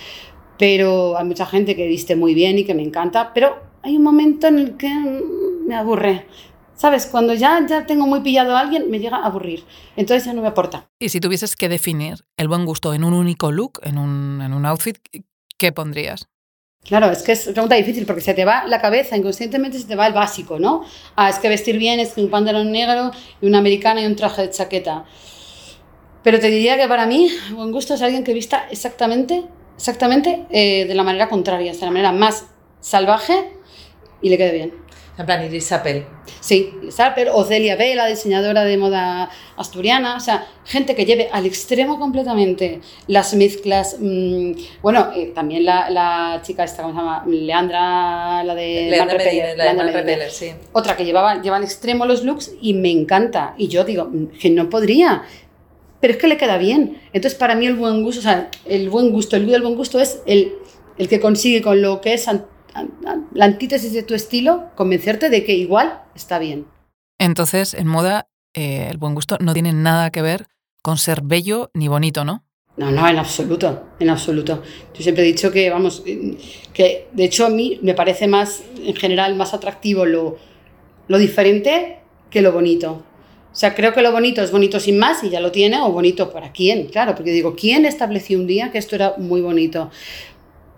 Pero 0.59 1.19
hay 1.19 1.27
mucha 1.27 1.45
gente 1.45 1.77
que 1.77 1.87
viste 1.87 2.17
muy 2.17 2.33
bien 2.33 2.59
y 2.59 2.65
que 2.65 2.73
me 2.73 2.83
encanta, 2.83 3.33
pero 3.35 3.70
hay 3.83 3.97
un 3.97 4.03
momento 4.03 4.47
en 4.47 4.59
el 4.59 4.77
que 4.77 4.89
me 5.67 5.75
aburre. 5.75 6.27
¿Sabes? 6.75 7.05
Cuando 7.05 7.35
ya, 7.35 7.61
ya 7.69 7.85
tengo 7.85 8.07
muy 8.07 8.21
pillado 8.21 8.57
a 8.57 8.61
alguien, 8.61 8.91
me 8.91 8.99
llega 9.01 9.19
a 9.19 9.27
aburrir. 9.27 9.65
Entonces 9.97 10.25
ya 10.25 10.33
no 10.33 10.41
me 10.41 10.49
aporta. 10.49 10.89
Y 10.99 11.11
si 11.11 11.21
tuvieses 11.21 11.55
que 11.55 11.69
definir 11.69 12.25
el 12.39 12.49
buen 12.49 12.65
gusto 12.65 12.95
en 12.95 13.05
un 13.05 13.13
único 13.13 13.53
look, 13.53 13.81
en 13.83 13.99
un, 13.99 14.41
en 14.41 14.55
un 14.55 14.65
outfit, 14.65 14.97
¿qué 15.59 15.73
pondrías? 15.73 16.27
Claro, 16.83 17.11
es 17.11 17.23
que 17.23 17.33
es 17.33 17.45
una 17.45 17.55
pregunta 17.55 17.75
difícil 17.75 18.07
porque 18.07 18.23
se 18.23 18.33
te 18.33 18.47
va 18.47 18.65
la 18.67 18.81
cabeza, 18.81 19.15
inconscientemente 19.15 19.79
se 19.79 19.87
te 19.87 19.95
va 19.95 20.07
el 20.07 20.15
básico, 20.15 20.59
¿no? 20.59 20.83
Ah, 21.17 21.29
es 21.29 21.39
que 21.39 21.51
vestir 21.51 21.77
bien 21.77 22.01
es 22.01 22.15
que 22.15 22.23
un 22.23 22.31
pantalón 22.31 22.73
negro 22.73 23.11
y 23.43 23.47
una 23.47 23.59
americana 23.59 24.01
y 24.01 24.07
un 24.07 24.17
traje 24.17 24.43
de 24.43 24.51
chaqueta. 24.51 25.05
Pero 26.23 26.41
te 26.41 26.49
diría 26.49 26.79
que 26.79 26.89
para 26.89 27.05
mí, 27.05 27.31
buen 27.53 27.73
gusto 27.73 27.93
es 27.93 28.01
alguien 28.01 28.25
que 28.25 28.33
vista 28.33 28.67
exactamente, 28.71 29.45
exactamente 29.77 30.47
eh, 30.51 30.87
de 30.87 30.95
la 30.95 31.03
manera 31.03 31.29
contraria, 31.29 31.73
de 31.73 31.79
la 31.79 31.91
manera 31.91 32.13
más 32.13 32.47
salvaje 32.81 33.60
y 34.23 34.29
le 34.29 34.39
quede 34.39 34.53
bien. 34.53 34.91
En 35.21 35.27
plan, 35.27 35.45
Iris 35.45 35.71
Apple. 35.73 36.07
Sí, 36.41 36.73
Iris 36.81 36.99
Apple, 36.99 37.29
o 37.31 37.45
Celia 37.45 37.77
Vela, 37.77 38.07
diseñadora 38.07 38.65
de 38.65 38.79
moda 38.79 39.29
asturiana, 39.59 40.17
o 40.17 40.21
sea, 40.21 40.47
gente 40.65 40.95
que 40.95 41.05
lleve 41.05 41.29
al 41.31 41.45
extremo 41.45 41.99
completamente 41.99 42.81
las 43.07 43.35
mezclas. 43.35 43.97
Mmm, 44.01 44.53
bueno, 44.81 45.11
eh, 45.15 45.33
también 45.35 45.67
la, 45.67 45.91
la, 45.91 46.41
chica 46.43 46.65
esta, 46.65 46.83
¿cómo 46.83 46.95
se 46.95 47.01
llama? 47.01 47.25
Leandra, 47.27 48.43
la 48.45 48.55
de 48.55 48.89
Leandra 48.91 49.19
Repeller, 49.19 49.59
la 49.59 49.75
de 50.03 50.31
sí. 50.31 50.53
Otra 50.73 50.97
que 50.97 51.05
llevaba, 51.05 51.43
lleva 51.43 51.57
al 51.57 51.65
extremo 51.65 52.07
los 52.07 52.25
looks 52.25 52.53
y 52.63 52.73
me 52.73 52.91
encanta. 52.91 53.55
Y 53.59 53.69
yo 53.69 53.85
digo, 53.85 54.07
mm, 54.07 54.39
que 54.41 54.49
no 54.49 54.71
podría, 54.71 55.25
pero 56.01 56.15
es 56.15 56.19
que 56.19 56.29
le 56.29 56.39
queda 56.39 56.57
bien. 56.57 56.99
Entonces, 57.13 57.39
para 57.39 57.55
mí 57.55 57.67
el 57.67 57.75
buen 57.75 58.03
gusto, 58.03 58.21
o 58.21 58.23
sea, 58.23 58.49
el 58.65 58.89
buen 58.89 59.11
gusto, 59.11 59.37
el 59.37 59.45
buen 59.45 59.75
gusto 59.75 60.01
es 60.01 60.23
el, 60.25 60.55
el 60.97 61.09
que 61.09 61.21
consigue 61.21 61.61
con 61.61 61.83
lo 61.83 62.01
que 62.01 62.15
es 62.15 62.27
la 63.35 63.45
antítesis 63.45 63.93
de 63.93 64.03
tu 64.03 64.15
estilo, 64.15 64.71
convencerte 64.75 65.31
de 65.31 65.45
que 65.45 65.55
igual 65.55 66.03
está 66.15 66.39
bien. 66.39 66.67
Entonces, 67.19 67.75
en 67.75 67.87
moda, 67.87 68.29
eh, 68.55 68.89
el 68.91 68.99
buen 68.99 69.15
gusto 69.15 69.37
no 69.41 69.53
tiene 69.53 69.73
nada 69.73 70.11
que 70.11 70.23
ver 70.23 70.47
con 70.83 70.99
ser 70.99 71.21
bello 71.23 71.71
ni 71.75 71.89
bonito, 71.89 72.25
¿no? 72.25 72.45
No, 72.77 72.91
no, 72.91 73.07
en 73.09 73.19
absoluto, 73.19 73.89
en 73.99 74.09
absoluto. 74.09 74.63
Yo 74.95 75.03
siempre 75.03 75.25
he 75.25 75.27
dicho 75.27 75.51
que, 75.51 75.69
vamos, 75.69 76.03
que 76.73 77.09
de 77.13 77.25
hecho 77.25 77.45
a 77.45 77.51
mí 77.51 77.79
me 77.83 77.95
parece 77.95 78.27
más, 78.27 78.63
en 78.83 78.95
general, 78.95 79.35
más 79.35 79.53
atractivo 79.53 80.07
lo, 80.07 80.39
lo 81.09 81.19
diferente 81.19 81.99
que 82.31 82.41
lo 82.41 82.53
bonito. 82.53 83.05
O 83.53 83.57
sea, 83.57 83.75
creo 83.75 83.93
que 83.93 84.01
lo 84.01 84.13
bonito 84.13 84.43
es 84.43 84.53
bonito 84.53 84.79
sin 84.79 84.97
más 84.97 85.25
y 85.25 85.31
ya 85.31 85.41
lo 85.41 85.51
tiene, 85.51 85.81
o 85.81 85.91
bonito 85.91 86.31
para 86.31 86.53
quién, 86.53 86.87
claro, 86.87 87.17
porque 87.17 87.33
digo, 87.33 87.57
¿quién 87.57 87.85
estableció 87.85 88.39
un 88.39 88.47
día 88.47 88.71
que 88.71 88.79
esto 88.79 88.95
era 88.95 89.15
muy 89.19 89.41
bonito? 89.41 89.91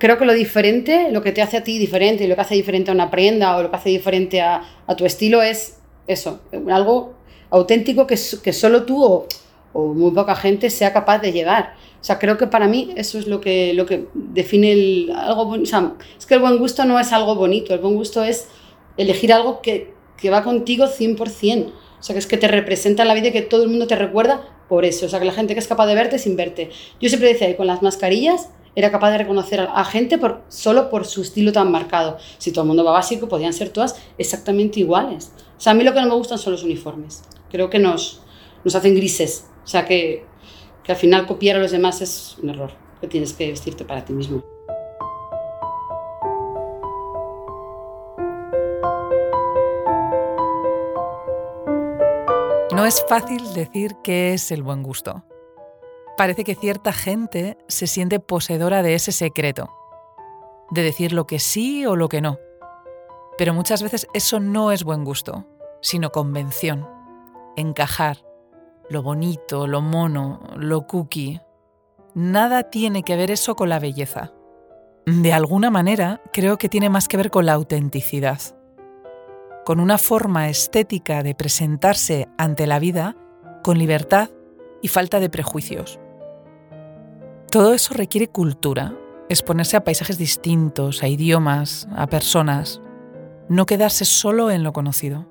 Creo 0.02 0.18
que 0.18 0.24
lo 0.24 0.32
diferente, 0.32 1.12
lo 1.12 1.22
que 1.22 1.30
te 1.30 1.42
hace 1.42 1.58
a 1.58 1.62
ti 1.62 1.78
diferente 1.78 2.24
y 2.24 2.26
lo 2.26 2.34
que 2.34 2.40
hace 2.40 2.56
diferente 2.56 2.90
a 2.90 2.94
una 2.94 3.08
prenda 3.08 3.56
o 3.56 3.62
lo 3.62 3.70
que 3.70 3.76
hace 3.76 3.90
diferente 3.90 4.40
a, 4.40 4.60
a 4.84 4.96
tu 4.96 5.06
estilo 5.06 5.42
es 5.42 5.78
eso, 6.08 6.40
algo 6.72 7.14
auténtico 7.50 8.04
que, 8.04 8.18
que 8.42 8.52
solo 8.52 8.82
tú 8.82 9.00
o, 9.00 9.28
o 9.72 9.94
muy 9.94 10.10
poca 10.10 10.34
gente 10.34 10.70
sea 10.70 10.92
capaz 10.92 11.20
de 11.20 11.30
llegar. 11.30 11.74
O 12.00 12.04
sea, 12.04 12.18
creo 12.18 12.36
que 12.36 12.48
para 12.48 12.66
mí 12.66 12.92
eso 12.96 13.16
es 13.16 13.28
lo 13.28 13.40
que, 13.40 13.74
lo 13.74 13.86
que 13.86 14.08
define 14.12 14.72
el, 14.72 15.12
algo 15.14 15.42
o 15.50 15.66
sea, 15.66 15.92
es 16.18 16.26
que 16.26 16.34
el 16.34 16.40
buen 16.40 16.58
gusto 16.58 16.84
no 16.84 16.98
es 16.98 17.12
algo 17.12 17.36
bonito, 17.36 17.72
el 17.72 17.78
buen 17.78 17.94
gusto 17.94 18.24
es 18.24 18.48
elegir 18.96 19.32
algo 19.32 19.62
que, 19.62 19.94
que 20.16 20.30
va 20.30 20.42
contigo 20.42 20.86
100%. 20.86 21.66
O 21.66 22.02
sea, 22.02 22.14
que 22.14 22.18
es 22.18 22.26
que 22.26 22.38
te 22.38 22.48
representa 22.48 23.02
en 23.02 23.08
la 23.08 23.14
vida 23.14 23.28
y 23.28 23.32
que 23.32 23.42
todo 23.42 23.62
el 23.62 23.68
mundo 23.68 23.86
te 23.86 23.94
recuerda 23.94 24.48
por 24.68 24.84
eso. 24.84 25.06
O 25.06 25.08
sea, 25.08 25.20
que 25.20 25.26
la 25.26 25.32
gente 25.32 25.54
que 25.54 25.60
es 25.60 25.68
capaz 25.68 25.86
de 25.86 25.94
verte 25.94 26.18
sin 26.18 26.34
verte. 26.34 26.70
Yo 27.00 27.08
siempre 27.08 27.28
decía 27.28 27.56
con 27.56 27.68
las 27.68 27.82
mascarillas 27.82 28.48
era 28.74 28.90
capaz 28.90 29.10
de 29.10 29.18
reconocer 29.18 29.60
a, 29.60 29.84
gente 29.84 30.18
por, 30.18 30.42
solo 30.48 30.90
por 30.90 31.06
su 31.06 31.22
estilo 31.22 31.52
tan 31.52 31.70
marcado. 31.70 32.16
Si 32.38 32.52
todo 32.52 32.62
el 32.62 32.68
mundo 32.68 32.84
va 32.84 32.92
básico, 32.92 33.28
podían 33.28 33.52
ser 33.52 33.70
todas 33.70 34.00
exactamente 34.18 34.80
iguales. 34.80 35.32
O 35.56 35.60
sea, 35.60 35.72
a 35.72 35.74
mí 35.74 35.84
lo 35.84 35.92
que 35.92 36.00
no 36.00 36.08
me 36.08 36.14
gustan 36.14 36.38
son 36.38 36.52
los 36.52 36.64
uniformes. 36.64 37.22
Creo 37.50 37.70
que 37.70 37.78
nos, 37.78 38.22
nos 38.64 38.74
hacen 38.74 38.94
grises. 38.94 39.46
O 39.64 39.66
sea, 39.66 39.84
que 39.84 40.24
que 40.82 40.92
al 40.92 40.98
final 40.98 41.26
copiar 41.26 41.56
a 41.56 41.60
los 41.60 41.70
demás 41.70 42.00
es 42.00 42.36
un 42.42 42.50
error, 42.50 42.72
que 43.00 43.08
tienes 43.08 43.32
que 43.32 43.48
vestirte 43.48 43.84
para 43.84 44.04
ti 44.04 44.12
mismo. 44.12 44.42
No 52.74 52.86
es 52.86 53.04
fácil 53.08 53.52
decir 53.54 53.96
qué 54.02 54.32
es 54.32 54.50
el 54.50 54.62
buen 54.62 54.82
gusto. 54.82 55.24
Parece 56.22 56.44
que 56.44 56.54
cierta 56.54 56.92
gente 56.92 57.58
se 57.66 57.88
siente 57.88 58.20
poseedora 58.20 58.84
de 58.84 58.94
ese 58.94 59.10
secreto, 59.10 59.74
de 60.70 60.84
decir 60.84 61.12
lo 61.12 61.26
que 61.26 61.40
sí 61.40 61.84
o 61.84 61.96
lo 61.96 62.08
que 62.08 62.20
no. 62.20 62.38
Pero 63.36 63.54
muchas 63.54 63.82
veces 63.82 64.06
eso 64.14 64.38
no 64.38 64.70
es 64.70 64.84
buen 64.84 65.02
gusto, 65.02 65.48
sino 65.80 66.12
convención, 66.12 66.88
encajar, 67.56 68.18
lo 68.88 69.02
bonito, 69.02 69.66
lo 69.66 69.80
mono, 69.80 70.38
lo 70.54 70.86
cookie. 70.86 71.40
Nada 72.14 72.70
tiene 72.70 73.02
que 73.02 73.16
ver 73.16 73.32
eso 73.32 73.56
con 73.56 73.68
la 73.68 73.80
belleza. 73.80 74.32
De 75.06 75.32
alguna 75.32 75.70
manera, 75.72 76.22
creo 76.32 76.56
que 76.56 76.68
tiene 76.68 76.88
más 76.88 77.08
que 77.08 77.16
ver 77.16 77.32
con 77.32 77.46
la 77.46 77.54
autenticidad, 77.54 78.38
con 79.64 79.80
una 79.80 79.98
forma 79.98 80.48
estética 80.48 81.24
de 81.24 81.34
presentarse 81.34 82.28
ante 82.38 82.68
la 82.68 82.78
vida 82.78 83.16
con 83.64 83.76
libertad 83.76 84.30
y 84.82 84.86
falta 84.86 85.18
de 85.18 85.28
prejuicios. 85.28 85.98
Todo 87.52 87.74
eso 87.74 87.92
requiere 87.92 88.28
cultura, 88.28 88.96
exponerse 89.28 89.76
a 89.76 89.84
paisajes 89.84 90.16
distintos, 90.16 91.02
a 91.02 91.08
idiomas, 91.08 91.86
a 91.94 92.06
personas, 92.06 92.80
no 93.50 93.66
quedarse 93.66 94.06
solo 94.06 94.50
en 94.50 94.62
lo 94.62 94.72
conocido, 94.72 95.28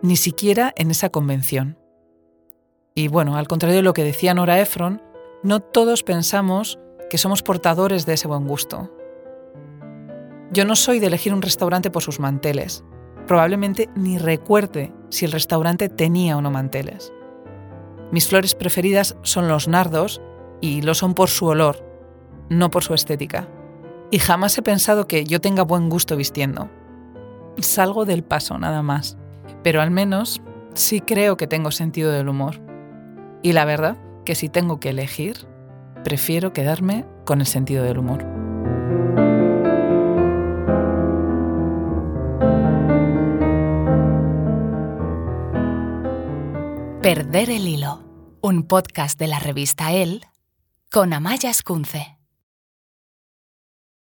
ni 0.00 0.14
siquiera 0.14 0.72
en 0.76 0.92
esa 0.92 1.08
convención. 1.10 1.76
Y 2.94 3.08
bueno, 3.08 3.36
al 3.36 3.48
contrario 3.48 3.74
de 3.74 3.82
lo 3.82 3.94
que 3.94 4.04
decía 4.04 4.32
Nora 4.32 4.60
Ephron, 4.60 5.02
no 5.42 5.58
todos 5.58 6.04
pensamos 6.04 6.78
que 7.10 7.18
somos 7.18 7.42
portadores 7.42 8.06
de 8.06 8.12
ese 8.12 8.28
buen 8.28 8.46
gusto. 8.46 8.92
Yo 10.52 10.64
no 10.64 10.76
soy 10.76 11.00
de 11.00 11.08
elegir 11.08 11.34
un 11.34 11.42
restaurante 11.42 11.90
por 11.90 12.04
sus 12.04 12.20
manteles. 12.20 12.84
Probablemente 13.26 13.88
ni 13.96 14.18
recuerde 14.18 14.94
si 15.08 15.24
el 15.24 15.32
restaurante 15.32 15.88
tenía 15.88 16.36
o 16.36 16.40
no 16.40 16.52
manteles. 16.52 17.12
Mis 18.12 18.28
flores 18.28 18.54
preferidas 18.54 19.16
son 19.22 19.48
los 19.48 19.66
nardos 19.66 20.22
y 20.64 20.80
lo 20.80 20.94
son 20.94 21.12
por 21.12 21.28
su 21.28 21.44
olor, 21.44 21.84
no 22.48 22.70
por 22.70 22.82
su 22.82 22.94
estética. 22.94 23.46
Y 24.10 24.18
jamás 24.18 24.56
he 24.56 24.62
pensado 24.62 25.06
que 25.06 25.26
yo 25.26 25.38
tenga 25.38 25.62
buen 25.62 25.90
gusto 25.90 26.16
vistiendo. 26.16 26.70
Salgo 27.58 28.06
del 28.06 28.24
paso 28.24 28.56
nada 28.56 28.80
más, 28.80 29.18
pero 29.62 29.82
al 29.82 29.90
menos 29.90 30.40
sí 30.72 31.02
creo 31.02 31.36
que 31.36 31.46
tengo 31.46 31.70
sentido 31.70 32.10
del 32.12 32.30
humor. 32.30 32.62
Y 33.42 33.52
la 33.52 33.66
verdad 33.66 33.98
que 34.24 34.34
si 34.34 34.48
tengo 34.48 34.80
que 34.80 34.88
elegir, 34.88 35.46
prefiero 36.02 36.54
quedarme 36.54 37.04
con 37.26 37.42
el 37.42 37.46
sentido 37.46 37.84
del 37.84 37.98
humor. 37.98 38.24
Perder 47.02 47.50
el 47.50 47.68
hilo, 47.68 48.00
un 48.40 48.62
podcast 48.62 49.18
de 49.18 49.26
la 49.26 49.38
revista 49.38 49.92
El 49.92 50.24
con 50.94 51.12
Amaya 51.12 51.50
Escunce. 51.50 52.13